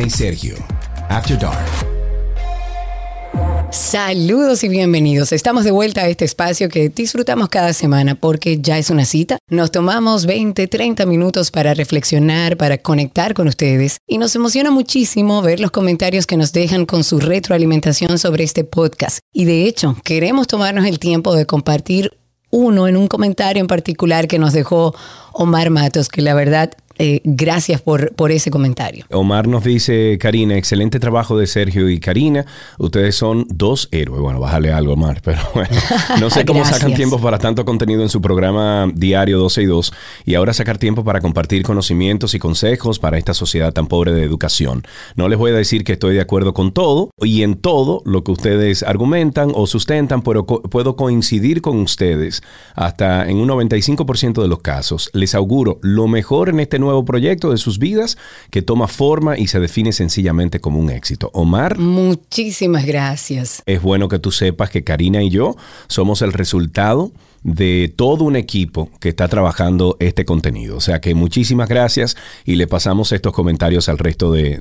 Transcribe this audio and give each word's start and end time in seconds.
Y 0.00 0.10
Sergio. 0.10 0.54
After 1.08 1.36
Dark. 1.38 1.58
Saludos 3.70 4.62
y 4.62 4.68
bienvenidos. 4.68 5.32
Estamos 5.32 5.64
de 5.64 5.72
vuelta 5.72 6.02
a 6.02 6.08
este 6.08 6.24
espacio 6.24 6.68
que 6.68 6.88
disfrutamos 6.88 7.48
cada 7.48 7.72
semana 7.72 8.14
porque 8.14 8.60
ya 8.60 8.78
es 8.78 8.90
una 8.90 9.04
cita. 9.04 9.38
Nos 9.50 9.72
tomamos 9.72 10.24
20, 10.26 10.68
30 10.68 11.04
minutos 11.04 11.50
para 11.50 11.74
reflexionar, 11.74 12.56
para 12.56 12.78
conectar 12.78 13.34
con 13.34 13.48
ustedes 13.48 13.98
y 14.06 14.18
nos 14.18 14.36
emociona 14.36 14.70
muchísimo 14.70 15.42
ver 15.42 15.58
los 15.58 15.70
comentarios 15.70 16.26
que 16.26 16.36
nos 16.36 16.52
dejan 16.52 16.86
con 16.86 17.02
su 17.02 17.18
retroalimentación 17.18 18.18
sobre 18.18 18.44
este 18.44 18.64
podcast. 18.64 19.18
Y 19.32 19.46
de 19.46 19.64
hecho, 19.64 19.96
queremos 20.04 20.46
tomarnos 20.46 20.86
el 20.86 20.98
tiempo 20.98 21.34
de 21.34 21.44
compartir 21.44 22.16
uno 22.50 22.88
en 22.88 22.96
un 22.96 23.08
comentario 23.08 23.60
en 23.60 23.66
particular 23.66 24.28
que 24.28 24.38
nos 24.38 24.52
dejó 24.52 24.94
Omar 25.32 25.70
Matos, 25.70 26.08
que 26.08 26.22
la 26.22 26.34
verdad 26.34 26.72
eh, 26.98 27.20
gracias 27.24 27.80
por, 27.80 28.14
por 28.14 28.32
ese 28.32 28.50
comentario. 28.50 29.04
Omar 29.10 29.46
nos 29.46 29.64
dice, 29.64 30.18
Karina, 30.20 30.56
excelente 30.56 30.98
trabajo 30.98 31.38
de 31.38 31.46
Sergio 31.46 31.88
y 31.88 32.00
Karina. 32.00 32.44
Ustedes 32.78 33.14
son 33.14 33.46
dos 33.48 33.88
héroes. 33.92 34.20
Bueno, 34.20 34.40
bájale 34.40 34.72
algo, 34.72 34.94
Omar, 34.94 35.20
pero 35.24 35.40
bueno, 35.54 35.70
no 36.20 36.30
sé 36.30 36.44
cómo 36.44 36.64
sacan 36.64 36.94
tiempo 36.94 37.20
para 37.20 37.38
tanto 37.38 37.64
contenido 37.64 38.02
en 38.02 38.08
su 38.08 38.20
programa 38.20 38.90
diario 38.94 39.38
12 39.38 39.62
y 39.62 39.66
2 39.66 39.92
y 40.26 40.34
ahora 40.34 40.52
sacar 40.52 40.78
tiempo 40.78 41.04
para 41.04 41.20
compartir 41.20 41.62
conocimientos 41.62 42.34
y 42.34 42.38
consejos 42.38 42.98
para 42.98 43.18
esta 43.18 43.34
sociedad 43.34 43.72
tan 43.72 43.86
pobre 43.86 44.12
de 44.12 44.22
educación. 44.22 44.82
No 45.14 45.28
les 45.28 45.38
voy 45.38 45.52
a 45.52 45.54
decir 45.54 45.84
que 45.84 45.92
estoy 45.92 46.14
de 46.14 46.20
acuerdo 46.20 46.52
con 46.52 46.72
todo 46.72 47.10
y 47.20 47.42
en 47.42 47.56
todo 47.56 48.02
lo 48.04 48.24
que 48.24 48.32
ustedes 48.32 48.82
argumentan 48.82 49.52
o 49.54 49.66
sustentan, 49.66 50.22
pero 50.22 50.46
puedo 50.46 50.96
coincidir 50.96 51.62
con 51.62 51.78
ustedes 51.78 52.42
hasta 52.74 53.28
en 53.28 53.36
un 53.36 53.48
95% 53.48 54.42
de 54.42 54.48
los 54.48 54.60
casos. 54.60 55.10
Les 55.12 55.34
auguro 55.34 55.78
lo 55.82 56.08
mejor 56.08 56.48
en 56.48 56.60
este 56.60 56.78
nuevo 56.78 56.87
nuevo 56.88 57.04
proyecto 57.04 57.50
de 57.50 57.58
sus 57.58 57.78
vidas 57.78 58.16
que 58.50 58.62
toma 58.62 58.88
forma 58.88 59.38
y 59.38 59.46
se 59.48 59.60
define 59.60 59.92
sencillamente 59.92 60.60
como 60.60 60.80
un 60.80 60.90
éxito. 60.90 61.30
Omar. 61.34 61.78
Muchísimas 61.78 62.86
gracias. 62.86 63.62
Es 63.66 63.82
bueno 63.82 64.08
que 64.08 64.18
tú 64.18 64.30
sepas 64.30 64.70
que 64.70 64.84
Karina 64.84 65.22
y 65.22 65.30
yo 65.30 65.54
somos 65.86 66.22
el 66.22 66.32
resultado 66.32 67.12
de 67.42 67.92
todo 67.94 68.24
un 68.24 68.36
equipo 68.36 68.90
que 69.00 69.10
está 69.10 69.28
trabajando 69.28 69.96
este 70.00 70.24
contenido. 70.24 70.76
O 70.76 70.80
sea 70.80 71.00
que 71.00 71.14
muchísimas 71.14 71.68
gracias 71.68 72.16
y 72.44 72.56
le 72.56 72.66
pasamos 72.66 73.12
estos 73.12 73.32
comentarios 73.32 73.88
al 73.88 73.98
resto 73.98 74.32
de, 74.32 74.58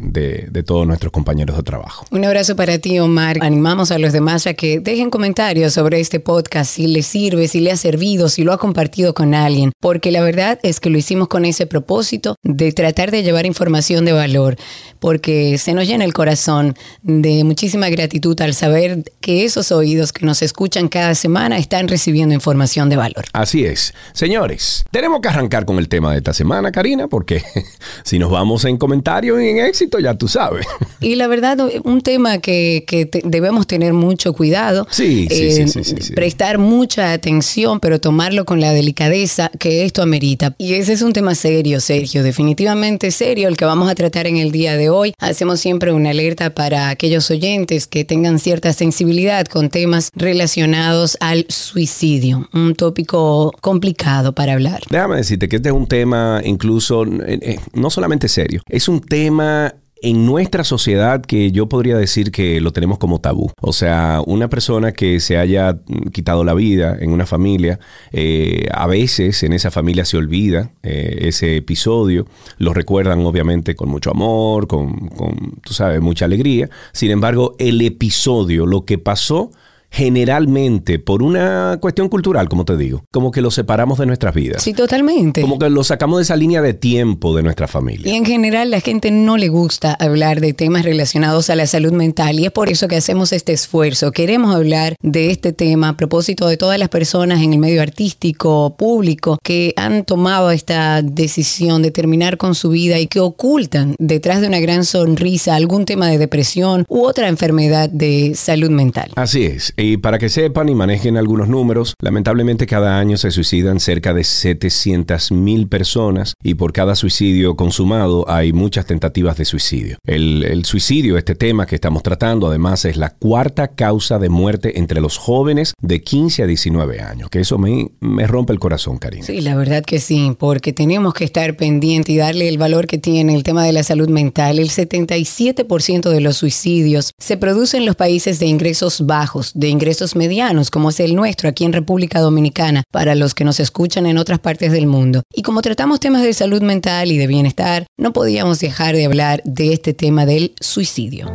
todos 0.65 0.85
nuestros 0.85 1.11
compañeros 1.11 1.55
de 1.55 1.63
trabajo. 1.63 2.05
Un 2.11 2.25
abrazo 2.25 2.55
para 2.55 2.77
ti, 2.79 2.99
Omar. 2.99 3.37
Animamos 3.41 3.91
a 3.91 3.97
los 3.97 4.13
demás 4.13 4.47
a 4.47 4.53
que 4.53 4.79
dejen 4.79 5.09
comentarios 5.09 5.73
sobre 5.73 5.99
este 5.99 6.19
podcast, 6.19 6.71
si 6.71 6.87
les 6.87 7.05
sirve, 7.05 7.47
si 7.47 7.61
le 7.61 7.71
ha 7.71 7.77
servido, 7.77 8.29
si 8.29 8.43
lo 8.43 8.53
ha 8.53 8.57
compartido 8.57 9.13
con 9.13 9.33
alguien, 9.33 9.71
porque 9.79 10.11
la 10.11 10.21
verdad 10.21 10.59
es 10.63 10.79
que 10.79 10.89
lo 10.89 10.97
hicimos 10.97 11.27
con 11.27 11.45
ese 11.45 11.67
propósito 11.67 12.35
de 12.43 12.71
tratar 12.71 13.11
de 13.11 13.23
llevar 13.23 13.45
información 13.45 14.05
de 14.05 14.13
valor, 14.13 14.57
porque 14.99 15.57
se 15.57 15.73
nos 15.73 15.87
llena 15.87 16.03
el 16.03 16.13
corazón 16.13 16.75
de 17.03 17.43
muchísima 17.43 17.89
gratitud 17.89 18.39
al 18.41 18.53
saber 18.53 19.03
que 19.21 19.45
esos 19.45 19.71
oídos 19.71 20.11
que 20.11 20.25
nos 20.25 20.41
escuchan 20.41 20.87
cada 20.89 21.15
semana 21.15 21.57
están 21.57 21.87
recibiendo 21.87 22.35
información 22.35 22.66
de 22.67 22.97
valor. 22.97 23.25
Así 23.33 23.65
es. 23.65 23.93
Señores, 24.13 24.83
tenemos 24.91 25.21
que 25.21 25.29
arrancar 25.29 25.65
con 25.65 25.77
el 25.79 25.87
tema 25.87 26.11
de 26.11 26.17
esta 26.17 26.33
semana, 26.33 26.71
Karina, 26.71 27.07
porque 27.07 27.41
si 28.03 28.19
nos 28.19 28.29
vamos 28.29 28.65
en 28.65 28.77
comentarios 28.77 29.41
y 29.41 29.47
en 29.49 29.59
éxito, 29.59 29.99
ya 29.99 30.13
tú 30.13 30.27
sabes. 30.27 30.65
Y 30.99 31.13
la 31.13 31.27
verdad, 31.27 31.59
un 31.83 32.01
tema 32.01 32.39
que, 32.39 32.83
debemos 33.23 33.67
tener 33.67 33.93
mucho 33.93 34.33
cuidado. 34.33 34.87
Sí, 34.89 35.27
sí, 35.29 35.67
sí, 35.67 35.83
sí, 35.83 36.13
Prestar 36.13 36.57
mucha 36.57 37.13
atención, 37.13 37.79
pero 37.79 38.01
tomarlo 38.01 38.45
con 38.45 38.59
la 38.59 38.73
delicadeza 38.73 39.51
que 39.59 39.85
esto 39.85 40.01
amerita. 40.01 40.55
Y 40.57 40.73
ese 40.73 40.93
es 40.93 41.03
un 41.03 41.13
tema 41.13 41.35
serio, 41.35 41.79
Sergio, 41.81 42.23
definitivamente 42.23 43.11
serio, 43.11 43.47
el 43.47 43.57
que 43.57 43.65
vamos 43.65 43.91
a 43.91 43.95
tratar 43.95 44.25
en 44.25 44.37
el 44.37 44.51
día 44.51 44.75
de 44.75 44.89
hoy. 44.89 45.13
Hacemos 45.19 45.59
siempre 45.59 45.93
una 45.93 46.09
alerta 46.09 46.55
para 46.55 46.89
aquellos 46.89 47.29
oyentes 47.29 47.85
que 47.85 48.03
tengan 48.03 48.39
cierta 48.39 48.73
sensibilidad 48.73 49.45
con 49.45 49.69
temas 49.69 50.09
relacionados 50.15 51.15
al 51.21 51.45
suicidio 51.47 52.49
un 52.57 52.75
tópico 52.75 53.53
complicado 53.61 54.33
para 54.33 54.53
hablar. 54.53 54.81
Déjame 54.89 55.17
decirte 55.17 55.47
que 55.47 55.57
este 55.57 55.69
es 55.69 55.75
un 55.75 55.87
tema 55.87 56.41
incluso, 56.43 57.05
eh, 57.05 57.39
eh, 57.41 57.59
no 57.73 57.89
solamente 57.89 58.27
serio, 58.27 58.61
es 58.67 58.87
un 58.87 59.01
tema 59.01 59.73
en 59.99 60.27
nuestra 60.27 60.63
sociedad 60.63 61.21
que 61.21 61.51
yo 61.51 61.67
podría 61.67 61.97
decir 61.97 62.31
que 62.31 62.61
lo 62.61 62.71
tenemos 62.71 62.99
como 62.99 63.19
tabú. 63.19 63.51
O 63.61 63.73
sea, 63.73 64.21
una 64.27 64.47
persona 64.47 64.91
que 64.91 65.19
se 65.19 65.37
haya 65.37 65.79
quitado 66.11 66.43
la 66.43 66.53
vida 66.53 66.95
en 66.99 67.11
una 67.11 67.25
familia, 67.25 67.79
eh, 68.11 68.67
a 68.71 68.85
veces 68.85 69.41
en 69.41 69.53
esa 69.53 69.71
familia 69.71 70.05
se 70.05 70.17
olvida 70.17 70.71
ese 70.83 71.57
episodio, 71.57 72.27
lo 72.59 72.75
recuerdan 72.75 73.25
obviamente 73.25 73.75
con 73.75 73.89
mucho 73.89 74.11
amor, 74.11 74.67
con, 74.67 75.09
con, 75.09 75.55
tú 75.63 75.73
sabes, 75.73 75.99
mucha 75.99 76.25
alegría. 76.25 76.69
Sin 76.93 77.09
embargo, 77.09 77.55
el 77.57 77.81
episodio, 77.81 78.67
lo 78.67 78.85
que 78.85 78.99
pasó, 78.99 79.49
generalmente 79.89 80.99
por 80.99 81.23
una 81.23 81.77
cuestión 81.81 82.09
cultural, 82.09 82.49
como 82.49 82.65
te 82.65 82.77
digo, 82.77 83.03
como 83.11 83.31
que 83.31 83.41
lo 83.41 83.51
separamos 83.51 83.99
de 83.99 84.05
nuestras 84.05 84.33
vidas. 84.33 84.61
Sí, 84.61 84.73
totalmente. 84.73 85.41
Como 85.41 85.57
que 85.57 85.69
lo 85.69 85.83
sacamos 85.83 86.17
de 86.17 86.23
esa 86.23 86.35
línea 86.35 86.61
de 86.61 86.73
tiempo 86.73 87.35
de 87.35 87.43
nuestra 87.43 87.67
familia. 87.67 88.11
Y 88.11 88.15
en 88.15 88.25
general 88.25 88.69
la 88.69 88.81
gente 88.81 89.11
no 89.11 89.37
le 89.37 89.49
gusta 89.49 89.93
hablar 89.93 90.41
de 90.41 90.53
temas 90.53 90.83
relacionados 90.83 91.49
a 91.49 91.55
la 91.55 91.67
salud 91.67 91.93
mental 91.93 92.39
y 92.39 92.45
es 92.45 92.51
por 92.51 92.69
eso 92.69 92.87
que 92.87 92.97
hacemos 92.97 93.33
este 93.33 93.53
esfuerzo. 93.53 94.11
Queremos 94.11 94.55
hablar 94.55 94.95
de 95.01 95.31
este 95.31 95.53
tema 95.53 95.89
a 95.89 95.97
propósito 95.97 96.47
de 96.47 96.57
todas 96.57 96.77
las 96.77 96.89
personas 96.89 97.41
en 97.41 97.53
el 97.53 97.59
medio 97.59 97.81
artístico, 97.81 98.75
público, 98.77 99.37
que 99.43 99.73
han 99.77 100.05
tomado 100.05 100.51
esta 100.51 101.01
decisión 101.01 101.81
de 101.81 101.91
terminar 101.91 102.37
con 102.37 102.55
su 102.55 102.69
vida 102.69 102.99
y 102.99 103.07
que 103.07 103.19
ocultan 103.19 103.95
detrás 103.99 104.41
de 104.41 104.47
una 104.47 104.59
gran 104.59 104.85
sonrisa 104.85 105.55
algún 105.55 105.85
tema 105.85 106.07
de 106.07 106.17
depresión 106.17 106.85
u 106.87 107.05
otra 107.05 107.27
enfermedad 107.27 107.89
de 107.89 108.33
salud 108.35 108.69
mental. 108.69 109.11
Así 109.15 109.43
es. 109.43 109.73
Y 109.79 109.97
para 109.97 110.17
que 110.17 110.29
sepan 110.29 110.69
y 110.69 110.75
manejen 110.75 111.17
algunos 111.17 111.47
números, 111.49 111.93
lamentablemente 112.01 112.65
cada 112.65 112.97
año 112.97 113.15
se 113.15 113.29
suicidan 113.29 113.79
cerca 113.79 114.11
de 114.11 114.23
700 114.23 115.31
mil 115.31 115.67
personas 115.67 116.33
y 116.41 116.55
por 116.55 116.73
cada 116.73 116.95
suicidio 116.95 117.55
consumado 117.55 118.27
hay 118.27 118.53
muchas 118.53 118.87
tentativas 118.87 119.37
de 119.37 119.45
suicidio. 119.45 119.97
El, 120.03 120.65
suicidio, 120.65 121.15
este 121.15 121.35
tema 121.35 121.67
que 121.67 121.75
estamos 121.75 122.01
tratando, 122.01 122.47
además 122.47 122.85
es 122.85 122.97
la 122.97 123.11
cuarta 123.11 123.67
causa 123.67 124.17
de 124.17 124.29
muerte 124.29 124.79
entre 124.79 124.99
los 124.99 125.19
jóvenes 125.19 125.73
de 125.79 126.01
15 126.01 126.41
a 126.41 126.47
19 126.47 126.99
años, 126.99 127.29
que 127.29 127.41
eso 127.41 127.59
me, 127.59 127.91
me 127.99 128.25
rompe 128.25 128.53
el 128.53 128.59
corazón, 128.59 128.97
Karina. 128.97 129.27
Sí, 129.27 129.41
la 129.41 129.55
verdad 129.55 129.83
que 129.85 129.99
sí, 129.99 130.35
porque 130.39 130.73
tenemos 130.73 131.13
que 131.13 131.23
estar 131.23 131.55
pendientes 131.55 132.15
y 132.15 132.17
darle 132.17 132.49
el 132.49 132.57
valor 132.57 132.87
que 132.87 132.97
tiene 132.97 133.35
el 133.35 133.43
tema 133.43 133.63
de 133.63 133.73
la 133.73 133.83
salud 133.83 134.09
mental. 134.09 134.57
El 134.57 134.69
77% 134.69 136.09
de 136.09 136.21
los 136.21 136.37
suicidios 136.37 137.11
se 137.19 137.37
producen 137.37 137.81
en 137.81 137.85
los 137.85 137.95
países 137.95 138.39
de 138.39 138.47
ingresos 138.47 139.05
bajos, 139.05 139.51
de 139.53 139.66
ingresos 139.69 140.15
medianos, 140.15 140.71
como 140.71 140.89
es 140.89 140.99
el 140.99 141.15
nuestro 141.15 141.49
aquí 141.49 141.65
en 141.65 141.73
República 141.73 142.19
Dominicana, 142.19 142.83
para 142.91 143.15
los 143.15 143.33
que 143.33 143.43
nos 143.43 143.59
escuchan 143.59 144.05
en 144.05 144.17
otras 144.17 144.39
partes 144.39 144.71
del 144.71 144.87
mundo. 144.87 145.23
Y 145.33 145.41
como 145.41 145.61
tratamos 145.61 145.99
temas 145.99 146.23
de 146.23 146.33
salud 146.33 146.61
mental 146.61 147.11
y 147.11 147.17
de 147.17 147.27
bienestar, 147.27 147.87
no 147.97 148.13
podíamos 148.13 148.59
dejar 148.59 148.95
de 148.95 149.05
hablar 149.05 149.41
de 149.43 149.73
este 149.73 149.93
tema 149.93 150.25
del 150.25 150.53
suicidio. 150.59 151.31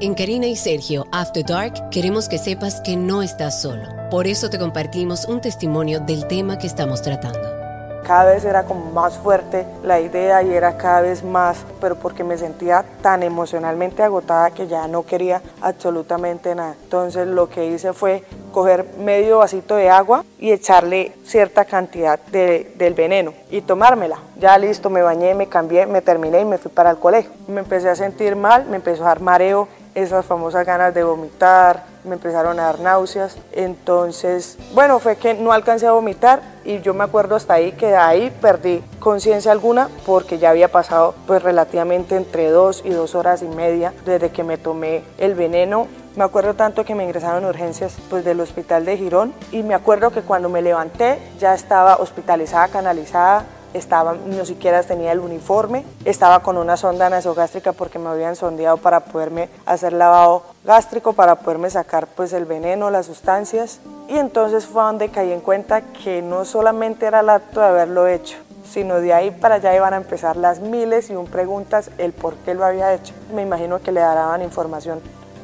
En 0.00 0.14
Karina 0.14 0.48
y 0.48 0.56
Sergio 0.56 1.06
After 1.12 1.44
Dark 1.44 1.90
queremos 1.90 2.28
que 2.28 2.38
sepas 2.38 2.80
que 2.80 2.96
no 2.96 3.22
estás 3.22 3.62
solo. 3.62 3.88
Por 4.10 4.26
eso 4.26 4.50
te 4.50 4.58
compartimos 4.58 5.26
un 5.26 5.40
testimonio 5.40 6.00
del 6.00 6.26
tema 6.26 6.58
que 6.58 6.66
estamos 6.66 7.02
tratando. 7.02 7.61
Cada 8.06 8.32
vez 8.32 8.44
era 8.44 8.64
como 8.64 8.90
más 8.90 9.18
fuerte 9.18 9.64
la 9.84 10.00
idea 10.00 10.42
y 10.42 10.52
era 10.52 10.76
cada 10.76 11.02
vez 11.02 11.22
más, 11.22 11.64
pero 11.80 11.96
porque 11.96 12.24
me 12.24 12.36
sentía 12.36 12.84
tan 13.00 13.22
emocionalmente 13.22 14.02
agotada 14.02 14.50
que 14.50 14.66
ya 14.66 14.88
no 14.88 15.04
quería 15.04 15.40
absolutamente 15.60 16.54
nada. 16.54 16.74
Entonces 16.82 17.26
lo 17.26 17.48
que 17.48 17.66
hice 17.66 17.92
fue 17.92 18.24
coger 18.52 18.86
medio 18.98 19.38
vasito 19.38 19.76
de 19.76 19.88
agua 19.88 20.24
y 20.38 20.50
echarle 20.50 21.12
cierta 21.24 21.64
cantidad 21.64 22.18
de, 22.18 22.72
del 22.76 22.94
veneno 22.94 23.32
y 23.50 23.62
tomármela. 23.62 24.18
Ya 24.38 24.58
listo, 24.58 24.90
me 24.90 25.02
bañé, 25.02 25.34
me 25.34 25.46
cambié, 25.46 25.86
me 25.86 26.02
terminé 26.02 26.40
y 26.40 26.44
me 26.44 26.58
fui 26.58 26.70
para 26.70 26.90
el 26.90 26.98
colegio. 26.98 27.30
Me 27.46 27.60
empecé 27.60 27.88
a 27.88 27.94
sentir 27.94 28.36
mal, 28.36 28.66
me 28.66 28.76
empezó 28.76 29.04
a 29.04 29.08
dar 29.08 29.20
mareo, 29.20 29.68
esas 29.94 30.24
famosas 30.24 30.66
ganas 30.66 30.94
de 30.94 31.04
vomitar, 31.04 31.91
me 32.04 32.14
empezaron 32.14 32.58
a 32.58 32.64
dar 32.64 32.80
náuseas. 32.80 33.36
Entonces, 33.52 34.58
bueno, 34.74 34.98
fue 34.98 35.16
que 35.16 35.34
no 35.34 35.52
alcancé 35.52 35.86
a 35.86 35.92
vomitar 35.92 36.40
y 36.64 36.80
yo 36.80 36.94
me 36.94 37.04
acuerdo 37.04 37.36
hasta 37.36 37.54
ahí 37.54 37.72
que 37.72 37.96
ahí 37.96 38.30
perdí 38.40 38.82
conciencia 39.00 39.52
alguna 39.52 39.88
porque 40.06 40.38
ya 40.38 40.50
había 40.50 40.68
pasado 40.68 41.14
pues 41.26 41.42
relativamente 41.42 42.16
entre 42.16 42.50
dos 42.50 42.82
y 42.84 42.90
dos 42.90 43.14
horas 43.14 43.42
y 43.42 43.48
media 43.48 43.92
desde 44.04 44.30
que 44.30 44.44
me 44.44 44.58
tomé 44.58 45.04
el 45.18 45.34
veneno. 45.34 45.88
Me 46.14 46.24
acuerdo 46.24 46.54
tanto 46.54 46.84
que 46.84 46.94
me 46.94 47.04
ingresaron 47.04 47.44
en 47.44 47.48
urgencias 47.48 47.96
pues 48.10 48.24
del 48.24 48.40
hospital 48.40 48.84
de 48.84 48.98
Girón 48.98 49.32
y 49.50 49.62
me 49.62 49.74
acuerdo 49.74 50.10
que 50.10 50.20
cuando 50.20 50.48
me 50.48 50.60
levanté 50.60 51.18
ya 51.38 51.54
estaba 51.54 51.96
hospitalizada, 51.96 52.68
canalizada, 52.68 53.44
estaba, 53.74 54.14
ni 54.14 54.44
siquiera 54.44 54.82
tenía 54.82 55.12
el 55.12 55.20
uniforme, 55.20 55.84
estaba 56.04 56.42
con 56.42 56.56
una 56.56 56.76
sonda 56.76 57.08
nasogástrica 57.10 57.72
porque 57.72 57.98
me 57.98 58.08
habían 58.08 58.36
sondeado 58.36 58.76
para 58.76 59.00
poderme 59.00 59.48
hacer 59.66 59.92
lavado 59.92 60.42
gástrico, 60.64 61.12
para 61.12 61.36
poderme 61.36 61.70
sacar 61.70 62.06
pues 62.06 62.32
el 62.32 62.44
veneno, 62.44 62.90
las 62.90 63.06
sustancias. 63.06 63.80
Y 64.08 64.16
entonces 64.16 64.66
fue 64.66 64.82
donde 64.82 65.08
caí 65.08 65.32
en 65.32 65.40
cuenta 65.40 65.80
que 65.80 66.22
no 66.22 66.44
solamente 66.44 67.06
era 67.06 67.20
el 67.20 67.28
acto 67.30 67.60
de 67.60 67.66
haberlo 67.66 68.06
hecho, 68.06 68.38
sino 68.68 69.00
de 69.00 69.12
ahí 69.12 69.30
para 69.30 69.56
allá 69.56 69.74
iban 69.74 69.94
a 69.94 69.98
empezar 69.98 70.36
las 70.36 70.60
miles 70.60 71.10
y 71.10 71.16
un 71.16 71.26
preguntas 71.26 71.90
el 71.98 72.12
por 72.12 72.34
qué 72.36 72.54
lo 72.54 72.64
había 72.64 72.94
hecho. 72.94 73.14
Me 73.34 73.42
imagino 73.42 73.80
que 73.80 73.92
le 73.92 74.00
daban 74.00 74.42
información 74.42 75.00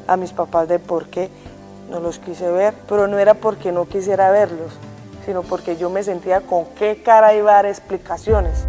a 0.07 0.17
mis 0.17 0.33
papás 0.33 0.67
de 0.67 0.79
por 0.79 1.07
qué 1.07 1.29
no 1.89 1.99
los 1.99 2.19
quise 2.19 2.49
ver, 2.51 2.73
pero 2.87 3.07
no 3.07 3.17
era 3.17 3.33
porque 3.33 3.71
no 3.71 3.85
quisiera 3.85 4.31
verlos, 4.31 4.73
sino 5.25 5.43
porque 5.43 5.77
yo 5.77 5.89
me 5.89 6.03
sentía 6.03 6.41
con 6.41 6.65
qué 6.75 7.01
cara 7.03 7.33
iba 7.33 7.51
a 7.51 7.55
dar 7.55 7.65
explicaciones. 7.65 8.67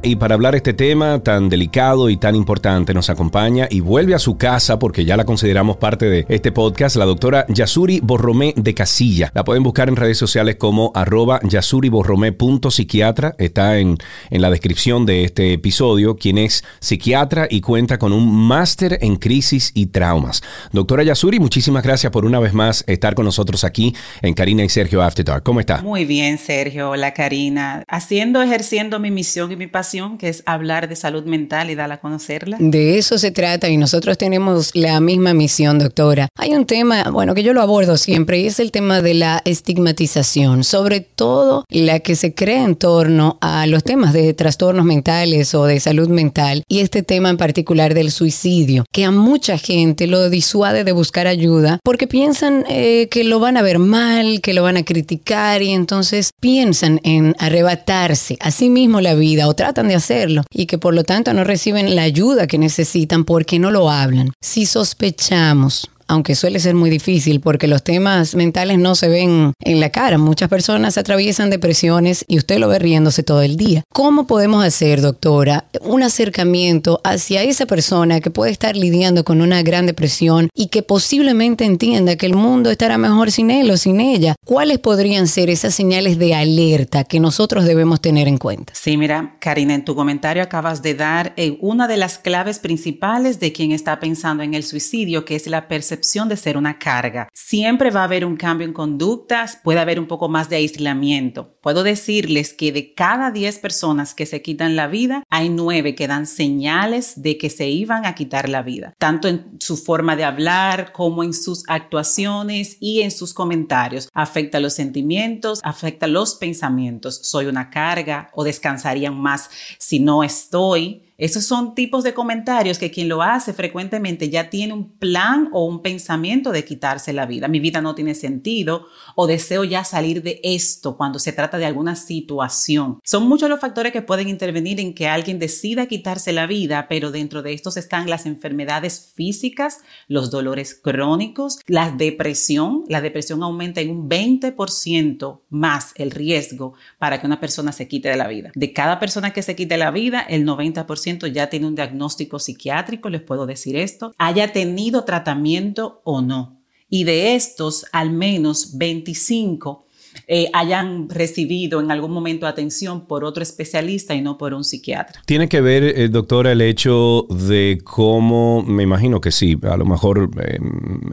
Y 0.00 0.14
para 0.14 0.36
hablar 0.36 0.54
este 0.54 0.74
tema 0.74 1.18
tan 1.24 1.48
delicado 1.48 2.08
y 2.08 2.16
tan 2.16 2.36
importante 2.36 2.94
nos 2.94 3.10
acompaña 3.10 3.66
y 3.68 3.80
vuelve 3.80 4.14
a 4.14 4.20
su 4.20 4.38
casa 4.38 4.78
porque 4.78 5.04
ya 5.04 5.16
la 5.16 5.24
consideramos 5.24 5.76
parte 5.76 6.06
de 6.06 6.24
este 6.28 6.52
podcast, 6.52 6.94
la 6.94 7.04
doctora 7.04 7.44
Yasuri 7.48 7.98
Borromé 8.00 8.54
de 8.56 8.74
Casilla. 8.74 9.32
La 9.34 9.42
pueden 9.42 9.64
buscar 9.64 9.88
en 9.88 9.96
redes 9.96 10.16
sociales 10.16 10.54
como 10.54 10.92
arroba 10.94 11.40
yasuriborromé.psiquiatra. 11.42 13.34
Está 13.38 13.78
en, 13.78 13.98
en 14.30 14.40
la 14.40 14.50
descripción 14.50 15.04
de 15.04 15.24
este 15.24 15.54
episodio, 15.54 16.16
quien 16.16 16.38
es 16.38 16.62
psiquiatra 16.78 17.48
y 17.50 17.60
cuenta 17.60 17.98
con 17.98 18.12
un 18.12 18.32
máster 18.32 18.98
en 19.00 19.16
crisis 19.16 19.72
y 19.74 19.86
traumas. 19.86 20.42
Doctora 20.70 21.02
Yasuri, 21.02 21.40
muchísimas 21.40 21.82
gracias 21.82 22.12
por 22.12 22.24
una 22.24 22.38
vez 22.38 22.54
más 22.54 22.84
estar 22.86 23.16
con 23.16 23.24
nosotros 23.24 23.64
aquí 23.64 23.96
en 24.22 24.34
Karina 24.34 24.62
y 24.62 24.68
Sergio 24.68 25.02
After 25.02 25.24
Dark. 25.24 25.42
¿Cómo 25.42 25.58
está? 25.58 25.82
Muy 25.82 26.04
bien, 26.04 26.38
Sergio. 26.38 26.90
Hola, 26.90 27.14
Karina. 27.14 27.82
Haciendo, 27.88 28.40
ejerciendo 28.40 29.00
mi 29.00 29.10
misión 29.10 29.50
y 29.50 29.56
mi 29.56 29.66
pasión 29.66 29.87
que 30.18 30.28
es 30.28 30.42
hablar 30.44 30.88
de 30.88 30.96
salud 30.96 31.24
mental 31.24 31.70
y 31.70 31.74
dar 31.74 31.90
a 31.90 31.98
conocerla. 31.98 32.58
De 32.60 32.98
eso 32.98 33.16
se 33.16 33.30
trata 33.30 33.68
y 33.68 33.76
nosotros 33.78 34.18
tenemos 34.18 34.70
la 34.74 35.00
misma 35.00 35.32
misión, 35.32 35.78
doctora. 35.78 36.28
Hay 36.36 36.54
un 36.54 36.66
tema, 36.66 37.04
bueno, 37.10 37.34
que 37.34 37.42
yo 37.42 37.54
lo 37.54 37.62
abordo 37.62 37.96
siempre 37.96 38.38
y 38.40 38.46
es 38.46 38.60
el 38.60 38.70
tema 38.70 39.00
de 39.00 39.14
la 39.14 39.40
estigmatización, 39.44 40.62
sobre 40.64 41.00
todo 41.00 41.64
la 41.70 42.00
que 42.00 42.16
se 42.16 42.34
crea 42.34 42.64
en 42.64 42.76
torno 42.76 43.38
a 43.40 43.66
los 43.66 43.82
temas 43.82 44.12
de 44.12 44.34
trastornos 44.34 44.84
mentales 44.84 45.54
o 45.54 45.64
de 45.64 45.80
salud 45.80 46.08
mental 46.08 46.64
y 46.68 46.80
este 46.80 47.02
tema 47.02 47.30
en 47.30 47.38
particular 47.38 47.94
del 47.94 48.10
suicidio, 48.10 48.84
que 48.92 49.04
a 49.04 49.10
mucha 49.10 49.56
gente 49.56 50.06
lo 50.06 50.28
disuade 50.28 50.84
de 50.84 50.92
buscar 50.92 51.26
ayuda 51.26 51.78
porque 51.82 52.06
piensan 52.06 52.64
eh, 52.68 53.08
que 53.10 53.24
lo 53.24 53.40
van 53.40 53.56
a 53.56 53.62
ver 53.62 53.78
mal, 53.78 54.42
que 54.42 54.52
lo 54.52 54.62
van 54.62 54.76
a 54.76 54.84
criticar 54.84 55.62
y 55.62 55.70
entonces 55.70 56.30
piensan 56.40 57.00
en 57.04 57.34
arrebatarse 57.38 58.36
a 58.40 58.50
sí 58.50 58.68
mismo 58.68 59.00
la 59.00 59.14
vida 59.14 59.48
o 59.48 59.54
tratan 59.54 59.77
de 59.86 59.94
hacerlo 59.94 60.42
y 60.50 60.66
que 60.66 60.78
por 60.78 60.94
lo 60.94 61.04
tanto 61.04 61.32
no 61.34 61.44
reciben 61.44 61.94
la 61.94 62.02
ayuda 62.02 62.46
que 62.46 62.58
necesitan 62.58 63.24
porque 63.24 63.58
no 63.58 63.70
lo 63.70 63.90
hablan. 63.90 64.32
Si 64.40 64.66
sospechamos 64.66 65.90
aunque 66.08 66.34
suele 66.34 66.58
ser 66.58 66.74
muy 66.74 66.90
difícil 66.90 67.40
porque 67.40 67.68
los 67.68 67.84
temas 67.84 68.34
mentales 68.34 68.78
no 68.78 68.94
se 68.94 69.08
ven 69.08 69.52
en 69.60 69.80
la 69.80 69.90
cara. 69.90 70.18
Muchas 70.18 70.48
personas 70.48 70.98
atraviesan 70.98 71.50
depresiones 71.50 72.24
y 72.26 72.38
usted 72.38 72.58
lo 72.58 72.68
ve 72.68 72.78
riéndose 72.78 73.22
todo 73.22 73.42
el 73.42 73.56
día. 73.56 73.84
¿Cómo 73.92 74.26
podemos 74.26 74.64
hacer, 74.64 75.02
doctora, 75.02 75.66
un 75.82 76.02
acercamiento 76.02 77.00
hacia 77.04 77.42
esa 77.42 77.66
persona 77.66 78.20
que 78.20 78.30
puede 78.30 78.50
estar 78.50 78.76
lidiando 78.76 79.22
con 79.24 79.42
una 79.42 79.62
gran 79.62 79.86
depresión 79.86 80.48
y 80.54 80.68
que 80.68 80.82
posiblemente 80.82 81.64
entienda 81.64 82.16
que 82.16 82.26
el 82.26 82.34
mundo 82.34 82.70
estará 82.70 82.96
mejor 82.96 83.30
sin 83.30 83.50
él 83.50 83.70
o 83.70 83.76
sin 83.76 84.00
ella? 84.00 84.34
¿Cuáles 84.44 84.78
podrían 84.78 85.26
ser 85.28 85.50
esas 85.50 85.74
señales 85.74 86.18
de 86.18 86.34
alerta 86.34 87.04
que 87.04 87.20
nosotros 87.20 87.66
debemos 87.66 88.00
tener 88.00 88.28
en 88.28 88.38
cuenta? 88.38 88.72
Sí, 88.74 88.96
mira, 88.96 89.36
Karina, 89.40 89.74
en 89.74 89.84
tu 89.84 89.94
comentario 89.94 90.42
acabas 90.42 90.82
de 90.82 90.94
dar 90.94 91.34
eh, 91.36 91.58
una 91.60 91.86
de 91.86 91.98
las 91.98 92.18
claves 92.18 92.58
principales 92.58 93.40
de 93.40 93.52
quien 93.52 93.72
está 93.72 94.00
pensando 94.00 94.42
en 94.42 94.54
el 94.54 94.64
suicidio, 94.64 95.24
que 95.24 95.36
es 95.36 95.46
la 95.46 95.68
percepción 95.68 95.97
de 96.00 96.36
ser 96.36 96.56
una 96.56 96.78
carga. 96.78 97.28
Siempre 97.34 97.90
va 97.90 98.00
a 98.00 98.04
haber 98.04 98.24
un 98.24 98.36
cambio 98.36 98.66
en 98.66 98.72
conductas, 98.72 99.58
puede 99.62 99.80
haber 99.80 99.98
un 99.98 100.06
poco 100.06 100.28
más 100.28 100.48
de 100.48 100.56
aislamiento. 100.56 101.56
Puedo 101.60 101.82
decirles 101.82 102.52
que 102.52 102.72
de 102.72 102.94
cada 102.94 103.30
10 103.30 103.58
personas 103.58 104.14
que 104.14 104.26
se 104.26 104.40
quitan 104.40 104.76
la 104.76 104.86
vida, 104.86 105.24
hay 105.28 105.48
9 105.48 105.94
que 105.94 106.06
dan 106.06 106.26
señales 106.26 107.20
de 107.20 107.36
que 107.36 107.50
se 107.50 107.68
iban 107.68 108.06
a 108.06 108.14
quitar 108.14 108.48
la 108.48 108.62
vida, 108.62 108.94
tanto 108.98 109.28
en 109.28 109.56
su 109.60 109.76
forma 109.76 110.16
de 110.16 110.24
hablar 110.24 110.92
como 110.92 111.24
en 111.24 111.34
sus 111.34 111.64
actuaciones 111.68 112.76
y 112.80 113.02
en 113.02 113.10
sus 113.10 113.34
comentarios. 113.34 114.08
Afecta 114.14 114.60
los 114.60 114.74
sentimientos, 114.74 115.60
afecta 115.64 116.06
los 116.06 116.36
pensamientos. 116.36 117.20
Soy 117.22 117.46
una 117.46 117.70
carga 117.70 118.30
o 118.34 118.44
descansarían 118.44 119.18
más 119.20 119.50
si 119.78 120.00
no 120.00 120.22
estoy 120.22 121.07
esos 121.18 121.44
son 121.44 121.74
tipos 121.74 122.04
de 122.04 122.14
comentarios 122.14 122.78
que 122.78 122.92
quien 122.92 123.08
lo 123.08 123.22
hace 123.22 123.52
frecuentemente 123.52 124.30
ya 124.30 124.50
tiene 124.50 124.72
un 124.72 124.96
plan 124.98 125.48
o 125.52 125.64
un 125.64 125.82
pensamiento 125.82 126.52
de 126.52 126.64
quitarse 126.64 127.12
la 127.12 127.26
vida. 127.26 127.48
Mi 127.48 127.58
vida 127.58 127.80
no 127.80 127.96
tiene 127.96 128.14
sentido 128.14 128.86
o 129.16 129.26
deseo 129.26 129.64
ya 129.64 129.82
salir 129.82 130.22
de 130.22 130.40
esto 130.44 130.96
cuando 130.96 131.18
se 131.18 131.32
trata 131.32 131.58
de 131.58 131.66
alguna 131.66 131.96
situación. 131.96 133.00
Son 133.02 133.28
muchos 133.28 133.48
los 133.48 133.58
factores 133.58 133.92
que 133.92 134.00
pueden 134.00 134.28
intervenir 134.28 134.78
en 134.78 134.94
que 134.94 135.08
alguien 135.08 135.40
decida 135.40 135.86
quitarse 135.86 136.32
la 136.32 136.46
vida, 136.46 136.86
pero 136.88 137.10
dentro 137.10 137.42
de 137.42 137.52
estos 137.52 137.76
están 137.76 138.08
las 138.08 138.24
enfermedades 138.24 139.12
físicas, 139.16 139.80
los 140.06 140.30
dolores 140.30 140.76
crónicos, 140.80 141.58
la 141.66 141.90
depresión. 141.90 142.84
La 142.86 143.00
depresión 143.00 143.42
aumenta 143.42 143.80
en 143.80 143.90
un 143.90 144.08
20% 144.08 145.40
más 145.50 145.94
el 145.96 146.12
riesgo 146.12 146.74
para 147.00 147.20
que 147.20 147.26
una 147.26 147.40
persona 147.40 147.72
se 147.72 147.88
quite 147.88 148.08
de 148.08 148.16
la 148.16 148.28
vida. 148.28 148.52
De 148.54 148.72
cada 148.72 149.00
persona 149.00 149.32
que 149.32 149.42
se 149.42 149.56
quite 149.56 149.76
la 149.78 149.90
vida, 149.90 150.20
el 150.20 150.46
90% 150.46 151.07
ya 151.26 151.48
tiene 151.48 151.66
un 151.66 151.74
diagnóstico 151.74 152.38
psiquiátrico, 152.38 153.08
les 153.08 153.22
puedo 153.22 153.46
decir 153.46 153.76
esto, 153.76 154.14
haya 154.18 154.52
tenido 154.52 155.04
tratamiento 155.04 156.00
o 156.04 156.20
no. 156.20 156.60
Y 156.90 157.04
de 157.04 157.34
estos, 157.34 157.86
al 157.92 158.10
menos 158.10 158.78
25 158.78 159.87
eh, 160.26 160.50
hayan 160.52 161.08
recibido 161.08 161.80
en 161.80 161.90
algún 161.90 162.10
momento 162.10 162.46
atención 162.46 163.06
por 163.06 163.24
otro 163.24 163.42
especialista 163.42 164.14
y 164.14 164.20
no 164.20 164.38
por 164.38 164.54
un 164.54 164.64
psiquiatra. 164.64 165.22
¿Tiene 165.26 165.48
que 165.48 165.60
ver, 165.60 165.84
eh, 165.84 166.08
doctora, 166.08 166.52
el 166.52 166.60
hecho 166.60 167.26
de 167.30 167.78
cómo, 167.84 168.62
me 168.62 168.82
imagino 168.82 169.20
que 169.20 169.30
sí, 169.30 169.58
a 169.62 169.76
lo 169.76 169.84
mejor 169.84 170.30
eh, 170.42 170.58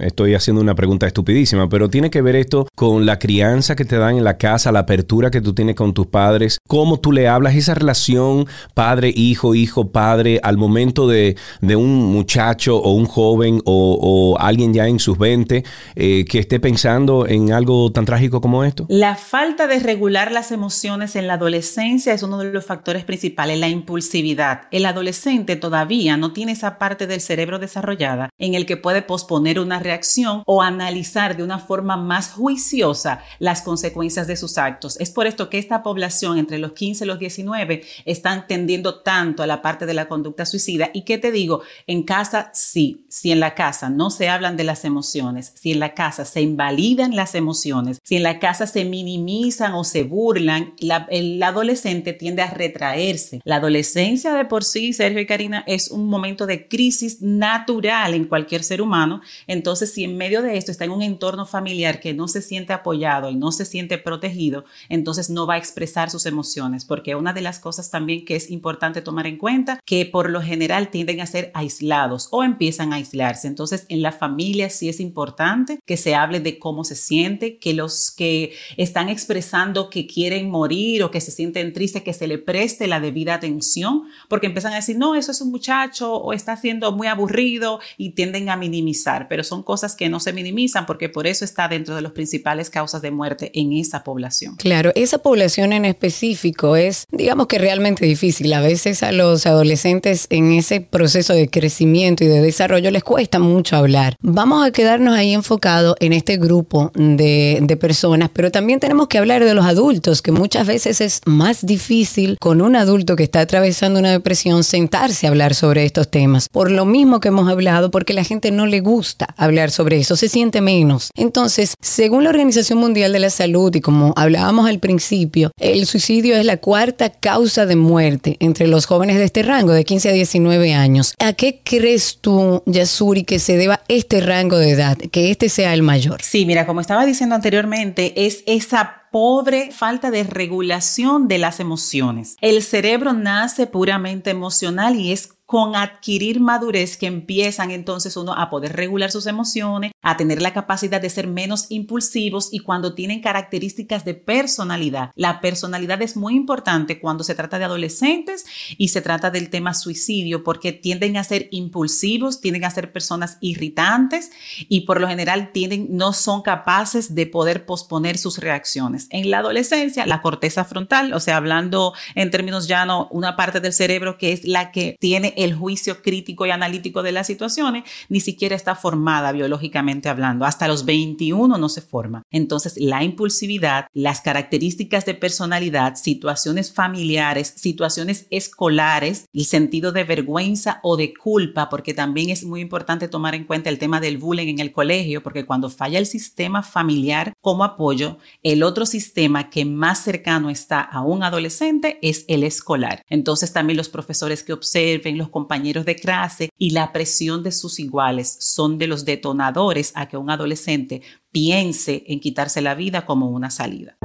estoy 0.01 0.33
haciendo 0.33 0.61
una 0.61 0.75
pregunta 0.75 1.07
estupidísima, 1.07 1.69
pero 1.69 1.89
tiene 1.89 2.09
que 2.09 2.21
ver 2.21 2.35
esto 2.35 2.67
con 2.75 3.05
la 3.05 3.19
crianza 3.19 3.75
que 3.75 3.85
te 3.85 3.97
dan 3.97 4.17
en 4.17 4.23
la 4.23 4.37
casa, 4.37 4.71
la 4.71 4.79
apertura 4.79 5.31
que 5.31 5.41
tú 5.41 5.53
tienes 5.53 5.75
con 5.75 5.93
tus 5.93 6.07
padres, 6.07 6.57
cómo 6.67 6.99
tú 6.99 7.11
le 7.11 7.27
hablas, 7.27 7.55
esa 7.55 7.73
relación 7.73 8.47
padre-hijo, 8.73 9.55
hijo-padre 9.55 10.39
al 10.43 10.57
momento 10.57 11.07
de, 11.07 11.35
un 11.75 12.05
muchacho 12.05 12.77
o 12.77 12.93
un 12.93 13.05
joven 13.05 13.61
o, 13.65 14.37
alguien 14.39 14.73
ya 14.73 14.87
en 14.87 14.99
sus 14.99 15.17
20 15.17 15.63
que 15.95 16.39
esté 16.39 16.59
pensando 16.59 17.27
en 17.27 17.51
algo 17.51 17.91
tan 17.91 18.05
trágico 18.05 18.41
como 18.41 18.63
esto? 18.63 18.85
La 18.97 19.17
falta 19.17 19.67
de 19.67 19.79
regular 19.79 20.31
las 20.31 20.53
emociones 20.53 21.17
en 21.17 21.27
la 21.27 21.33
adolescencia 21.33 22.13
es 22.13 22.23
uno 22.23 22.37
de 22.37 22.49
los 22.53 22.65
factores 22.65 23.03
principales, 23.03 23.59
la 23.59 23.67
impulsividad. 23.67 24.69
El 24.71 24.85
adolescente 24.85 25.57
todavía 25.57 26.15
no 26.15 26.31
tiene 26.31 26.53
esa 26.53 26.77
parte 26.77 27.05
del 27.05 27.19
cerebro 27.19 27.59
desarrollada 27.59 28.29
en 28.37 28.53
el 28.53 28.65
que 28.65 28.77
puede 28.77 29.01
posponer 29.01 29.59
una 29.59 29.79
reacción 29.79 30.43
o 30.45 30.61
analizar 30.61 31.35
de 31.35 31.43
una 31.43 31.59
forma 31.59 31.97
más 31.97 32.31
juiciosa 32.31 33.21
las 33.39 33.63
consecuencias 33.63 34.27
de 34.27 34.37
sus 34.37 34.57
actos. 34.57 34.97
Es 35.01 35.11
por 35.11 35.27
esto 35.27 35.49
que 35.49 35.57
esta 35.57 35.83
población 35.83 36.37
entre 36.37 36.57
los 36.57 36.71
15 36.71 37.03
y 37.03 37.07
los 37.07 37.19
19 37.19 37.83
están 38.05 38.47
tendiendo 38.47 39.01
tanto 39.01 39.43
a 39.43 39.47
la 39.47 39.61
parte 39.61 39.85
de 39.85 39.93
la 39.93 40.07
conducta 40.07 40.45
suicida. 40.45 40.91
¿Y 40.93 41.01
qué 41.01 41.17
te 41.17 41.33
digo? 41.33 41.63
En 41.85 42.03
casa 42.03 42.49
sí, 42.53 43.05
si 43.09 43.33
en 43.33 43.41
la 43.41 43.55
casa 43.55 43.89
no 43.89 44.09
se 44.09 44.29
hablan 44.29 44.55
de 44.55 44.63
las 44.63 44.85
emociones, 44.85 45.51
si 45.55 45.73
en 45.73 45.81
la 45.81 45.93
casa 45.93 46.23
se 46.23 46.39
invalidan 46.39 47.13
las 47.13 47.35
emociones, 47.35 47.99
si 48.01 48.15
en 48.15 48.23
la 48.23 48.39
casa 48.39 48.65
se 48.65 48.84
minimizan 48.85 49.73
o 49.73 49.83
se 49.83 50.03
burlan, 50.03 50.73
el 51.09 51.41
adolescente 51.41 52.13
tiende 52.13 52.41
a 52.41 52.49
retraerse. 52.51 53.41
La 53.43 53.57
adolescencia 53.57 54.33
de 54.33 54.45
por 54.45 54.63
sí, 54.63 54.93
Sergio 54.93 55.21
y 55.21 55.25
Karina, 55.25 55.63
es 55.67 55.91
un 55.91 56.07
momento 56.07 56.45
de 56.45 56.67
crisis 56.67 57.21
natural 57.21 58.13
en 58.13 58.25
cualquier 58.25 58.63
ser 58.63 58.81
humano. 58.81 59.21
Entonces, 59.47 59.91
si 59.91 60.03
en 60.03 60.17
medio 60.17 60.41
de 60.41 60.57
esto 60.57 60.71
está 60.71 60.85
en 60.85 60.91
un 60.91 61.01
entorno 61.01 61.45
familiar 61.45 61.99
que 61.99 62.13
no 62.13 62.27
se 62.27 62.41
siente 62.41 62.73
apoyado 62.73 63.29
y 63.29 63.35
no 63.35 63.51
se 63.51 63.65
siente 63.65 63.97
protegido, 63.97 64.65
entonces 64.89 65.29
no 65.29 65.47
va 65.47 65.55
a 65.55 65.57
expresar 65.57 66.09
sus 66.09 66.25
emociones, 66.25 66.85
porque 66.85 67.15
una 67.15 67.33
de 67.33 67.41
las 67.41 67.59
cosas 67.59 67.89
también 67.91 68.25
que 68.25 68.35
es 68.35 68.49
importante 68.51 69.01
tomar 69.01 69.27
en 69.27 69.37
cuenta, 69.37 69.79
que 69.85 70.05
por 70.05 70.29
lo 70.29 70.41
general 70.41 70.89
tienden 70.89 71.21
a 71.21 71.25
ser 71.25 71.51
aislados 71.53 72.27
o 72.31 72.43
empiezan 72.43 72.93
a 72.93 72.97
aislarse. 72.97 73.47
Entonces, 73.47 73.85
en 73.89 74.01
la 74.01 74.11
familia 74.11 74.69
sí 74.69 74.89
es 74.89 74.99
importante 74.99 75.79
que 75.85 75.97
se 75.97 76.15
hable 76.15 76.39
de 76.39 76.59
cómo 76.59 76.83
se 76.83 76.95
siente, 76.95 77.57
que 77.57 77.73
los 77.73 78.11
que 78.11 78.53
están 78.77 79.09
expresando 79.09 79.89
que 79.89 80.07
quieren 80.07 80.49
morir 80.49 81.03
o 81.03 81.11
que 81.11 81.21
se 81.21 81.31
sienten 81.31 81.73
tristes, 81.73 82.03
que 82.03 82.13
se 82.13 82.27
le 82.27 82.37
preste 82.37 82.87
la 82.87 82.99
debida 82.99 83.35
atención, 83.35 84.03
porque 84.27 84.47
empiezan 84.47 84.73
a 84.73 84.77
decir, 84.77 84.97
no, 84.97 85.15
eso 85.15 85.31
es 85.31 85.41
un 85.41 85.51
muchacho 85.51 86.15
o 86.15 86.33
está 86.33 86.57
siendo 86.57 86.91
muy 86.91 87.07
aburrido 87.07 87.79
y 87.97 88.11
tienden 88.11 88.49
a 88.49 88.57
minimizar, 88.57 89.27
pero 89.27 89.43
son 89.43 89.63
cosas 89.63 89.95
que 89.95 90.09
no 90.09 90.19
se 90.19 90.33
minimizan 90.33 90.85
porque 90.85 91.09
por 91.09 91.27
eso 91.27 91.45
está 91.45 91.67
dentro 91.67 91.95
de 91.95 92.01
las 92.01 92.11
principales 92.11 92.69
causas 92.69 93.01
de 93.01 93.11
muerte 93.11 93.51
en 93.53 93.73
esa 93.73 94.03
población. 94.03 94.55
Claro, 94.57 94.91
esa 94.95 95.19
población 95.19 95.73
en 95.73 95.85
específico 95.85 96.75
es, 96.75 97.05
digamos 97.11 97.47
que 97.47 97.57
realmente 97.57 98.05
difícil. 98.05 98.53
A 98.53 98.61
veces 98.61 99.03
a 99.03 99.11
los 99.11 99.45
adolescentes 99.45 100.27
en 100.29 100.51
ese 100.51 100.81
proceso 100.81 101.33
de 101.33 101.49
crecimiento 101.49 102.23
y 102.23 102.27
de 102.27 102.41
desarrollo 102.41 102.91
les 102.91 103.03
cuesta 103.03 103.39
mucho 103.39 103.75
hablar. 103.75 104.15
Vamos 104.21 104.65
a 104.65 104.71
quedarnos 104.71 105.15
ahí 105.15 105.33
enfocados 105.33 105.95
en 105.99 106.13
este 106.13 106.37
grupo 106.37 106.91
de, 106.95 107.59
de 107.61 107.77
personas, 107.77 108.29
pero 108.33 108.51
también 108.55 108.79
tenemos 108.79 109.09
que 109.09 109.17
hablar 109.17 109.43
de 109.43 109.53
los 109.53 109.65
adultos, 109.65 110.21
que 110.21 110.31
muchas 110.31 110.65
veces 110.65 111.01
es 111.01 111.19
más 111.25 111.65
difícil 111.65 112.37
con 112.39 112.61
un 112.61 112.77
adulto 112.77 113.17
que 113.17 113.23
está 113.23 113.41
atravesando 113.41 113.99
una 113.99 114.11
depresión 114.11 114.63
sentarse 114.63 115.27
a 115.27 115.29
hablar 115.29 115.55
sobre 115.55 115.83
estos 115.83 116.09
temas. 116.09 116.47
Por 116.47 116.71
lo 116.71 116.85
mismo 116.85 117.19
que 117.19 117.27
hemos 117.27 117.49
hablado, 117.49 117.91
porque 117.91 118.13
la 118.13 118.23
gente 118.23 118.51
no 118.51 118.65
le 118.65 118.79
gusta 118.79 119.27
hablar 119.35 119.71
sobre 119.71 119.99
eso, 119.99 120.15
se 120.15 120.29
siente 120.29 120.61
menos. 120.61 121.09
Entonces, 121.17 121.73
según 121.81 122.23
la 122.23 122.29
Organización 122.29 122.79
Mundial 122.79 123.11
de 123.11 123.19
la 123.19 123.29
Salud 123.29 123.75
y 123.75 123.81
como 123.81 124.13
hablábamos 124.15 124.69
al 124.69 124.79
principio, 124.79 125.51
el 125.59 125.85
suicidio 125.85 126.37
es 126.37 126.45
la 126.45 126.55
cuarta 126.55 127.09
causa 127.09 127.65
de 127.65 127.75
muerte 127.75 128.37
entre 128.39 128.67
los 128.67 128.85
jóvenes 128.85 129.17
de 129.17 129.25
este 129.25 129.43
rango, 129.43 129.73
de 129.73 129.83
15 129.83 130.07
a 130.07 130.13
19 130.13 130.73
años. 130.73 131.13
¿A 131.19 131.33
qué 131.33 131.59
crees 131.61 132.19
tú, 132.21 132.63
Yasuri, 132.67 133.25
que 133.25 133.39
se 133.39 133.57
deba 133.57 133.81
este 133.89 134.21
rango 134.21 134.57
de 134.57 134.69
edad, 134.69 134.97
que 134.97 135.29
este 135.29 135.49
sea 135.49 135.73
el 135.73 135.83
mayor? 135.83 136.21
Sí, 136.21 136.45
mira, 136.45 136.65
como 136.65 136.79
estaba 136.79 137.05
diciendo 137.05 137.35
anteriormente, 137.35 138.25
es 138.25 138.44
esa 138.45 139.03
pobre 139.11 139.71
falta 139.71 140.11
de 140.11 140.23
regulación 140.23 141.27
de 141.27 141.37
las 141.37 141.59
emociones. 141.59 142.35
El 142.41 142.61
cerebro 142.61 143.13
nace 143.13 143.67
puramente 143.67 144.29
emocional 144.29 144.95
y 144.95 145.11
es 145.11 145.34
con 145.45 145.75
adquirir 145.75 146.39
madurez 146.39 146.97
que 146.97 147.05
empiezan 147.05 147.71
entonces 147.71 148.17
uno 148.17 148.33
a 148.33 148.49
poder 148.49 148.75
regular 148.75 149.11
sus 149.11 149.27
emociones, 149.27 149.91
a 150.01 150.17
tener 150.17 150.41
la 150.41 150.53
capacidad 150.53 150.99
de 150.99 151.09
ser 151.09 151.27
menos 151.27 151.67
impulsivos 151.69 152.49
y 152.51 152.59
cuando 152.59 152.95
tienen 152.95 153.21
características 153.21 154.05
de 154.05 154.15
personalidad. 154.15 155.11
La 155.15 155.41
personalidad 155.41 156.01
es 156.01 156.17
muy 156.17 156.35
importante 156.35 156.99
cuando 156.99 157.23
se 157.23 157.35
trata 157.35 157.59
de 157.59 157.65
adolescentes 157.65 158.45
y 158.77 158.87
se 158.87 159.01
trata 159.01 159.29
del 159.29 159.49
tema 159.49 159.73
suicidio 159.73 160.43
porque 160.43 160.73
tienden 160.73 161.17
a 161.17 161.23
ser 161.23 161.47
impulsivos, 161.51 162.41
tienden 162.41 162.65
a 162.65 162.71
ser 162.71 162.91
personas 162.91 163.37
irritantes 163.41 164.31
y 164.67 164.81
por 164.81 164.99
lo 164.99 165.07
general 165.07 165.51
tienden, 165.51 165.87
no 165.91 166.13
son 166.13 166.41
capaces 166.41 167.13
de 167.13 167.27
poder 167.27 167.65
posponer 167.65 168.17
sus 168.17 168.39
reacciones. 168.39 169.07
En 169.11 169.29
la 169.29 169.39
adolescencia, 169.39 170.07
la 170.07 170.21
corteza 170.21 170.65
frontal, 170.65 171.13
o 171.13 171.19
sea, 171.19 171.37
hablando 171.37 171.93
en 172.15 172.31
términos 172.31 172.67
llanos, 172.67 173.07
una 173.11 173.35
parte 173.35 173.59
del 173.59 173.73
cerebro 173.73 174.17
que 174.17 174.33
es 174.33 174.43
la 174.45 174.71
que 174.71 174.95
tiene 174.99 175.34
el 175.37 175.55
juicio 175.55 176.01
crítico 176.01 176.45
y 176.45 176.51
analítico 176.51 177.03
de 177.03 177.11
las 177.11 177.27
situaciones, 177.27 177.83
ni 178.09 178.19
siquiera 178.19 178.55
está 178.55 178.75
formada 178.75 179.31
biológicamente 179.31 180.09
hablando. 180.09 180.45
Hasta 180.45 180.67
los 180.67 180.85
21 180.85 181.57
no 181.57 181.69
se 181.69 181.81
forma. 181.81 182.23
Entonces, 182.31 182.75
la 182.77 183.03
impulsividad, 183.03 183.87
las 183.93 184.21
características 184.21 185.05
de 185.05 185.13
personalidad, 185.13 185.95
situaciones 185.95 186.73
familiares, 186.73 187.53
situaciones 187.55 188.27
escolares, 188.29 189.25
el 189.33 189.45
sentido 189.45 189.91
de 189.91 190.03
vergüenza 190.03 190.79
o 190.83 190.97
de 190.97 191.13
culpa, 191.13 191.69
porque 191.69 191.93
también 191.93 192.29
es 192.29 192.43
muy 192.43 192.61
importante 192.61 193.07
tomar 193.07 193.35
en 193.35 193.45
cuenta 193.45 193.69
el 193.69 193.79
tema 193.79 193.99
del 193.99 194.17
bullying 194.17 194.47
en 194.47 194.59
el 194.59 194.71
colegio, 194.71 195.23
porque 195.23 195.45
cuando 195.45 195.69
falla 195.69 195.99
el 195.99 196.05
sistema 196.05 196.63
familiar 196.63 197.33
como 197.41 197.63
apoyo, 197.63 198.17
el 198.43 198.63
otro 198.63 198.85
sistema 198.85 199.49
que 199.49 199.65
más 199.65 200.03
cercano 200.03 200.49
está 200.49 200.81
a 200.81 201.01
un 201.01 201.23
adolescente 201.23 201.99
es 202.01 202.25
el 202.27 202.43
escolar. 202.43 203.03
Entonces, 203.09 203.53
también 203.53 203.77
los 203.77 203.89
profesores 203.89 204.43
que 204.43 204.53
observen, 204.53 205.17
los 205.17 205.24
compañeros 205.29 205.85
de 205.85 205.95
clase 205.95 206.49
y 206.57 206.71
la 206.71 206.91
presión 206.93 207.43
de 207.43 207.51
sus 207.51 207.79
iguales 207.79 208.37
son 208.39 208.77
de 208.77 208.87
los 208.87 209.05
detonadores 209.05 209.91
a 209.95 210.07
que 210.07 210.17
un 210.17 210.29
adolescente 210.29 211.01
piense 211.31 212.03
en 212.07 212.19
quitarse 212.19 212.61
la 212.61 212.75
vida 212.75 213.05
como 213.05 213.29
una 213.29 213.49
salida. 213.49 213.97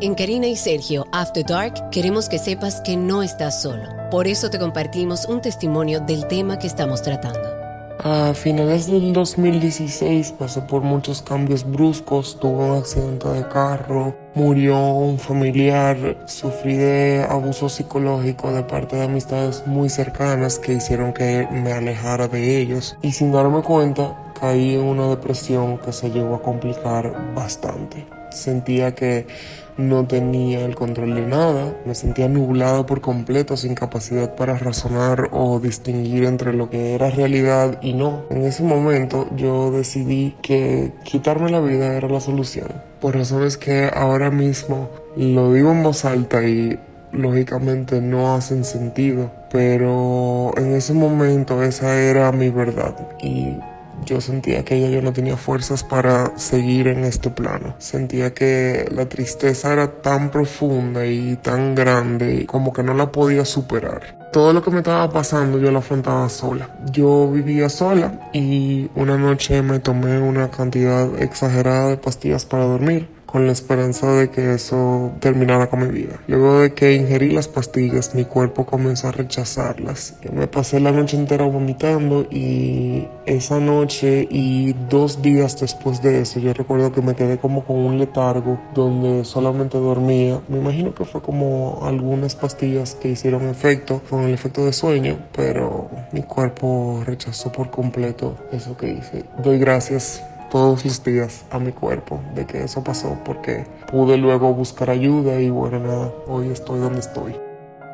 En 0.00 0.14
Karina 0.14 0.48
y 0.48 0.56
Sergio 0.56 1.06
After 1.12 1.44
Dark 1.46 1.90
queremos 1.90 2.28
que 2.28 2.38
sepas 2.38 2.80
que 2.80 2.96
no 2.96 3.22
estás 3.22 3.62
solo. 3.62 3.88
Por 4.10 4.26
eso 4.26 4.50
te 4.50 4.58
compartimos 4.58 5.24
un 5.26 5.40
testimonio 5.40 6.00
del 6.00 6.26
tema 6.26 6.58
que 6.58 6.66
estamos 6.66 7.00
tratando. 7.00 7.53
A 8.00 8.34
finales 8.34 8.88
del 8.88 9.12
2016 9.12 10.32
pasé 10.32 10.60
por 10.62 10.82
muchos 10.82 11.22
cambios 11.22 11.64
bruscos, 11.64 12.38
tuve 12.40 12.64
un 12.64 12.78
accidente 12.78 13.28
de 13.28 13.46
carro, 13.48 14.14
murió 14.34 14.76
un 14.78 15.18
familiar, 15.18 16.18
sufrí 16.26 16.76
de 16.76 17.24
abuso 17.28 17.68
psicológico 17.68 18.52
de 18.52 18.64
parte 18.64 18.96
de 18.96 19.04
amistades 19.04 19.64
muy 19.66 19.88
cercanas 19.88 20.58
que 20.58 20.74
hicieron 20.74 21.12
que 21.12 21.46
me 21.52 21.72
alejara 21.72 22.26
de 22.26 22.60
ellos 22.60 22.96
y 23.00 23.12
sin 23.12 23.30
darme 23.30 23.62
cuenta 23.62 24.32
caí 24.38 24.74
en 24.74 24.82
una 24.82 25.08
depresión 25.08 25.78
que 25.78 25.92
se 25.92 26.10
llegó 26.10 26.34
a 26.34 26.42
complicar 26.42 27.34
bastante. 27.34 28.06
Sentía 28.30 28.94
que 28.94 29.26
no 29.76 30.06
tenía 30.06 30.64
el 30.64 30.74
control 30.74 31.14
de 31.14 31.26
nada, 31.26 31.76
me 31.84 31.94
sentía 31.94 32.28
nublado 32.28 32.86
por 32.86 33.00
completo, 33.00 33.56
sin 33.56 33.74
capacidad 33.74 34.34
para 34.34 34.56
razonar 34.56 35.28
o 35.32 35.60
distinguir 35.60 36.24
entre 36.24 36.52
lo 36.52 36.70
que 36.70 36.94
era 36.94 37.10
realidad 37.10 37.78
y 37.82 37.92
no. 37.92 38.24
En 38.30 38.42
ese 38.42 38.62
momento 38.62 39.28
yo 39.36 39.70
decidí 39.70 40.36
que 40.42 40.92
quitarme 41.04 41.50
la 41.50 41.60
vida 41.60 41.94
era 41.94 42.08
la 42.08 42.20
solución, 42.20 42.68
por 43.00 43.16
razones 43.16 43.56
que 43.56 43.90
ahora 43.92 44.30
mismo 44.30 44.88
lo 45.16 45.52
digo 45.52 45.72
en 45.72 45.82
voz 45.82 46.04
alta 46.04 46.42
y 46.44 46.78
lógicamente 47.12 48.00
no 48.00 48.34
hacen 48.34 48.64
sentido, 48.64 49.30
pero 49.50 50.52
en 50.56 50.74
ese 50.74 50.94
momento 50.94 51.62
esa 51.62 52.00
era 52.00 52.32
mi 52.32 52.50
verdad 52.50 52.94
y 53.22 53.56
yo 54.04 54.20
sentía 54.20 54.64
que 54.64 54.80
ya 54.80 54.88
yo 54.88 55.02
no 55.02 55.12
tenía 55.12 55.36
fuerzas 55.36 55.84
para 55.84 56.36
seguir 56.36 56.88
en 56.88 57.04
este 57.04 57.30
plano. 57.30 57.74
Sentía 57.78 58.34
que 58.34 58.88
la 58.90 59.08
tristeza 59.08 59.72
era 59.72 60.02
tan 60.02 60.30
profunda 60.30 61.06
y 61.06 61.36
tan 61.36 61.74
grande 61.74 62.46
como 62.46 62.72
que 62.72 62.82
no 62.82 62.94
la 62.94 63.10
podía 63.12 63.44
superar. 63.44 64.18
Todo 64.32 64.52
lo 64.52 64.62
que 64.62 64.70
me 64.70 64.78
estaba 64.78 65.08
pasando 65.10 65.58
yo 65.58 65.70
lo 65.70 65.78
afrontaba 65.78 66.28
sola. 66.28 66.68
Yo 66.90 67.30
vivía 67.30 67.68
sola 67.68 68.30
y 68.32 68.90
una 68.94 69.16
noche 69.16 69.62
me 69.62 69.78
tomé 69.78 70.20
una 70.20 70.50
cantidad 70.50 71.08
exagerada 71.22 71.88
de 71.88 71.96
pastillas 71.96 72.44
para 72.44 72.64
dormir 72.64 73.13
con 73.34 73.46
la 73.46 73.52
esperanza 73.52 74.12
de 74.12 74.30
que 74.30 74.54
eso 74.54 75.10
terminara 75.18 75.68
con 75.68 75.80
mi 75.80 75.88
vida. 75.88 76.20
Luego 76.28 76.60
de 76.60 76.72
que 76.72 76.94
ingerí 76.94 77.32
las 77.32 77.48
pastillas, 77.48 78.14
mi 78.14 78.24
cuerpo 78.24 78.64
comenzó 78.64 79.08
a 79.08 79.10
rechazarlas. 79.10 80.14
me 80.32 80.46
pasé 80.46 80.78
la 80.78 80.92
noche 80.92 81.16
entera 81.16 81.44
vomitando 81.44 82.28
y 82.30 83.08
esa 83.26 83.58
noche 83.58 84.28
y 84.30 84.74
dos 84.88 85.20
días 85.20 85.58
después 85.60 86.00
de 86.00 86.20
eso, 86.20 86.38
yo 86.38 86.54
recuerdo 86.54 86.92
que 86.92 87.02
me 87.02 87.16
quedé 87.16 87.38
como 87.38 87.64
con 87.64 87.74
un 87.78 87.98
letargo 87.98 88.60
donde 88.72 89.24
solamente 89.24 89.78
dormía. 89.78 90.40
Me 90.46 90.58
imagino 90.58 90.94
que 90.94 91.04
fue 91.04 91.20
como 91.20 91.80
algunas 91.82 92.36
pastillas 92.36 92.94
que 92.94 93.08
hicieron 93.08 93.48
efecto 93.48 94.00
con 94.08 94.22
el 94.22 94.32
efecto 94.32 94.64
de 94.64 94.72
sueño, 94.72 95.18
pero 95.34 95.90
mi 96.12 96.22
cuerpo 96.22 97.02
rechazó 97.04 97.50
por 97.50 97.72
completo 97.72 98.36
eso 98.52 98.76
que 98.76 98.92
hice. 98.92 99.24
Doy 99.42 99.58
gracias 99.58 100.22
todos 100.54 100.84
los 100.84 101.02
días 101.02 101.44
a 101.50 101.58
mi 101.58 101.72
cuerpo 101.72 102.22
de 102.36 102.46
que 102.46 102.62
eso 102.62 102.84
pasó 102.84 103.18
porque 103.24 103.66
pude 103.90 104.16
luego 104.16 104.54
buscar 104.54 104.88
ayuda 104.88 105.40
y 105.40 105.50
bueno, 105.50 105.80
nada, 105.80 106.12
hoy 106.28 106.46
estoy 106.46 106.78
donde 106.78 107.00
estoy. 107.00 107.34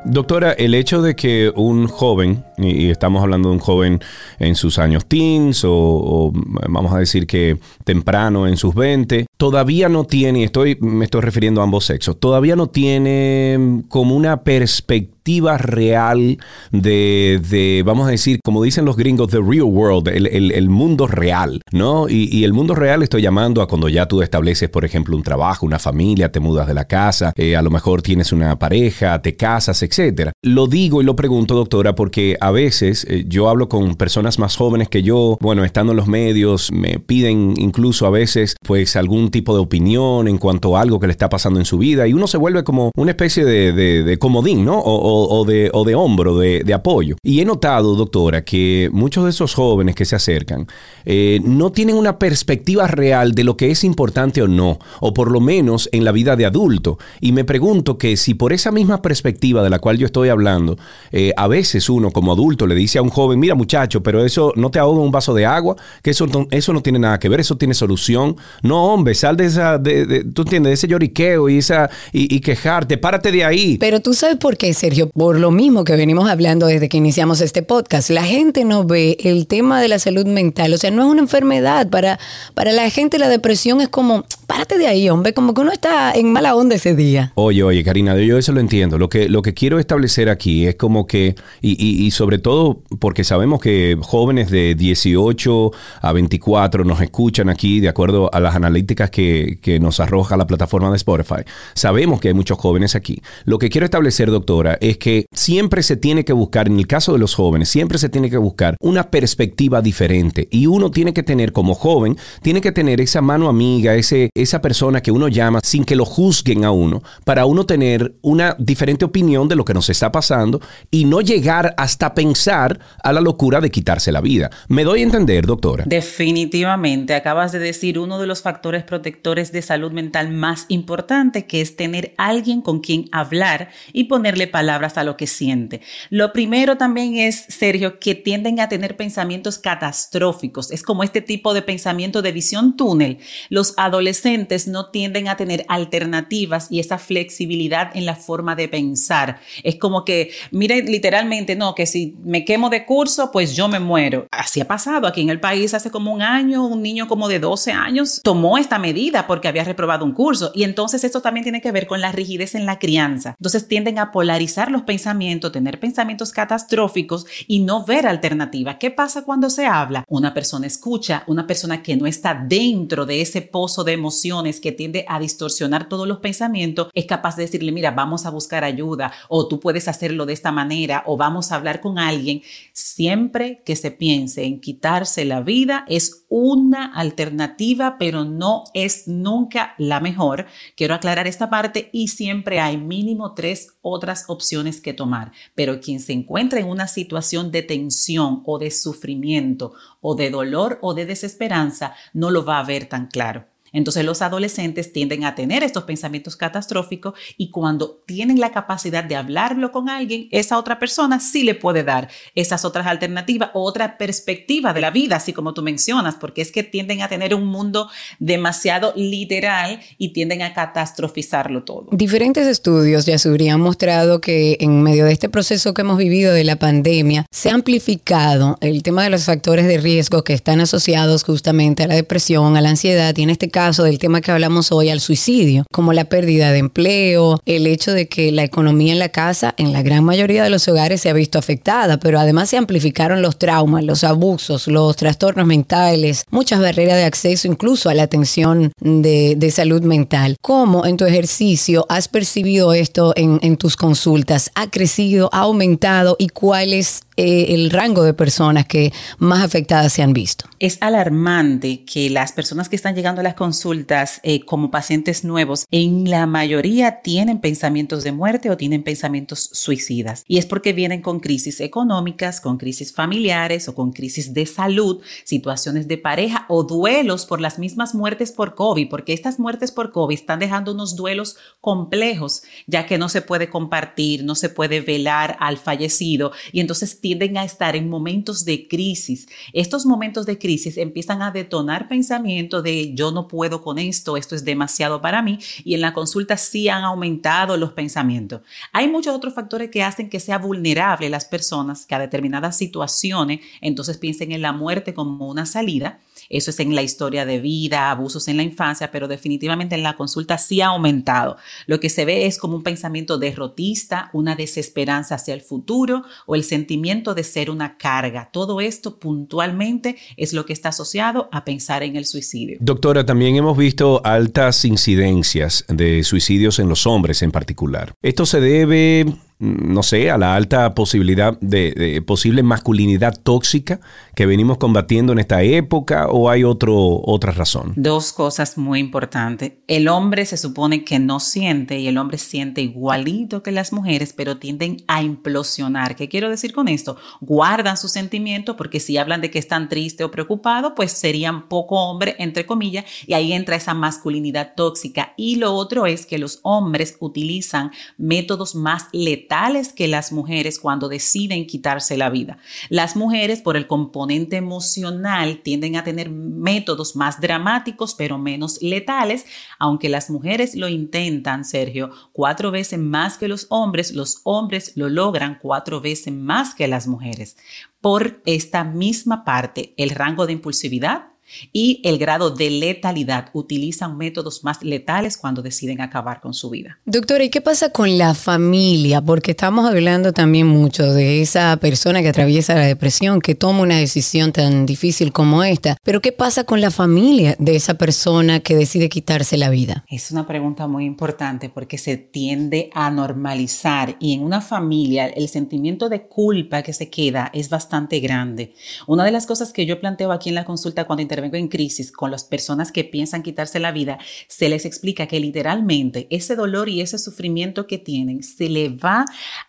Doctora, 0.05 0.51
el 0.51 0.75
hecho 0.75 1.01
de 1.01 1.15
que 1.15 1.51
un 1.55 1.87
joven, 1.87 2.43
y 2.57 2.91
estamos 2.91 3.23
hablando 3.23 3.49
de 3.49 3.55
un 3.55 3.59
joven 3.59 3.99
en 4.37 4.53
sus 4.53 4.77
años 4.77 5.07
teens 5.07 5.63
o, 5.65 6.31
vamos 6.69 6.93
a 6.93 6.99
decir 6.99 7.25
que 7.25 7.57
temprano 7.83 8.47
en 8.47 8.57
sus 8.57 8.75
20, 8.75 9.25
todavía 9.37 9.89
no 9.89 10.03
tiene, 10.03 10.43
estoy, 10.43 10.77
me 10.81 11.05
estoy 11.05 11.21
refiriendo 11.21 11.61
a 11.61 11.63
ambos 11.63 11.85
sexos, 11.85 12.19
todavía 12.19 12.55
no 12.55 12.67
tiene 12.67 13.81
como 13.89 14.15
una 14.15 14.43
perspectiva 14.43 15.20
real 15.57 16.37
de, 16.71 17.83
vamos 17.85 18.07
a 18.07 18.11
decir, 18.11 18.39
como 18.43 18.63
dicen 18.63 18.85
los 18.85 18.97
gringos, 18.97 19.29
the 19.29 19.39
real 19.41 19.63
world, 19.63 20.07
el, 20.07 20.69
mundo 20.69 21.07
real, 21.07 21.61
¿no? 21.71 22.07
Y, 22.09 22.43
el 22.43 22.53
mundo 22.53 22.75
real 22.75 23.03
estoy 23.03 23.21
llamando 23.21 23.61
a 23.61 23.67
cuando 23.67 23.87
ya 23.89 24.07
tú 24.07 24.21
estableces, 24.21 24.69
por 24.69 24.85
ejemplo, 24.85 25.15
un 25.15 25.23
trabajo, 25.23 25.65
una 25.65 25.79
familia, 25.79 26.31
te 26.31 26.39
mudas 26.39 26.67
de 26.67 26.73
la 26.73 26.85
casa, 26.85 27.33
eh, 27.35 27.55
a 27.55 27.61
lo 27.61 27.69
mejor 27.69 28.01
tienes 28.01 28.31
una 28.31 28.57
pareja, 28.57 29.21
te 29.21 29.35
casas, 29.35 29.83
etcétera. 29.83 30.31
Lo 30.43 30.67
digo 30.67 31.01
y 31.01 31.05
lo 31.05 31.15
pregunto, 31.15 31.55
doctora, 31.55 31.95
porque 31.95 32.37
a 32.39 32.51
veces 32.51 33.05
eh, 33.09 33.25
yo 33.27 33.49
hablo 33.49 33.69
con 33.69 33.95
personas 33.95 34.39
más 34.39 34.55
jóvenes 34.55 34.89
que 34.89 35.03
yo, 35.03 35.37
bueno, 35.41 35.63
estando 35.63 35.93
en 35.93 35.97
los 35.97 36.07
medios, 36.07 36.71
me 36.71 36.99
piden 36.99 37.53
incluso 37.57 38.05
a 38.05 38.09
veces, 38.09 38.55
pues, 38.65 38.95
algún 38.95 39.29
tipo 39.29 39.53
de 39.53 39.61
opinión 39.61 40.27
en 40.27 40.37
cuanto 40.37 40.75
a 40.75 40.81
algo 40.81 40.99
que 40.99 41.07
le 41.07 41.11
está 41.11 41.29
pasando 41.29 41.59
en 41.59 41.65
su 41.65 41.77
vida 41.77 42.07
y 42.07 42.13
uno 42.13 42.27
se 42.27 42.37
vuelve 42.37 42.63
como 42.63 42.91
una 42.95 43.11
especie 43.11 43.45
de, 43.45 44.17
comodín, 44.19 44.65
¿no? 44.65 44.79
O, 44.79 45.10
o, 45.13 45.45
de, 45.45 45.69
o 45.73 45.83
de 45.83 45.95
hombro, 45.95 46.37
de, 46.37 46.61
de, 46.63 46.73
apoyo. 46.73 47.15
Y 47.23 47.39
he 47.41 47.45
notado, 47.45 47.95
doctora, 47.95 48.43
que 48.43 48.89
muchos 48.91 49.23
de 49.23 49.29
esos 49.29 49.53
jóvenes 49.53 49.95
que 49.95 50.05
se 50.05 50.15
acercan 50.15 50.67
eh, 51.05 51.39
no 51.43 51.71
tienen 51.71 51.95
una 51.95 52.19
perspectiva 52.19 52.87
real 52.87 53.33
de 53.33 53.43
lo 53.43 53.57
que 53.57 53.71
es 53.71 53.83
importante 53.83 54.41
o 54.41 54.47
no, 54.47 54.79
o 54.99 55.13
por 55.13 55.31
lo 55.31 55.39
menos 55.39 55.89
en 55.91 56.05
la 56.05 56.11
vida 56.11 56.35
de 56.35 56.45
adulto. 56.45 56.97
Y 57.19 57.31
me 57.31 57.43
pregunto 57.43 57.97
que 57.97 58.17
si 58.17 58.33
por 58.33 58.53
esa 58.53 58.71
misma 58.71 59.01
perspectiva 59.01 59.63
de 59.63 59.69
la 59.69 59.79
cual 59.79 59.97
yo 59.97 60.05
estoy 60.05 60.29
hablando, 60.29 60.77
eh, 61.11 61.33
a 61.35 61.47
veces 61.47 61.89
uno 61.89 62.11
como 62.11 62.33
adulto 62.33 62.67
le 62.67 62.75
dice 62.75 62.99
a 62.99 63.01
un 63.01 63.09
joven, 63.09 63.39
mira 63.39 63.55
muchacho, 63.55 64.01
pero 64.01 64.23
eso 64.25 64.53
no 64.55 64.71
te 64.71 64.79
ahoga 64.79 65.01
un 65.01 65.11
vaso 65.11 65.33
de 65.33 65.45
agua, 65.45 65.75
que 66.01 66.11
eso, 66.11 66.27
eso 66.51 66.73
no 66.73 66.81
tiene 66.81 66.99
nada 66.99 67.19
que 67.19 67.29
ver, 67.29 67.39
eso 67.39 67.57
tiene 67.57 67.73
solución. 67.73 68.35
No, 68.61 68.93
hombre, 68.93 69.15
sal 69.15 69.37
de 69.37 69.45
esa, 69.45 69.77
de, 69.77 70.25
tú 70.33 70.43
entiendes, 70.43 70.71
de 70.71 70.73
ese 70.73 70.87
lloriqueo 70.87 71.49
y, 71.49 71.57
esa, 71.57 71.89
y 72.11 72.39
quejarte, 72.39 72.97
párate 72.97 73.31
de 73.31 73.43
ahí. 73.43 73.77
Pero 73.79 73.99
tú 73.99 74.13
sabes 74.13 74.37
por 74.37 74.57
qué, 74.57 74.73
Sergio 74.73 75.00
por 75.07 75.39
lo 75.39 75.51
mismo 75.51 75.83
que 75.83 75.95
venimos 75.95 76.29
hablando 76.29 76.67
desde 76.67 76.89
que 76.89 76.97
iniciamos 76.97 77.41
este 77.41 77.63
podcast. 77.63 78.09
La 78.09 78.23
gente 78.23 78.63
no 78.63 78.83
ve 78.83 79.17
el 79.21 79.47
tema 79.47 79.81
de 79.81 79.87
la 79.87 79.99
salud 79.99 80.25
mental, 80.25 80.73
o 80.73 80.77
sea, 80.77 80.91
no 80.91 81.03
es 81.03 81.09
una 81.09 81.21
enfermedad. 81.21 81.89
Para, 81.89 82.19
para 82.53 82.71
la 82.71 82.89
gente 82.89 83.19
la 83.19 83.29
depresión 83.29 83.81
es 83.81 83.89
como, 83.89 84.25
párate 84.47 84.77
de 84.77 84.87
ahí, 84.87 85.09
hombre, 85.09 85.33
como 85.33 85.53
que 85.53 85.61
uno 85.61 85.71
está 85.71 86.11
en 86.13 86.31
mala 86.31 86.55
onda 86.55 86.75
ese 86.75 86.95
día. 86.95 87.31
Oye, 87.35 87.63
oye, 87.63 87.83
Karina, 87.83 88.15
yo 88.17 88.37
eso 88.37 88.51
lo 88.51 88.59
entiendo. 88.59 88.97
Lo 88.97 89.09
que, 89.09 89.29
lo 89.29 89.41
que 89.41 89.53
quiero 89.53 89.79
establecer 89.79 90.29
aquí 90.29 90.67
es 90.67 90.75
como 90.75 91.07
que, 91.07 91.35
y, 91.61 92.05
y, 92.05 92.11
sobre 92.11 92.39
todo 92.39 92.81
porque 92.99 93.23
sabemos 93.23 93.61
que 93.61 93.97
jóvenes 94.01 94.51
de 94.51 94.75
18 94.75 95.71
a 96.01 96.11
24 96.13 96.83
nos 96.83 97.01
escuchan 97.01 97.49
aquí 97.49 97.79
de 97.79 97.89
acuerdo 97.89 98.29
a 98.33 98.39
las 98.39 98.55
analíticas 98.55 99.09
que, 99.09 99.59
que 99.61 99.79
nos 99.79 99.99
arroja 99.99 100.37
la 100.37 100.47
plataforma 100.47 100.89
de 100.89 100.97
Spotify. 100.97 101.41
Sabemos 101.73 102.19
que 102.19 102.29
hay 102.29 102.33
muchos 102.33 102.57
jóvenes 102.57 102.95
aquí. 102.95 103.21
Lo 103.45 103.59
que 103.59 103.69
quiero 103.69 103.85
establecer, 103.85 104.31
doctora, 104.31 104.77
es 104.81 104.90
que 104.97 105.25
siempre 105.33 105.83
se 105.83 105.95
tiene 105.95 106.25
que 106.25 106.33
buscar, 106.33 106.67
en 106.67 106.77
el 106.77 106.87
caso 106.87 107.13
de 107.13 107.19
los 107.19 107.35
jóvenes, 107.35 107.69
siempre 107.69 107.97
se 107.97 108.09
tiene 108.09 108.29
que 108.29 108.37
buscar 108.37 108.75
una 108.79 109.09
perspectiva 109.09 109.81
diferente. 109.81 110.47
Y 110.51 110.67
uno 110.67 110.91
tiene 110.91 111.13
que 111.13 111.23
tener, 111.23 111.51
como 111.51 111.75
joven, 111.75 112.17
tiene 112.41 112.61
que 112.61 112.71
tener 112.71 113.01
esa 113.01 113.21
mano 113.21 113.49
amiga, 113.49 113.95
ese, 113.95 114.29
esa 114.35 114.61
persona 114.61 115.01
que 115.01 115.11
uno 115.11 115.27
llama 115.27 115.59
sin 115.63 115.83
que 115.83 115.95
lo 115.95 116.05
juzguen 116.05 116.65
a 116.65 116.71
uno, 116.71 117.01
para 117.25 117.45
uno 117.45 117.65
tener 117.65 118.15
una 118.21 118.55
diferente 118.57 119.05
opinión 119.05 119.47
de 119.47 119.55
lo 119.55 119.65
que 119.65 119.73
nos 119.73 119.89
está 119.89 120.11
pasando 120.11 120.61
y 120.89 121.05
no 121.05 121.21
llegar 121.21 121.73
hasta 121.77 122.13
pensar 122.13 122.79
a 123.03 123.13
la 123.13 123.21
locura 123.21 123.61
de 123.61 123.71
quitarse 123.71 124.11
la 124.11 124.21
vida. 124.21 124.49
¿Me 124.67 124.83
doy 124.83 125.01
a 125.01 125.03
entender, 125.03 125.45
doctora? 125.45 125.83
Definitivamente. 125.87 127.13
Acabas 127.13 127.51
de 127.51 127.59
decir 127.59 127.99
uno 127.99 128.19
de 128.19 128.27
los 128.27 128.41
factores 128.41 128.83
protectores 128.83 129.51
de 129.51 129.61
salud 129.61 129.91
mental 129.91 130.31
más 130.31 130.65
importante, 130.67 131.45
que 131.45 131.61
es 131.61 131.75
tener 131.75 132.13
alguien 132.17 132.61
con 132.61 132.79
quien 132.79 133.09
hablar 133.11 133.69
y 133.93 134.05
ponerle 134.05 134.47
palabras 134.47 134.80
a 134.83 135.03
lo 135.03 135.17
que 135.17 135.27
siente. 135.27 135.81
Lo 136.09 136.33
primero 136.33 136.77
también 136.77 137.17
es, 137.17 137.45
Sergio, 137.47 137.99
que 137.99 138.15
tienden 138.15 138.59
a 138.59 138.69
tener 138.69 138.97
pensamientos 138.97 139.57
catastróficos. 139.57 140.71
Es 140.71 140.83
como 140.83 141.03
este 141.03 141.21
tipo 141.21 141.53
de 141.53 141.61
pensamiento 141.61 142.21
de 142.21 142.31
visión 142.31 142.75
túnel. 142.75 143.19
Los 143.49 143.73
adolescentes 143.77 144.67
no 144.67 144.89
tienden 144.89 145.27
a 145.27 145.37
tener 145.37 145.65
alternativas 145.67 146.67
y 146.71 146.79
esa 146.79 146.97
flexibilidad 146.97 147.95
en 147.95 148.05
la 148.05 148.15
forma 148.15 148.55
de 148.55 148.67
pensar. 148.67 149.39
Es 149.63 149.75
como 149.75 150.03
que, 150.03 150.31
mire, 150.51 150.81
literalmente, 150.81 151.55
no, 151.55 151.75
que 151.75 151.85
si 151.85 152.15
me 152.23 152.43
quemo 152.43 152.69
de 152.69 152.85
curso, 152.85 153.31
pues 153.31 153.55
yo 153.55 153.67
me 153.67 153.79
muero. 153.79 154.27
Así 154.31 154.59
ha 154.59 154.67
pasado 154.67 155.07
aquí 155.07 155.21
en 155.21 155.29
el 155.29 155.39
país 155.39 155.73
hace 155.73 155.91
como 155.91 156.11
un 156.11 156.21
año, 156.21 156.65
un 156.65 156.81
niño 156.81 157.07
como 157.07 157.27
de 157.27 157.39
12 157.39 157.71
años 157.71 158.21
tomó 158.23 158.57
esta 158.57 158.79
medida 158.79 159.27
porque 159.27 159.47
había 159.47 159.63
reprobado 159.63 160.05
un 160.05 160.13
curso. 160.13 160.51
Y 160.53 160.63
entonces 160.63 161.03
esto 161.03 161.21
también 161.21 161.43
tiene 161.43 161.61
que 161.61 161.71
ver 161.71 161.87
con 161.87 162.01
la 162.01 162.11
rigidez 162.11 162.55
en 162.55 162.65
la 162.65 162.79
crianza. 162.79 163.35
Entonces 163.37 163.67
tienden 163.67 163.99
a 163.99 164.11
polarizar 164.11 164.70
los 164.71 164.83
pensamientos, 164.83 165.51
tener 165.51 165.79
pensamientos 165.79 166.31
catastróficos 166.31 167.25
y 167.47 167.59
no 167.59 167.85
ver 167.85 168.07
alternativas. 168.07 168.77
¿Qué 168.79 168.91
pasa 168.91 169.23
cuando 169.23 169.49
se 169.49 169.65
habla? 169.65 170.03
Una 170.07 170.33
persona 170.33 170.67
escucha, 170.67 171.23
una 171.27 171.47
persona 171.47 171.83
que 171.83 171.95
no 171.95 172.05
está 172.05 172.33
dentro 172.33 173.05
de 173.05 173.21
ese 173.21 173.41
pozo 173.41 173.83
de 173.83 173.93
emociones 173.93 174.59
que 174.59 174.71
tiende 174.71 175.05
a 175.07 175.19
distorsionar 175.19 175.89
todos 175.89 176.07
los 176.07 176.19
pensamientos, 176.19 176.89
es 176.93 177.05
capaz 177.05 177.35
de 177.35 177.43
decirle, 177.43 177.71
mira, 177.71 177.91
vamos 177.91 178.25
a 178.25 178.29
buscar 178.29 178.63
ayuda 178.63 179.11
o 179.29 179.47
tú 179.47 179.59
puedes 179.59 179.87
hacerlo 179.87 180.25
de 180.25 180.33
esta 180.33 180.51
manera 180.51 181.03
o 181.05 181.17
vamos 181.17 181.51
a 181.51 181.55
hablar 181.55 181.81
con 181.81 181.99
alguien. 181.99 182.41
Siempre 182.73 183.61
que 183.65 183.75
se 183.75 183.91
piense 183.91 184.43
en 184.43 184.59
quitarse 184.59 185.25
la 185.25 185.41
vida 185.41 185.85
es 185.87 186.20
una 186.31 186.85
alternativa, 186.85 187.97
pero 187.99 188.23
no 188.23 188.63
es 188.73 189.05
nunca 189.09 189.75
la 189.77 189.99
mejor. 189.99 190.47
Quiero 190.77 190.95
aclarar 190.95 191.27
esta 191.27 191.49
parte 191.49 191.89
y 191.91 192.07
siempre 192.07 192.61
hay 192.61 192.77
mínimo 192.77 193.33
tres 193.33 193.73
otras 193.81 194.23
opciones 194.29 194.79
que 194.79 194.93
tomar. 194.93 195.33
Pero 195.55 195.81
quien 195.81 195.99
se 195.99 196.13
encuentra 196.13 196.61
en 196.61 196.69
una 196.69 196.87
situación 196.87 197.51
de 197.51 197.63
tensión 197.63 198.43
o 198.45 198.57
de 198.59 198.71
sufrimiento 198.71 199.73
o 199.99 200.15
de 200.15 200.29
dolor 200.29 200.79
o 200.81 200.93
de 200.93 201.05
desesperanza 201.05 201.95
no 202.13 202.31
lo 202.31 202.45
va 202.45 202.59
a 202.59 202.63
ver 202.63 202.85
tan 202.85 203.07
claro. 203.07 203.50
Entonces 203.73 204.03
los 204.03 204.21
adolescentes 204.21 204.91
tienden 204.91 205.23
a 205.23 205.35
tener 205.35 205.63
estos 205.63 205.83
pensamientos 205.83 206.35
catastróficos 206.35 207.13
y 207.37 207.51
cuando 207.51 208.01
tienen 208.05 208.39
la 208.39 208.51
capacidad 208.51 209.03
de 209.03 209.15
hablarlo 209.15 209.71
con 209.71 209.89
alguien, 209.89 210.27
esa 210.31 210.57
otra 210.57 210.79
persona 210.79 211.19
sí 211.19 211.43
le 211.43 211.55
puede 211.55 211.83
dar 211.83 212.09
esas 212.35 212.65
otras 212.65 212.87
alternativas 212.87 213.51
o 213.53 213.63
otra 213.63 213.97
perspectiva 213.97 214.73
de 214.73 214.81
la 214.81 214.91
vida, 214.91 215.15
así 215.15 215.33
como 215.33 215.53
tú 215.53 215.61
mencionas, 215.61 216.15
porque 216.15 216.41
es 216.41 216.51
que 216.51 216.63
tienden 216.63 217.01
a 217.01 217.07
tener 217.07 217.33
un 217.33 217.45
mundo 217.45 217.89
demasiado 218.19 218.93
literal 218.95 219.79
y 219.97 220.13
tienden 220.13 220.41
a 220.41 220.53
catastrofizarlo 220.53 221.63
todo. 221.63 221.87
Diferentes 221.91 222.47
estudios, 222.47 223.05
Yasuri, 223.05 223.49
han 223.49 223.61
mostrado 223.61 224.19
que 224.19 224.57
en 224.59 224.81
medio 224.83 225.05
de 225.05 225.13
este 225.13 225.29
proceso 225.29 225.73
que 225.73 225.81
hemos 225.81 225.97
vivido 225.97 226.33
de 226.33 226.43
la 226.43 226.57
pandemia, 226.57 227.25
se 227.31 227.49
ha 227.49 227.53
amplificado 227.53 228.57
el 228.61 228.83
tema 228.83 229.03
de 229.03 229.09
los 229.09 229.25
factores 229.25 229.67
de 229.67 229.77
riesgo 229.77 230.23
que 230.23 230.33
están 230.33 230.59
asociados 230.59 231.23
justamente 231.23 231.83
a 231.83 231.87
la 231.87 231.95
depresión, 231.95 232.57
a 232.57 232.61
la 232.61 232.69
ansiedad 232.69 233.15
y 233.15 233.23
en 233.23 233.29
este 233.29 233.49
caso 233.49 233.60
del 233.61 233.99
tema 233.99 234.21
que 234.21 234.31
hablamos 234.31 234.71
hoy 234.71 234.89
al 234.89 234.99
suicidio, 234.99 235.65
como 235.71 235.93
la 235.93 236.05
pérdida 236.05 236.51
de 236.51 236.57
empleo, 236.57 237.39
el 237.45 237.67
hecho 237.67 237.93
de 237.93 238.07
que 238.07 238.31
la 238.31 238.43
economía 238.43 238.91
en 238.91 238.97
la 238.97 239.09
casa 239.09 239.53
en 239.57 239.71
la 239.71 239.83
gran 239.83 240.03
mayoría 240.03 240.43
de 240.43 240.49
los 240.49 240.67
hogares 240.67 241.01
se 241.01 241.09
ha 241.09 241.13
visto 241.13 241.37
afectada, 241.37 241.99
pero 241.99 242.19
además 242.19 242.49
se 242.49 242.57
amplificaron 242.57 243.21
los 243.21 243.37
traumas, 243.37 243.83
los 243.83 244.03
abusos, 244.03 244.67
los 244.67 244.95
trastornos 244.95 245.45
mentales, 245.45 246.25
muchas 246.31 246.59
barreras 246.59 246.97
de 246.97 247.03
acceso 247.03 247.47
incluso 247.47 247.89
a 247.89 247.93
la 247.93 248.03
atención 248.03 248.71
de, 248.79 249.35
de 249.37 249.51
salud 249.51 249.83
mental. 249.83 250.37
¿Cómo 250.41 250.87
en 250.87 250.97
tu 250.97 251.05
ejercicio 251.05 251.85
has 251.87 252.07
percibido 252.07 252.73
esto 252.73 253.13
en, 253.15 253.39
en 253.43 253.57
tus 253.57 253.75
consultas? 253.75 254.49
¿Ha 254.55 254.71
crecido, 254.71 255.29
ha 255.33 255.41
aumentado 255.41 256.15
y 256.17 256.29
cuál 256.29 256.73
es 256.73 257.03
eh, 257.17 257.47
el 257.49 257.69
rango 257.71 258.03
de 258.03 258.13
personas 258.13 258.65
que 258.65 258.93
más 259.17 259.43
afectadas 259.43 259.91
se 259.91 260.01
han 260.01 260.13
visto. 260.13 260.45
Es 260.59 260.77
alarmante 260.79 261.83
que 261.83 262.09
las 262.09 262.31
personas 262.31 262.69
que 262.69 262.77
están 262.77 262.95
llegando 262.95 263.19
a 263.19 263.23
las 263.23 263.33
consultas 263.33 264.21
eh, 264.23 264.45
como 264.45 264.71
pacientes 264.71 265.25
nuevos, 265.25 265.65
en 265.71 266.09
la 266.09 266.25
mayoría 266.25 267.01
tienen 267.01 267.41
pensamientos 267.41 268.03
de 268.03 268.13
muerte 268.13 268.49
o 268.49 268.55
tienen 268.55 268.83
pensamientos 268.83 269.49
suicidas. 269.51 270.23
Y 270.27 270.37
es 270.37 270.45
porque 270.45 270.71
vienen 270.71 271.01
con 271.01 271.19
crisis 271.19 271.59
económicas, 271.59 272.39
con 272.39 272.57
crisis 272.57 272.93
familiares 272.93 273.67
o 273.67 273.75
con 273.75 273.91
crisis 273.91 274.33
de 274.33 274.45
salud, 274.45 275.01
situaciones 275.25 275.89
de 275.89 275.97
pareja 275.97 276.45
o 276.47 276.63
duelos 276.63 277.25
por 277.25 277.41
las 277.41 277.59
mismas 277.59 277.93
muertes 277.93 278.31
por 278.31 278.55
COVID, 278.55 278.87
porque 278.89 279.13
estas 279.13 279.37
muertes 279.37 279.71
por 279.71 279.91
COVID 279.91 280.15
están 280.15 280.39
dejando 280.39 280.73
unos 280.73 280.95
duelos 280.95 281.35
complejos, 281.59 282.43
ya 282.67 282.85
que 282.85 282.97
no 282.97 283.09
se 283.09 283.21
puede 283.21 283.49
compartir, 283.49 284.23
no 284.23 284.35
se 284.35 284.47
puede 284.47 284.79
velar 284.79 285.35
al 285.39 285.57
fallecido 285.57 286.31
y 286.51 286.61
entonces 286.61 287.00
tienden 287.01 287.37
a 287.37 287.43
estar 287.43 287.75
en 287.75 287.89
momentos 287.89 288.45
de 288.45 288.67
crisis. 288.67 289.27
Estos 289.51 289.85
momentos 289.85 290.25
de 290.25 290.37
crisis 290.37 290.77
empiezan 290.77 291.21
a 291.21 291.31
detonar 291.31 291.87
pensamiento 291.87 292.61
de 292.61 292.93
yo 292.93 293.11
no 293.11 293.27
puedo 293.27 293.61
con 293.61 293.79
esto, 293.79 294.15
esto 294.15 294.35
es 294.35 294.45
demasiado 294.45 295.01
para 295.01 295.21
mí 295.21 295.39
y 295.63 295.73
en 295.73 295.81
la 295.81 295.93
consulta 295.93 296.37
sí 296.37 296.69
han 296.69 296.83
aumentado 296.83 297.57
los 297.57 297.73
pensamientos. 297.73 298.41
Hay 298.71 298.87
muchos 298.87 299.15
otros 299.15 299.33
factores 299.33 299.69
que 299.69 299.83
hacen 299.83 300.09
que 300.09 300.19
sea 300.19 300.37
vulnerable 300.37 301.09
las 301.09 301.25
personas 301.25 301.85
que 301.85 301.95
a 301.95 301.99
determinadas 301.99 302.57
situaciones 302.57 303.41
entonces 303.59 303.97
piensen 303.97 304.31
en 304.31 304.41
la 304.41 304.53
muerte 304.53 304.93
como 304.93 305.27
una 305.27 305.45
salida 305.45 305.99
eso 306.31 306.51
es 306.51 306.59
en 306.59 306.75
la 306.75 306.81
historia 306.81 307.25
de 307.25 307.39
vida, 307.39 307.91
abusos 307.91 308.27
en 308.27 308.37
la 308.37 308.43
infancia, 308.43 308.91
pero 308.91 309.07
definitivamente 309.07 309.75
en 309.75 309.83
la 309.83 309.95
consulta 309.95 310.37
sí 310.37 310.61
ha 310.61 310.67
aumentado. 310.67 311.37
Lo 311.67 311.79
que 311.79 311.89
se 311.89 312.05
ve 312.05 312.25
es 312.25 312.37
como 312.37 312.55
un 312.55 312.63
pensamiento 312.63 313.17
derrotista, 313.17 314.09
una 314.13 314.35
desesperanza 314.35 315.15
hacia 315.15 315.33
el 315.33 315.41
futuro 315.41 316.03
o 316.25 316.35
el 316.35 316.43
sentimiento 316.43 317.13
de 317.13 317.23
ser 317.23 317.49
una 317.49 317.77
carga. 317.77 318.29
Todo 318.31 318.61
esto 318.61 318.97
puntualmente 318.99 319.97
es 320.17 320.33
lo 320.33 320.45
que 320.45 320.53
está 320.53 320.69
asociado 320.69 321.29
a 321.31 321.43
pensar 321.45 321.83
en 321.83 321.95
el 321.95 322.05
suicidio. 322.05 322.57
Doctora, 322.61 323.05
también 323.05 323.35
hemos 323.35 323.57
visto 323.57 324.01
altas 324.03 324.65
incidencias 324.65 325.65
de 325.67 326.03
suicidios 326.03 326.59
en 326.59 326.69
los 326.69 326.87
hombres 326.87 327.21
en 327.21 327.31
particular. 327.31 327.93
¿Esto 328.01 328.25
se 328.25 328.39
debe 328.39 329.05
no 329.41 329.81
sé, 329.81 330.11
a 330.11 330.19
la 330.19 330.35
alta 330.35 330.75
posibilidad 330.75 331.35
de, 331.39 332.03
posible 332.05 332.43
masculinidad 332.43 333.19
tóxica 333.23 333.79
que 334.13 334.27
venimos 334.27 334.59
combatiendo 334.59 335.13
en 335.13 335.19
esta 335.19 335.41
época 335.41 336.07
o 336.09 336.29
hay 336.29 336.43
otra 336.43 337.31
razón? 337.31 337.73
Dos 337.75 338.13
cosas 338.13 338.59
muy 338.59 338.79
importantes. 338.79 339.53
El 339.67 339.87
hombre 339.87 340.27
se 340.27 340.37
supone 340.37 340.83
que 340.83 340.99
no 340.99 341.19
siente 341.19 341.79
y 341.79 341.87
el 341.87 341.97
hombre 341.97 342.19
siente 342.19 342.61
igualito 342.61 343.41
que 343.41 343.51
las 343.51 343.73
mujeres, 343.73 344.13
pero 344.13 344.37
tienden 344.37 344.77
a 344.87 345.01
implosionar. 345.01 345.95
¿Qué 345.95 346.07
quiero 346.07 346.29
decir 346.29 346.53
con 346.53 346.67
esto? 346.67 346.97
Guardan 347.19 347.77
sus 347.77 347.91
sentimientos 347.91 348.55
porque 348.55 348.79
si 348.79 348.97
hablan 348.97 349.21
de 349.21 349.31
que 349.31 349.39
están 349.39 349.69
tristes 349.69 350.05
o 350.05 350.11
preocupados, 350.11 350.73
pues 350.75 350.91
serían 350.91 351.49
poco 351.49 351.77
hombre, 351.77 352.15
entre 352.19 352.45
comillas, 352.45 352.85
y 353.07 353.15
ahí 353.15 353.33
entra 353.33 353.55
esa 353.55 353.73
masculinidad 353.73 354.53
tóxica. 354.55 355.13
Y 355.17 355.37
lo 355.37 355.55
otro 355.55 355.87
es 355.87 356.05
que 356.05 356.19
los 356.19 356.41
hombres 356.43 356.95
utilizan 356.99 357.71
métodos 357.97 358.53
más 358.53 358.85
letales 358.91 359.30
que 359.73 359.87
las 359.87 360.11
mujeres 360.11 360.59
cuando 360.59 360.89
deciden 360.89 361.47
quitarse 361.47 361.95
la 361.95 362.09
vida. 362.09 362.37
Las 362.67 362.97
mujeres, 362.97 363.41
por 363.41 363.55
el 363.55 363.65
componente 363.65 364.35
emocional, 364.35 365.39
tienden 365.41 365.77
a 365.77 365.85
tener 365.85 366.09
métodos 366.09 366.97
más 366.97 367.21
dramáticos, 367.21 367.95
pero 367.95 368.17
menos 368.17 368.61
letales, 368.61 369.25
aunque 369.57 369.87
las 369.87 370.09
mujeres 370.09 370.55
lo 370.55 370.67
intentan, 370.67 371.45
Sergio, 371.45 371.91
cuatro 372.11 372.51
veces 372.51 372.77
más 372.77 373.17
que 373.17 373.29
los 373.29 373.45
hombres, 373.49 373.93
los 373.93 374.19
hombres 374.23 374.73
lo 374.75 374.89
logran 374.89 375.39
cuatro 375.41 375.79
veces 375.79 376.13
más 376.13 376.53
que 376.53 376.67
las 376.67 376.87
mujeres. 376.87 377.37
Por 377.79 378.21
esta 378.25 378.65
misma 378.65 379.23
parte, 379.23 379.73
el 379.77 379.91
rango 379.91 380.25
de 380.25 380.33
impulsividad, 380.33 381.10
y 381.51 381.81
el 381.83 381.97
grado 381.97 382.31
de 382.31 382.49
letalidad. 382.49 383.29
Utilizan 383.33 383.97
métodos 383.97 384.43
más 384.43 384.61
letales 384.63 385.17
cuando 385.17 385.41
deciden 385.41 385.81
acabar 385.81 386.21
con 386.21 386.33
su 386.33 386.49
vida. 386.49 386.79
Doctora, 386.85 387.23
¿y 387.23 387.29
qué 387.29 387.41
pasa 387.41 387.71
con 387.71 387.97
la 387.97 388.13
familia? 388.13 389.01
Porque 389.01 389.31
estamos 389.31 389.67
hablando 389.67 390.13
también 390.13 390.47
mucho 390.47 390.93
de 390.93 391.21
esa 391.21 391.57
persona 391.57 392.01
que 392.01 392.09
atraviesa 392.09 392.55
la 392.55 392.65
depresión, 392.65 393.21
que 393.21 393.35
toma 393.35 393.61
una 393.61 393.77
decisión 393.77 394.31
tan 394.31 394.65
difícil 394.65 395.11
como 395.11 395.43
esta. 395.43 395.77
Pero 395.83 396.01
¿qué 396.01 396.11
pasa 396.11 396.43
con 396.43 396.61
la 396.61 396.71
familia 396.71 397.35
de 397.39 397.55
esa 397.55 397.75
persona 397.75 398.39
que 398.39 398.55
decide 398.55 398.89
quitarse 398.89 399.37
la 399.37 399.49
vida? 399.49 399.85
Es 399.89 400.11
una 400.11 400.27
pregunta 400.27 400.67
muy 400.67 400.85
importante 400.85 401.49
porque 401.49 401.77
se 401.77 401.97
tiende 401.97 402.69
a 402.73 402.89
normalizar 402.89 403.95
y 403.99 404.13
en 404.13 404.23
una 404.23 404.41
familia 404.41 405.07
el 405.07 405.29
sentimiento 405.29 405.89
de 405.89 406.07
culpa 406.07 406.61
que 406.61 406.73
se 406.73 406.89
queda 406.89 407.29
es 407.33 407.49
bastante 407.49 407.99
grande. 407.99 408.53
Una 408.87 409.03
de 409.03 409.11
las 409.11 409.25
cosas 409.25 409.53
que 409.53 409.65
yo 409.65 409.79
planteo 409.79 410.11
aquí 410.11 410.29
en 410.29 410.35
la 410.35 410.45
consulta 410.45 410.85
cuando 410.85 411.01
intervengo 411.21 411.37
en 411.37 411.47
crisis 411.47 411.91
con 411.91 412.11
las 412.11 412.23
personas 412.23 412.71
que 412.71 412.83
piensan 412.83 413.23
quitarse 413.23 413.59
la 413.59 413.71
vida, 413.71 413.99
se 414.27 414.49
les 414.49 414.65
explica 414.65 415.07
que 415.07 415.19
literalmente 415.19 416.07
ese 416.09 416.35
dolor 416.35 416.69
y 416.69 416.81
ese 416.81 416.97
sufrimiento 416.97 417.67
que 417.67 417.77
tienen 417.77 418.23
se 418.23 418.49
le 418.49 418.69
va 418.69 419.05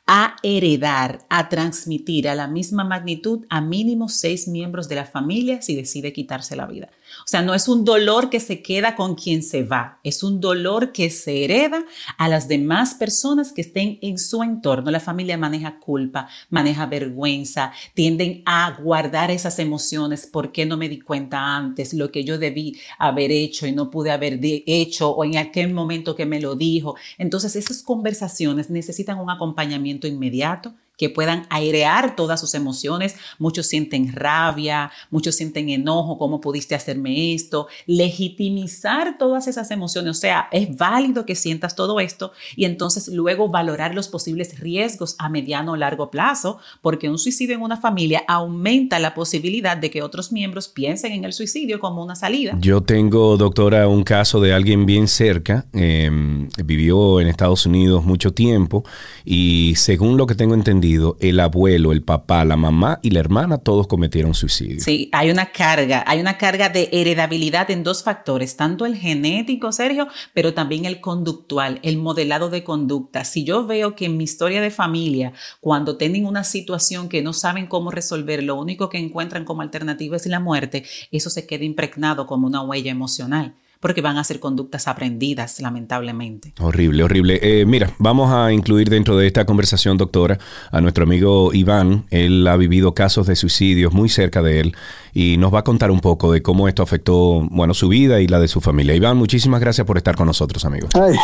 a 0.06 0.36
heredar, 0.42 1.26
a 1.28 1.48
transmitir 1.48 2.28
a 2.28 2.34
la 2.34 2.48
misma 2.48 2.84
magnitud 2.84 3.46
a 3.48 3.60
mínimo 3.60 4.08
seis 4.08 4.48
miembros 4.48 4.88
de 4.88 4.96
la 4.96 5.04
familia 5.04 5.62
si 5.62 5.74
decide 5.74 6.12
quitarse 6.12 6.56
la 6.56 6.66
vida. 6.66 6.90
O 7.20 7.26
sea, 7.26 7.42
no 7.42 7.54
es 7.54 7.68
un 7.68 7.84
dolor 7.84 8.30
que 8.30 8.40
se 8.40 8.62
queda 8.62 8.94
con 8.94 9.14
quien 9.14 9.42
se 9.42 9.62
va, 9.62 9.98
es 10.02 10.22
un 10.22 10.40
dolor 10.40 10.92
que 10.92 11.10
se 11.10 11.44
hereda 11.44 11.84
a 12.18 12.28
las 12.28 12.48
demás 12.48 12.94
personas 12.94 13.52
que 13.52 13.62
estén 13.62 13.98
en 14.02 14.18
su 14.18 14.42
entorno. 14.42 14.90
La 14.90 15.00
familia 15.00 15.36
maneja 15.36 15.78
culpa, 15.78 16.28
maneja 16.50 16.86
vergüenza, 16.86 17.72
tienden 17.94 18.42
a 18.46 18.76
guardar 18.80 19.30
esas 19.30 19.58
emociones. 19.58 20.26
¿Por 20.26 20.52
qué 20.52 20.66
no 20.66 20.76
me 20.76 20.88
di 20.88 21.00
cuenta 21.00 21.56
antes? 21.56 21.94
Lo 21.94 22.10
que 22.10 22.24
yo 22.24 22.38
debí 22.38 22.78
haber 22.98 23.30
hecho 23.30 23.66
y 23.66 23.72
no 23.72 23.90
pude 23.90 24.10
haber 24.10 24.38
hecho 24.42 25.10
o 25.10 25.24
en 25.24 25.36
aquel 25.36 25.72
momento 25.72 26.16
que 26.16 26.26
me 26.26 26.40
lo 26.40 26.54
dijo. 26.54 26.96
Entonces, 27.18 27.56
esas 27.56 27.82
conversaciones 27.82 28.70
necesitan 28.70 29.18
un 29.18 29.30
acompañamiento 29.30 30.06
inmediato 30.06 30.74
que 31.02 31.10
puedan 31.10 31.48
airear 31.50 32.14
todas 32.14 32.38
sus 32.38 32.54
emociones. 32.54 33.16
Muchos 33.40 33.66
sienten 33.66 34.12
rabia, 34.12 34.92
muchos 35.10 35.34
sienten 35.34 35.68
enojo, 35.68 36.16
¿cómo 36.16 36.40
pudiste 36.40 36.76
hacerme 36.76 37.34
esto? 37.34 37.66
Legitimizar 37.86 39.18
todas 39.18 39.48
esas 39.48 39.72
emociones, 39.72 40.18
o 40.18 40.20
sea, 40.20 40.46
es 40.52 40.76
válido 40.76 41.26
que 41.26 41.34
sientas 41.34 41.74
todo 41.74 41.98
esto 41.98 42.30
y 42.54 42.66
entonces 42.66 43.08
luego 43.08 43.48
valorar 43.48 43.96
los 43.96 44.06
posibles 44.06 44.60
riesgos 44.60 45.16
a 45.18 45.28
mediano 45.28 45.72
o 45.72 45.76
largo 45.76 46.08
plazo, 46.08 46.58
porque 46.82 47.10
un 47.10 47.18
suicidio 47.18 47.56
en 47.56 47.62
una 47.62 47.78
familia 47.78 48.22
aumenta 48.28 49.00
la 49.00 49.12
posibilidad 49.12 49.76
de 49.76 49.90
que 49.90 50.02
otros 50.02 50.30
miembros 50.30 50.68
piensen 50.68 51.10
en 51.10 51.24
el 51.24 51.32
suicidio 51.32 51.80
como 51.80 52.00
una 52.04 52.14
salida. 52.14 52.56
Yo 52.60 52.80
tengo, 52.82 53.36
doctora, 53.36 53.88
un 53.88 54.04
caso 54.04 54.40
de 54.40 54.54
alguien 54.54 54.86
bien 54.86 55.08
cerca, 55.08 55.66
em, 55.72 56.48
vivió 56.64 57.20
en 57.20 57.26
Estados 57.26 57.66
Unidos 57.66 58.04
mucho 58.04 58.32
tiempo 58.32 58.84
y 59.24 59.74
según 59.74 60.16
lo 60.16 60.28
que 60.28 60.36
tengo 60.36 60.54
entendido, 60.54 60.91
el 61.20 61.40
abuelo, 61.40 61.92
el 61.92 62.02
papá, 62.02 62.44
la 62.44 62.56
mamá 62.56 62.98
y 63.02 63.10
la 63.10 63.20
hermana 63.20 63.58
todos 63.58 63.86
cometieron 63.86 64.34
suicidio. 64.34 64.80
Sí, 64.80 65.08
hay 65.12 65.30
una 65.30 65.52
carga, 65.52 66.04
hay 66.06 66.20
una 66.20 66.38
carga 66.38 66.68
de 66.68 66.88
heredabilidad 66.92 67.70
en 67.70 67.84
dos 67.84 68.02
factores, 68.02 68.56
tanto 68.56 68.86
el 68.86 68.96
genético, 68.96 69.72
Sergio, 69.72 70.08
pero 70.34 70.54
también 70.54 70.84
el 70.84 71.00
conductual, 71.00 71.78
el 71.82 71.98
modelado 71.98 72.50
de 72.50 72.64
conducta. 72.64 73.24
Si 73.24 73.44
yo 73.44 73.66
veo 73.66 73.94
que 73.94 74.06
en 74.06 74.16
mi 74.16 74.24
historia 74.24 74.60
de 74.60 74.70
familia, 74.70 75.32
cuando 75.60 75.96
tienen 75.96 76.26
una 76.26 76.44
situación 76.44 77.08
que 77.08 77.22
no 77.22 77.32
saben 77.32 77.66
cómo 77.66 77.90
resolver, 77.90 78.42
lo 78.42 78.56
único 78.56 78.88
que 78.88 78.98
encuentran 78.98 79.44
como 79.44 79.62
alternativa 79.62 80.16
es 80.16 80.26
la 80.26 80.40
muerte, 80.40 80.84
eso 81.10 81.30
se 81.30 81.46
queda 81.46 81.64
impregnado 81.64 82.26
como 82.26 82.46
una 82.46 82.62
huella 82.62 82.90
emocional 82.90 83.54
porque 83.82 84.00
van 84.00 84.16
a 84.16 84.22
ser 84.22 84.38
conductas 84.38 84.86
aprendidas, 84.86 85.58
lamentablemente. 85.60 86.54
Horrible, 86.60 87.02
horrible. 87.02 87.40
Eh, 87.42 87.66
mira, 87.66 87.90
vamos 87.98 88.32
a 88.32 88.52
incluir 88.52 88.88
dentro 88.88 89.16
de 89.16 89.26
esta 89.26 89.44
conversación, 89.44 89.98
doctora, 89.98 90.38
a 90.70 90.80
nuestro 90.80 91.02
amigo 91.02 91.52
Iván. 91.52 92.04
Él 92.10 92.46
ha 92.46 92.56
vivido 92.56 92.94
casos 92.94 93.26
de 93.26 93.34
suicidios 93.34 93.92
muy 93.92 94.08
cerca 94.08 94.40
de 94.40 94.60
él 94.60 94.76
y 95.12 95.36
nos 95.36 95.52
va 95.52 95.58
a 95.58 95.64
contar 95.64 95.90
un 95.90 95.98
poco 95.98 96.30
de 96.30 96.42
cómo 96.42 96.68
esto 96.68 96.84
afectó, 96.84 97.44
bueno, 97.50 97.74
su 97.74 97.88
vida 97.88 98.20
y 98.20 98.28
la 98.28 98.38
de 98.38 98.46
su 98.46 98.60
familia. 98.60 98.94
Iván, 98.94 99.16
muchísimas 99.16 99.60
gracias 99.60 99.84
por 99.84 99.96
estar 99.96 100.14
con 100.14 100.28
nosotros, 100.28 100.64
amigo. 100.64 100.86
Ay. 100.94 101.16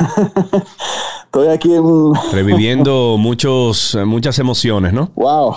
Estoy 1.26 1.48
aquí 1.48 1.72
reviviendo 2.32 3.16
muchos, 3.18 3.98
muchas 4.06 4.38
emociones, 4.38 4.94
¿no? 4.94 5.12
Wow. 5.14 5.54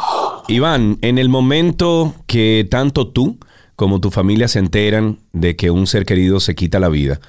Iván, 0.50 0.98
en 1.02 1.18
el 1.18 1.30
momento 1.30 2.14
que 2.28 2.68
tanto 2.70 3.08
tú 3.08 3.38
como 3.82 4.00
tu 4.00 4.12
familia 4.12 4.48
se 4.48 4.60
enteran 4.60 5.18
de 5.34 5.56
que 5.56 5.72
un 5.72 5.88
ser 5.88 6.06
querido 6.06 6.40
se 6.40 6.54
quita 6.54 6.80
la 6.80 6.88
vida. 6.88 7.20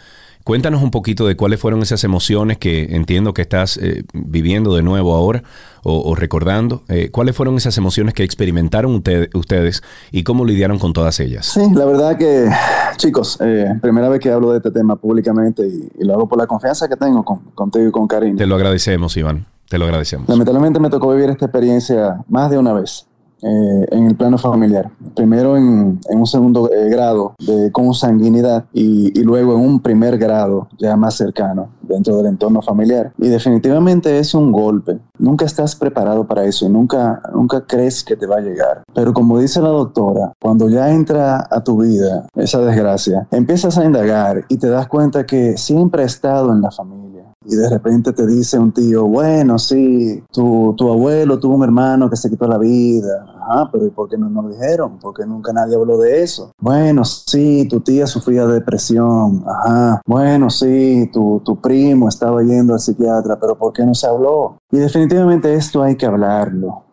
Cuéntanos 0.45 0.83
un 0.83 0.91
poquito 0.91 1.27
de 1.27 1.35
cuáles 1.35 1.59
fueron 1.59 1.81
esas 1.81 2.05
emociones 2.05 2.59
que 2.59 2.95
entiendo 2.95 3.33
que 3.33 3.41
estás 3.41 3.79
eh, 3.79 4.05
viviendo 4.13 4.75
de 4.75 4.83
nuevo 4.83 5.15
ahora 5.15 5.45
o, 5.83 6.15
recordando. 6.15 6.83
Eh, 6.91 7.09
¿Cuáles 7.11 7.35
fueron 7.35 7.57
esas 7.57 7.79
emociones 7.79 8.13
que 8.13 8.23
experimentaron 8.23 9.03
ustedes 9.33 9.83
y 10.11 10.25
cómo 10.25 10.45
lidiaron 10.45 10.79
con 10.79 10.93
todas 10.93 11.21
ellas? 11.21 11.47
Sí, 11.47 11.63
la 11.75 11.87
verdad 11.87 12.19
que, 12.19 12.51
chicos, 12.99 13.39
eh, 13.41 13.73
primera 13.81 14.11
vez 14.11 14.21
que 14.21 14.31
hablo 14.31 14.51
de 14.51 14.59
este 14.59 14.71
tema 14.71 14.97
públicamente 14.97 15.67
y, 15.67 16.05
lo 16.05 16.13
hago 16.13 16.29
por 16.29 16.37
la 16.37 16.47
confianza 16.47 16.87
que 16.87 16.97
tengo 16.97 17.25
contigo 17.55 17.89
y 17.89 17.91
con 17.91 18.07
Karim. 18.07 18.37
Te 18.37 18.45
lo 18.45 18.57
agradecemos, 18.57 19.17
Iván. 19.17 19.47
Te 19.71 19.79
lo 19.79 19.87
agradecemos. 19.87 20.29
Lamentablemente 20.29 20.79
me 20.79 20.91
tocó 20.91 21.15
vivir 21.15 21.31
esta 21.31 21.47
experiencia 21.47 22.23
más 22.29 22.51
de 22.51 22.59
una 22.59 22.75
vez. 22.75 23.07
Eh, 23.43 23.87
en 23.91 24.07
el 24.07 24.15
plano 24.15 24.39
familiar. 24.39 24.89
Primero 25.17 25.57
en, 25.57 25.99
un 26.09 26.27
segundo 26.27 26.71
eh, 26.73 26.89
grado 26.89 27.35
de 27.41 27.73
consanguinidad 27.73 28.67
y, 28.73 29.19
y, 29.19 29.25
luego 29.25 29.55
en 29.55 29.61
un 29.61 29.81
primer 29.81 30.17
grado 30.17 30.69
ya 30.79 30.95
más 30.95 31.15
cercano 31.15 31.71
dentro 31.83 32.17
del 32.19 32.27
entorno 32.27 32.63
familiar. 32.63 33.13
Y 33.19 33.29
definitivamente 33.29 34.21
es 34.21 34.35
un 34.35 34.53
golpe. 34.53 35.01
Nunca 35.19 35.45
estás 35.45 35.75
preparado 35.75 36.25
para 36.25 36.45
eso 36.45 36.67
y 36.67 36.69
nunca, 36.69 37.21
nunca 37.35 37.67
crees 37.67 38.05
que 38.05 38.15
te 38.15 38.27
va 38.27 38.37
a 38.37 38.41
llegar. 38.41 38.83
Pero 38.95 39.13
como 39.13 39.41
dice 39.41 39.61
la 39.61 39.71
doctora, 39.71 40.33
cuando 40.41 40.69
ya 40.71 40.91
entra 40.91 41.45
a 41.51 41.65
tu 41.65 41.83
vida 41.83 42.29
esa 42.37 42.61
desgracia, 42.61 43.27
empiezas 43.33 43.77
a 43.77 43.85
indagar 43.85 44.45
y 44.49 44.57
te 44.57 44.69
das 44.69 44.87
cuenta 44.87 45.27
que 45.27 45.57
siempre 45.57 46.05
ha 46.05 46.07
estado 46.07 46.53
en 46.53 46.61
la 46.61 46.71
familia 46.71 47.02
y 47.45 47.55
de 47.55 47.69
repente 47.69 48.13
te 48.13 48.27
dice 48.27 48.59
un 48.59 48.73
tío, 48.73 49.07
bueno, 49.07 49.59
sí, 49.59 50.23
tu, 50.33 50.75
tu 50.77 50.91
abuelo 50.91 51.39
tuvo 51.39 51.57
un 51.57 51.65
hermano 51.65 52.09
que 52.09 52.17
se 52.17 52.31
quitó 52.31 52.47
la 52.47 52.59
vida. 52.59 53.27
Ajá, 53.41 53.69
pero 53.73 53.87
¿y 53.87 53.91
por 53.91 54.09
qué 54.09 54.17
no 54.17 54.29
nos 54.29 54.51
dijeron? 54.51 54.99
Porque 55.01 55.27
nunca 55.27 55.53
nadie 55.53 55.75
habló 55.75 55.99
de 55.99 56.23
eso. 56.23 56.53
Bueno, 56.61 57.05
sí, 57.05 57.67
tu 57.69 57.81
tía 57.81 58.07
sufría 58.07 58.47
de 58.47 58.55
depresión. 58.55 59.45
Ajá. 59.47 60.01
Bueno, 60.07 60.51
sí, 60.51 61.11
tu, 61.13 61.43
tu 61.45 61.61
primo 61.61 62.09
estaba 62.09 62.43
yendo 62.43 62.75
al 62.75 62.81
psiquiatra, 62.81 63.39
pero 63.41 63.59
¿por 63.59 63.73
qué 63.73 63.85
no 63.85 63.95
se 63.95 64.07
habló? 64.07 64.59
Y 64.71 64.79
definitivamente 64.79 65.53
esto 65.55 65.83
hay 65.83 65.97
que 65.97 66.07
hablarlo. 66.07 66.85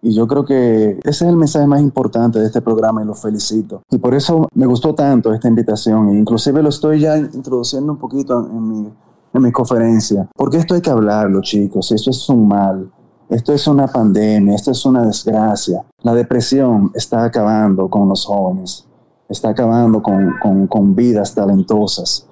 Y 0.00 0.14
yo 0.14 0.28
creo 0.28 0.44
que 0.44 0.92
ese 1.02 1.10
es 1.10 1.22
el 1.22 1.36
mensaje 1.36 1.66
más 1.66 1.80
importante 1.80 2.38
de 2.38 2.46
este 2.46 2.62
programa 2.62 3.02
y 3.02 3.06
lo 3.06 3.14
felicito. 3.14 3.82
Y 3.90 3.98
por 3.98 4.14
eso 4.14 4.48
me 4.54 4.66
gustó 4.66 4.94
tanto 4.94 5.32
esta 5.34 5.48
invitación. 5.48 6.10
E 6.10 6.18
inclusive 6.18 6.62
lo 6.62 6.68
estoy 6.68 7.00
ya 7.00 7.18
introduciendo 7.18 7.92
un 7.92 7.98
poquito 7.98 8.48
en 8.48 8.68
mi 8.68 8.92
en 9.32 9.42
mi 9.42 9.52
conferencia, 9.52 10.28
porque 10.34 10.58
esto 10.58 10.74
hay 10.74 10.80
que 10.80 10.90
hablarlo, 10.90 11.40
chicos, 11.42 11.92
esto 11.92 12.10
es 12.10 12.28
un 12.28 12.48
mal, 12.48 12.90
esto 13.28 13.52
es 13.52 13.66
una 13.66 13.86
pandemia, 13.86 14.54
esto 14.54 14.70
es 14.70 14.84
una 14.86 15.02
desgracia. 15.02 15.84
La 16.02 16.14
depresión 16.14 16.90
está 16.94 17.24
acabando 17.24 17.88
con 17.88 18.08
los 18.08 18.24
jóvenes, 18.24 18.86
está 19.28 19.50
acabando 19.50 20.02
con, 20.02 20.34
con, 20.42 20.66
con 20.66 20.94
vidas 20.94 21.34
talentosas, 21.34 22.26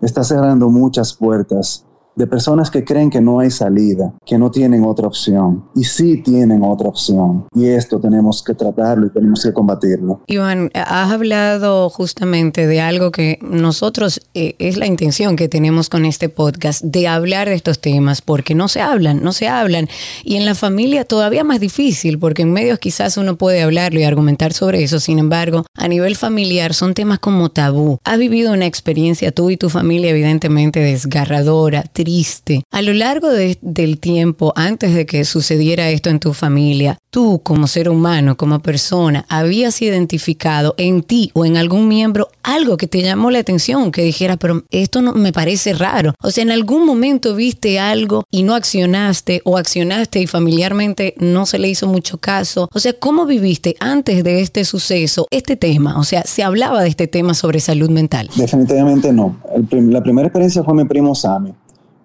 está 0.00 0.24
cerrando 0.24 0.68
muchas 0.70 1.14
puertas 1.14 1.84
de 2.20 2.26
personas 2.26 2.70
que 2.70 2.84
creen 2.84 3.08
que 3.08 3.22
no 3.22 3.40
hay 3.40 3.50
salida, 3.50 4.12
que 4.26 4.36
no 4.36 4.50
tienen 4.50 4.84
otra 4.84 5.06
opción. 5.06 5.64
Y 5.74 5.84
sí 5.84 6.18
tienen 6.22 6.62
otra 6.62 6.88
opción. 6.88 7.46
Y 7.54 7.66
esto 7.66 7.98
tenemos 7.98 8.42
que 8.42 8.52
tratarlo 8.52 9.06
y 9.06 9.10
tenemos 9.10 9.42
que 9.42 9.54
combatirlo. 9.54 10.20
Iván, 10.26 10.70
has 10.74 11.10
hablado 11.10 11.88
justamente 11.88 12.66
de 12.66 12.80
algo 12.82 13.10
que 13.10 13.38
nosotros 13.40 14.20
eh, 14.34 14.54
es 14.58 14.76
la 14.76 14.86
intención 14.86 15.34
que 15.34 15.48
tenemos 15.48 15.88
con 15.88 16.04
este 16.04 16.28
podcast, 16.28 16.84
de 16.84 17.08
hablar 17.08 17.48
de 17.48 17.54
estos 17.54 17.80
temas, 17.80 18.20
porque 18.20 18.54
no 18.54 18.68
se 18.68 18.82
hablan, 18.82 19.22
no 19.22 19.32
se 19.32 19.48
hablan. 19.48 19.88
Y 20.22 20.36
en 20.36 20.44
la 20.44 20.54
familia 20.54 21.06
todavía 21.06 21.42
más 21.42 21.58
difícil, 21.58 22.18
porque 22.18 22.42
en 22.42 22.52
medios 22.52 22.78
quizás 22.78 23.16
uno 23.16 23.36
puede 23.36 23.62
hablarlo 23.62 23.98
y 23.98 24.04
argumentar 24.04 24.52
sobre 24.52 24.82
eso. 24.82 25.00
Sin 25.00 25.18
embargo, 25.18 25.64
a 25.74 25.88
nivel 25.88 26.16
familiar 26.16 26.74
son 26.74 26.92
temas 26.92 27.18
como 27.18 27.48
tabú. 27.48 27.98
Has 28.04 28.18
vivido 28.18 28.52
una 28.52 28.66
experiencia 28.66 29.32
tú 29.32 29.48
y 29.48 29.56
tu 29.56 29.70
familia 29.70 30.10
evidentemente 30.10 30.80
desgarradora, 30.80 31.82
triste 31.84 32.09
saliste. 32.10 32.62
A 32.70 32.82
lo 32.82 32.92
largo 32.92 33.28
del 33.28 33.98
tiempo, 33.98 34.52
antes 34.56 34.94
de 34.94 35.06
que 35.06 35.24
sucediera 35.24 35.90
esto 35.90 36.10
en 36.10 36.20
tu 36.20 36.32
familia, 36.32 36.98
tú 37.10 37.40
como 37.42 37.66
ser 37.66 37.88
humano, 37.88 38.36
como 38.36 38.60
persona, 38.60 39.24
habías 39.28 39.82
identificado 39.82 40.74
en 40.78 41.02
ti 41.02 41.30
o 41.34 41.44
en 41.44 41.56
algún 41.56 41.88
miembro 41.88 42.28
algo 42.42 42.76
que 42.76 42.86
te 42.86 43.02
llamó 43.02 43.30
la 43.30 43.40
atención, 43.40 43.92
que 43.92 44.02
dijera, 44.02 44.36
pero 44.36 44.64
esto 44.70 45.02
no 45.02 45.12
me 45.12 45.32
parece 45.32 45.72
raro. 45.72 46.14
O 46.22 46.30
sea, 46.30 46.42
en 46.42 46.50
algún 46.50 46.86
momento 46.86 47.34
viste 47.34 47.78
algo 47.78 48.24
y 48.30 48.42
no 48.42 48.54
accionaste 48.54 49.42
o 49.44 49.56
accionaste 49.56 50.20
y 50.20 50.26
familiarmente 50.26 51.14
no 51.18 51.46
se 51.46 51.58
le 51.58 51.68
hizo 51.68 51.86
mucho 51.86 52.18
caso. 52.18 52.68
O 52.72 52.80
sea, 52.80 52.92
¿cómo 52.92 53.26
viviste 53.26 53.76
antes 53.80 54.24
de 54.24 54.40
este 54.40 54.64
suceso 54.64 55.26
este 55.30 55.56
tema? 55.56 55.98
O 55.98 56.04
sea, 56.04 56.22
¿se 56.24 56.42
hablaba 56.42 56.82
de 56.82 56.88
este 56.88 57.06
tema 57.06 57.34
sobre 57.34 57.60
salud 57.60 57.90
mental? 57.90 58.30
Definitivamente 58.36 59.12
no. 59.12 59.36
la 59.70 60.02
primera 60.02 60.28
experiencia 60.28 60.62
fue 60.62 60.74
mi 60.74 60.84
primo 60.84 61.14
Sammy, 61.14 61.52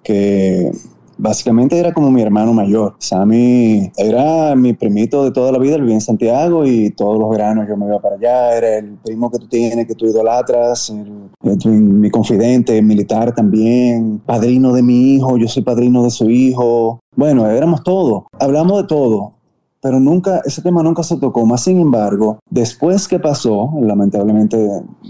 que 0.06 0.72
básicamente 1.18 1.78
era 1.78 1.94
como 1.94 2.12
mi 2.12 2.22
hermano 2.22 2.54
mayor. 2.54 2.96
Sammy 3.00 3.92
era 3.98 4.56
mi 4.56 4.74
primito 4.74 5.24
de 5.24 5.32
toda 5.32 5.52
la 5.52 5.58
vida, 5.58 5.78
vivía 5.78 5.96
en 5.96 6.02
Santiago 6.02 6.66
y 6.66 6.92
todos 6.92 7.20
los 7.20 7.30
veranos 7.30 7.68
yo 7.68 7.76
me 7.76 7.88
iba 7.88 8.00
para 8.00 8.16
allá. 8.16 8.56
Era 8.56 8.78
el 8.78 8.98
primo 9.04 9.32
que 9.32 9.40
tú 9.40 9.48
tienes, 9.48 9.88
que 9.88 9.96
tú 9.96 10.06
idolatras, 10.06 10.94
mi 11.42 12.10
confidente, 12.10 12.82
militar 12.82 13.34
también, 13.34 14.22
padrino 14.26 14.74
de 14.74 14.84
mi 14.84 15.16
hijo, 15.16 15.38
yo 15.38 15.48
soy 15.48 15.64
padrino 15.64 16.04
de 16.04 16.12
su 16.12 16.30
hijo. 16.30 17.00
Bueno, 17.16 17.50
éramos 17.50 17.84
todo, 17.84 18.28
hablamos 18.40 18.82
de 18.82 18.88
todo 18.88 19.32
pero 19.86 20.00
nunca, 20.00 20.42
ese 20.46 20.64
tema 20.64 20.82
nunca 20.82 21.04
se 21.04 21.16
tocó. 21.18 21.46
Más 21.46 21.62
sin 21.62 21.80
embargo, 21.80 22.40
después 22.50 23.08
que 23.08 23.20
pasó, 23.20 23.70
lamentablemente 23.80 24.58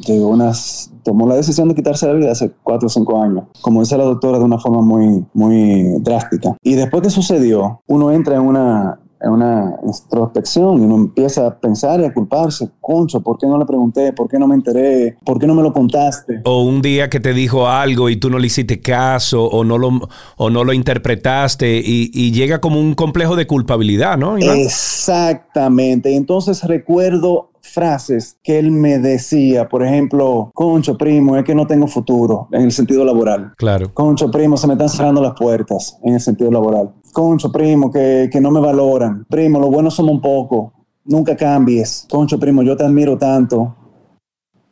llegó 0.06 0.28
unas, 0.28 0.92
tomó 1.02 1.26
la 1.26 1.36
decisión 1.36 1.70
de 1.70 1.76
quitarse 1.76 2.06
la 2.08 2.12
vida 2.12 2.34
hace 2.34 2.52
cuatro 2.62 2.88
o 2.88 2.90
cinco 2.90 3.22
años, 3.22 3.46
como 3.62 3.80
dice 3.80 3.98
la 3.98 4.04
doctora, 4.04 4.38
de 4.38 4.44
una 4.44 4.60
forma 4.60 4.82
muy, 4.82 5.26
muy 5.34 5.98
drástica. 6.02 6.58
Y 6.62 6.74
después 6.74 7.04
que 7.04 7.10
sucedió, 7.10 7.80
uno 7.88 8.12
entra 8.12 8.36
en 8.36 8.42
una, 8.42 9.00
una 9.22 9.76
introspección 9.84 10.82
y 10.82 10.86
uno 10.86 10.96
empieza 10.96 11.48
a 11.48 11.60
pensar 11.60 12.00
y 12.00 12.06
a 12.06 12.14
culparse, 12.14 12.70
concho, 12.82 13.22
¿por 13.22 13.38
qué 13.38 13.48
no 13.48 13.58
le 13.58 13.66
pregunté? 13.66 14.14
¿Por 14.14 14.28
qué 14.28 14.38
no 14.38 14.48
me 14.48 14.56
enteré? 14.56 15.18
¿Por 15.24 15.40
qué 15.40 15.48
no 15.48 15.56
me 15.56 15.64
lo 15.64 15.74
contaste? 15.74 16.42
O 16.46 16.64
un 16.64 16.82
día 16.82 17.10
que 17.10 17.20
te 17.20 17.34
dijo 17.34 17.68
algo 17.68 18.10
y 18.10 18.18
tú 18.18 18.30
no 18.30 18.40
le 18.40 18.48
hiciste 18.48 18.82
caso 18.82 19.44
o 19.46 19.64
no 19.64 19.78
lo, 19.78 20.10
o 20.38 20.50
no 20.50 20.64
lo 20.64 20.74
interpretaste 20.74 21.82
y, 21.84 22.36
llega 22.36 22.60
como 22.60 22.82
un 22.82 22.96
complejo 22.96 23.38
de 23.38 23.48
culpabilidad, 23.48 24.18
¿no? 24.18 24.38
Exactamente. 24.38 26.16
Entonces 26.16 26.64
recuerdo 26.64 27.52
frases 27.62 28.38
que 28.44 28.60
él 28.60 28.72
me 28.72 29.00
decía, 29.00 29.68
por 29.68 29.84
ejemplo, 29.84 30.52
concho 30.54 30.98
primo, 30.98 31.36
es 31.36 31.44
que 31.44 31.56
no 31.56 31.68
tengo 31.68 31.88
futuro 31.88 32.48
en 32.52 32.64
el 32.64 32.72
sentido 32.72 33.04
laboral. 33.04 33.54
Claro. 33.58 33.94
Concho 33.94 34.30
primo, 34.32 34.58
se 34.58 34.68
me 34.68 34.74
están 34.74 34.90
cerrando 34.90 35.22
las 35.22 35.34
puertas 35.34 35.98
en 36.04 36.14
el 36.14 36.22
sentido 36.22 36.52
laboral. 36.52 36.92
Concho 37.16 37.50
primo, 37.50 37.90
que, 37.90 38.28
que 38.30 38.42
no 38.42 38.52
me 38.52 38.60
valoran. 38.60 39.24
Primo, 39.30 39.58
lo 39.58 39.72
bueno 39.72 39.90
somos 39.90 40.12
un 40.12 40.20
poco. 40.20 40.74
Nunca 41.06 41.34
cambies. 41.38 42.06
Concho 42.10 42.38
primo, 42.38 42.62
yo 42.62 42.76
te 42.76 42.84
admiro 42.84 43.18
tanto. 43.18 43.74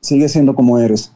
Sigue 0.01 0.27
siendo 0.27 0.53
como 0.53 0.77
eres 0.77 1.13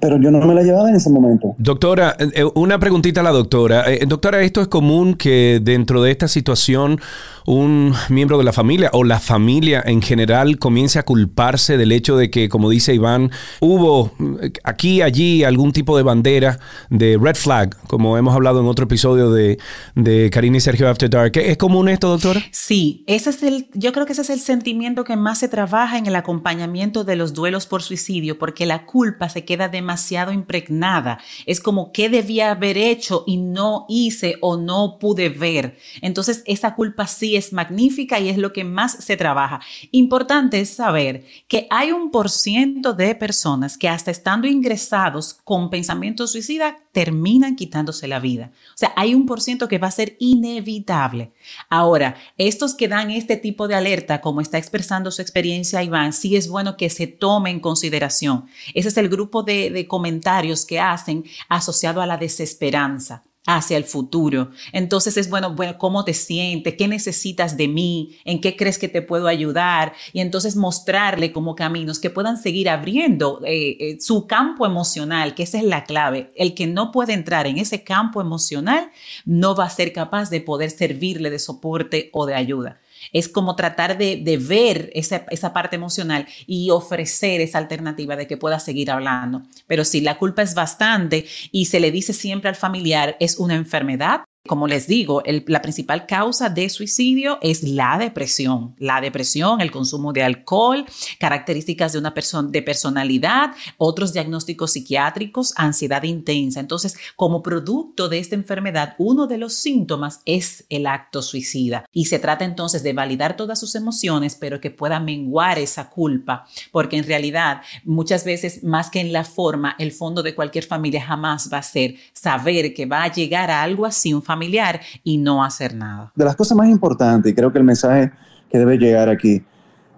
pero 0.00 0.18
yo 0.18 0.30
no 0.30 0.46
me 0.46 0.54
la 0.54 0.62
llevaba 0.62 0.88
en 0.88 0.96
ese 0.96 1.10
momento. 1.10 1.54
Doctora, 1.58 2.16
eh, 2.18 2.44
una 2.54 2.78
preguntita 2.78 3.20
a 3.20 3.24
la 3.24 3.30
doctora. 3.30 3.92
Eh, 3.92 4.04
doctora, 4.06 4.42
¿esto 4.42 4.60
es 4.60 4.68
común 4.68 5.14
que 5.14 5.60
dentro 5.62 6.02
de 6.02 6.10
esta 6.10 6.28
situación 6.28 7.00
un 7.46 7.94
miembro 8.08 8.38
de 8.38 8.44
la 8.44 8.52
familia 8.52 8.90
o 8.92 9.04
la 9.04 9.20
familia 9.20 9.82
en 9.86 10.02
general 10.02 10.58
comience 10.58 10.98
a 10.98 11.04
culparse 11.04 11.76
del 11.76 11.92
hecho 11.92 12.16
de 12.16 12.30
que, 12.30 12.48
como 12.48 12.68
dice 12.68 12.94
Iván, 12.94 13.30
hubo 13.60 14.12
eh, 14.42 14.52
aquí, 14.64 15.02
allí 15.02 15.44
algún 15.44 15.72
tipo 15.72 15.96
de 15.96 16.02
bandera 16.02 16.58
de 16.90 17.18
red 17.20 17.36
flag, 17.36 17.76
como 17.86 18.18
hemos 18.18 18.34
hablado 18.34 18.60
en 18.60 18.66
otro 18.66 18.84
episodio 18.84 19.30
de, 19.30 19.58
de 19.94 20.30
Karina 20.30 20.58
y 20.58 20.60
Sergio 20.60 20.88
After 20.88 21.08
Dark? 21.08 21.36
¿Es 21.36 21.56
común 21.56 21.88
esto, 21.88 22.08
doctora? 22.08 22.42
Sí, 22.50 23.04
ese 23.06 23.30
es 23.30 23.42
el, 23.42 23.68
yo 23.74 23.92
creo 23.92 24.04
que 24.04 24.12
ese 24.12 24.22
es 24.22 24.30
el 24.30 24.40
sentimiento 24.40 25.04
que 25.04 25.16
más 25.16 25.38
se 25.38 25.48
trabaja 25.48 25.96
en 25.96 26.06
el 26.06 26.16
acompañamiento 26.16 27.04
de 27.04 27.16
los 27.16 27.32
duelos 27.32 27.66
por 27.66 27.82
suicidio, 27.82 28.38
porque 28.38 28.66
la 28.66 28.84
culpa 28.84 29.28
se 29.28 29.44
queda 29.44 29.68
de 29.68 29.76
demasiado 29.76 30.32
impregnada. 30.32 31.20
Es 31.44 31.60
como 31.60 31.92
qué 31.92 32.08
debía 32.08 32.50
haber 32.50 32.78
hecho 32.78 33.24
y 33.26 33.36
no 33.36 33.84
hice 33.88 34.36
o 34.40 34.56
no 34.56 34.98
pude 34.98 35.28
ver. 35.28 35.76
Entonces 36.00 36.42
esa 36.46 36.74
culpa 36.74 37.06
sí 37.06 37.35
es 37.36 37.52
magnífica 37.52 38.18
y 38.20 38.28
es 38.28 38.38
lo 38.38 38.52
que 38.52 38.64
más 38.64 38.92
se 38.92 39.16
trabaja. 39.16 39.60
Importante 39.90 40.60
es 40.60 40.70
saber 40.70 41.24
que 41.48 41.66
hay 41.70 41.92
un 41.92 42.10
por 42.10 42.30
ciento 42.30 42.92
de 42.92 43.14
personas 43.14 43.78
que 43.78 43.88
hasta 43.88 44.10
estando 44.10 44.46
ingresados 44.46 45.34
con 45.44 45.70
pensamiento 45.70 46.26
suicida 46.26 46.78
terminan 46.92 47.56
quitándose 47.56 48.08
la 48.08 48.20
vida. 48.20 48.52
O 48.70 48.76
sea, 48.78 48.92
hay 48.96 49.14
un 49.14 49.26
por 49.26 49.42
ciento 49.42 49.68
que 49.68 49.78
va 49.78 49.88
a 49.88 49.90
ser 49.90 50.16
inevitable. 50.18 51.32
Ahora, 51.68 52.16
estos 52.38 52.74
que 52.74 52.88
dan 52.88 53.10
este 53.10 53.36
tipo 53.36 53.68
de 53.68 53.74
alerta, 53.74 54.20
como 54.20 54.40
está 54.40 54.56
expresando 54.56 55.10
su 55.10 55.20
experiencia 55.20 55.82
Iván, 55.82 56.12
sí 56.14 56.36
es 56.36 56.48
bueno 56.48 56.76
que 56.76 56.88
se 56.88 57.06
tome 57.06 57.50
en 57.50 57.60
consideración. 57.60 58.46
Ese 58.72 58.88
es 58.88 58.96
el 58.96 59.10
grupo 59.10 59.42
de, 59.42 59.70
de 59.70 59.86
comentarios 59.86 60.64
que 60.64 60.80
hacen 60.80 61.24
asociado 61.48 62.00
a 62.00 62.06
la 62.06 62.16
desesperanza 62.16 63.25
hacia 63.46 63.76
el 63.76 63.84
futuro. 63.84 64.50
Entonces 64.72 65.16
es 65.16 65.30
bueno, 65.30 65.54
bueno, 65.54 65.78
¿cómo 65.78 66.04
te 66.04 66.12
sientes? 66.12 66.74
¿Qué 66.74 66.88
necesitas 66.88 67.56
de 67.56 67.68
mí? 67.68 68.18
¿En 68.24 68.40
qué 68.40 68.56
crees 68.56 68.78
que 68.78 68.88
te 68.88 69.02
puedo 69.02 69.28
ayudar? 69.28 69.94
Y 70.12 70.20
entonces 70.20 70.56
mostrarle 70.56 71.32
como 71.32 71.54
caminos 71.54 72.00
que 72.00 72.10
puedan 72.10 72.36
seguir 72.36 72.68
abriendo 72.68 73.40
eh, 73.44 73.76
eh, 73.78 73.96
su 74.00 74.26
campo 74.26 74.66
emocional, 74.66 75.34
que 75.34 75.44
esa 75.44 75.58
es 75.58 75.64
la 75.64 75.84
clave. 75.84 76.32
El 76.34 76.54
que 76.54 76.66
no 76.66 76.90
puede 76.90 77.12
entrar 77.12 77.46
en 77.46 77.58
ese 77.58 77.84
campo 77.84 78.20
emocional 78.20 78.90
no 79.24 79.54
va 79.54 79.64
a 79.64 79.70
ser 79.70 79.92
capaz 79.92 80.28
de 80.28 80.40
poder 80.40 80.70
servirle 80.70 81.30
de 81.30 81.38
soporte 81.38 82.10
o 82.12 82.26
de 82.26 82.34
ayuda. 82.34 82.80
Es 83.16 83.28
como 83.28 83.56
tratar 83.56 83.96
de, 83.96 84.38
ver 84.46 84.90
esa, 84.94 85.24
esa, 85.30 85.54
parte 85.54 85.76
emocional 85.76 86.26
y 86.46 86.70
ofrecer 86.70 87.40
esa 87.40 87.56
alternativa 87.56 88.14
de 88.14 88.26
que 88.26 88.36
pueda 88.36 88.60
seguir 88.60 88.90
hablando. 88.90 89.42
Pero 89.66 89.84
si 89.84 90.02
la 90.02 90.18
culpa 90.18 90.42
es 90.42 90.54
bastante 90.54 91.24
y 91.50 91.64
se 91.64 91.80
le 91.80 91.90
dice 91.90 92.12
siempre 92.12 92.50
al 92.50 92.56
familiar 92.56 93.16
es 93.18 93.38
una 93.38 93.54
enfermedad, 93.54 94.24
como 94.46 94.66
les 94.66 94.86
digo, 94.86 95.22
la 95.46 95.62
principal 95.62 96.06
causa 96.06 96.48
de 96.48 96.68
suicidio 96.68 97.38
es 97.42 97.62
la 97.62 97.98
depresión. 97.98 98.74
La 98.78 99.00
depresión, 99.00 99.60
el 99.60 99.70
consumo 99.70 100.12
de 100.12 100.22
alcohol, 100.22 100.84
características 101.18 101.92
de 101.92 101.98
una 101.98 102.14
persona 102.14 102.48
de 102.50 102.62
personalidad, 102.62 103.52
otros 103.78 104.12
diagnósticos 104.12 104.72
psiquiátricos, 104.72 105.52
ansiedad 105.56 106.02
intensa. 106.02 106.60
Entonces, 106.60 106.96
como 107.16 107.42
producto 107.42 108.08
de 108.08 108.18
esta 108.18 108.34
enfermedad, 108.34 108.94
uno 108.98 109.26
de 109.26 109.38
los 109.38 109.54
síntomas 109.54 110.20
es 110.24 110.64
el 110.68 110.86
acto 110.86 111.22
suicida. 111.22 111.84
Y 111.92 112.06
se 112.06 112.18
trata 112.18 112.44
entonces 112.44 112.82
de 112.82 112.92
validar 112.92 113.36
todas 113.36 113.60
sus 113.60 113.74
emociones, 113.74 114.36
pero 114.36 114.60
que 114.60 114.70
pueda 114.70 115.00
menguar 115.00 115.58
esa 115.58 115.90
culpa, 115.90 116.46
porque 116.72 116.96
en 116.96 117.04
realidad 117.04 117.62
muchas 117.84 118.24
veces, 118.24 118.62
más 118.62 118.90
que 118.90 119.00
en 119.00 119.12
la 119.12 119.24
forma, 119.24 119.76
el 119.78 119.92
fondo 119.92 120.22
de 120.22 120.34
cualquier 120.34 120.64
familia 120.64 121.04
jamás 121.04 121.50
va 121.52 121.58
a 121.58 121.62
ser 121.62 121.96
saber 122.12 122.74
que 122.74 122.86
va 122.86 123.04
a 123.04 123.12
llegar 123.12 123.50
a 123.50 123.62
algo 123.62 123.86
así, 123.86 124.12
un 124.12 124.22
familiar 124.36 124.80
y 125.02 125.16
no 125.16 125.42
hacer 125.42 125.74
nada. 125.74 126.12
De 126.14 126.24
las 126.24 126.36
cosas 126.36 126.56
más 126.56 126.68
importantes, 126.68 127.32
y 127.32 127.34
creo 127.34 127.50
que 127.50 127.58
el 127.58 127.64
mensaje 127.64 128.12
que 128.50 128.58
debe 128.58 128.76
llegar 128.76 129.08
aquí, 129.08 129.42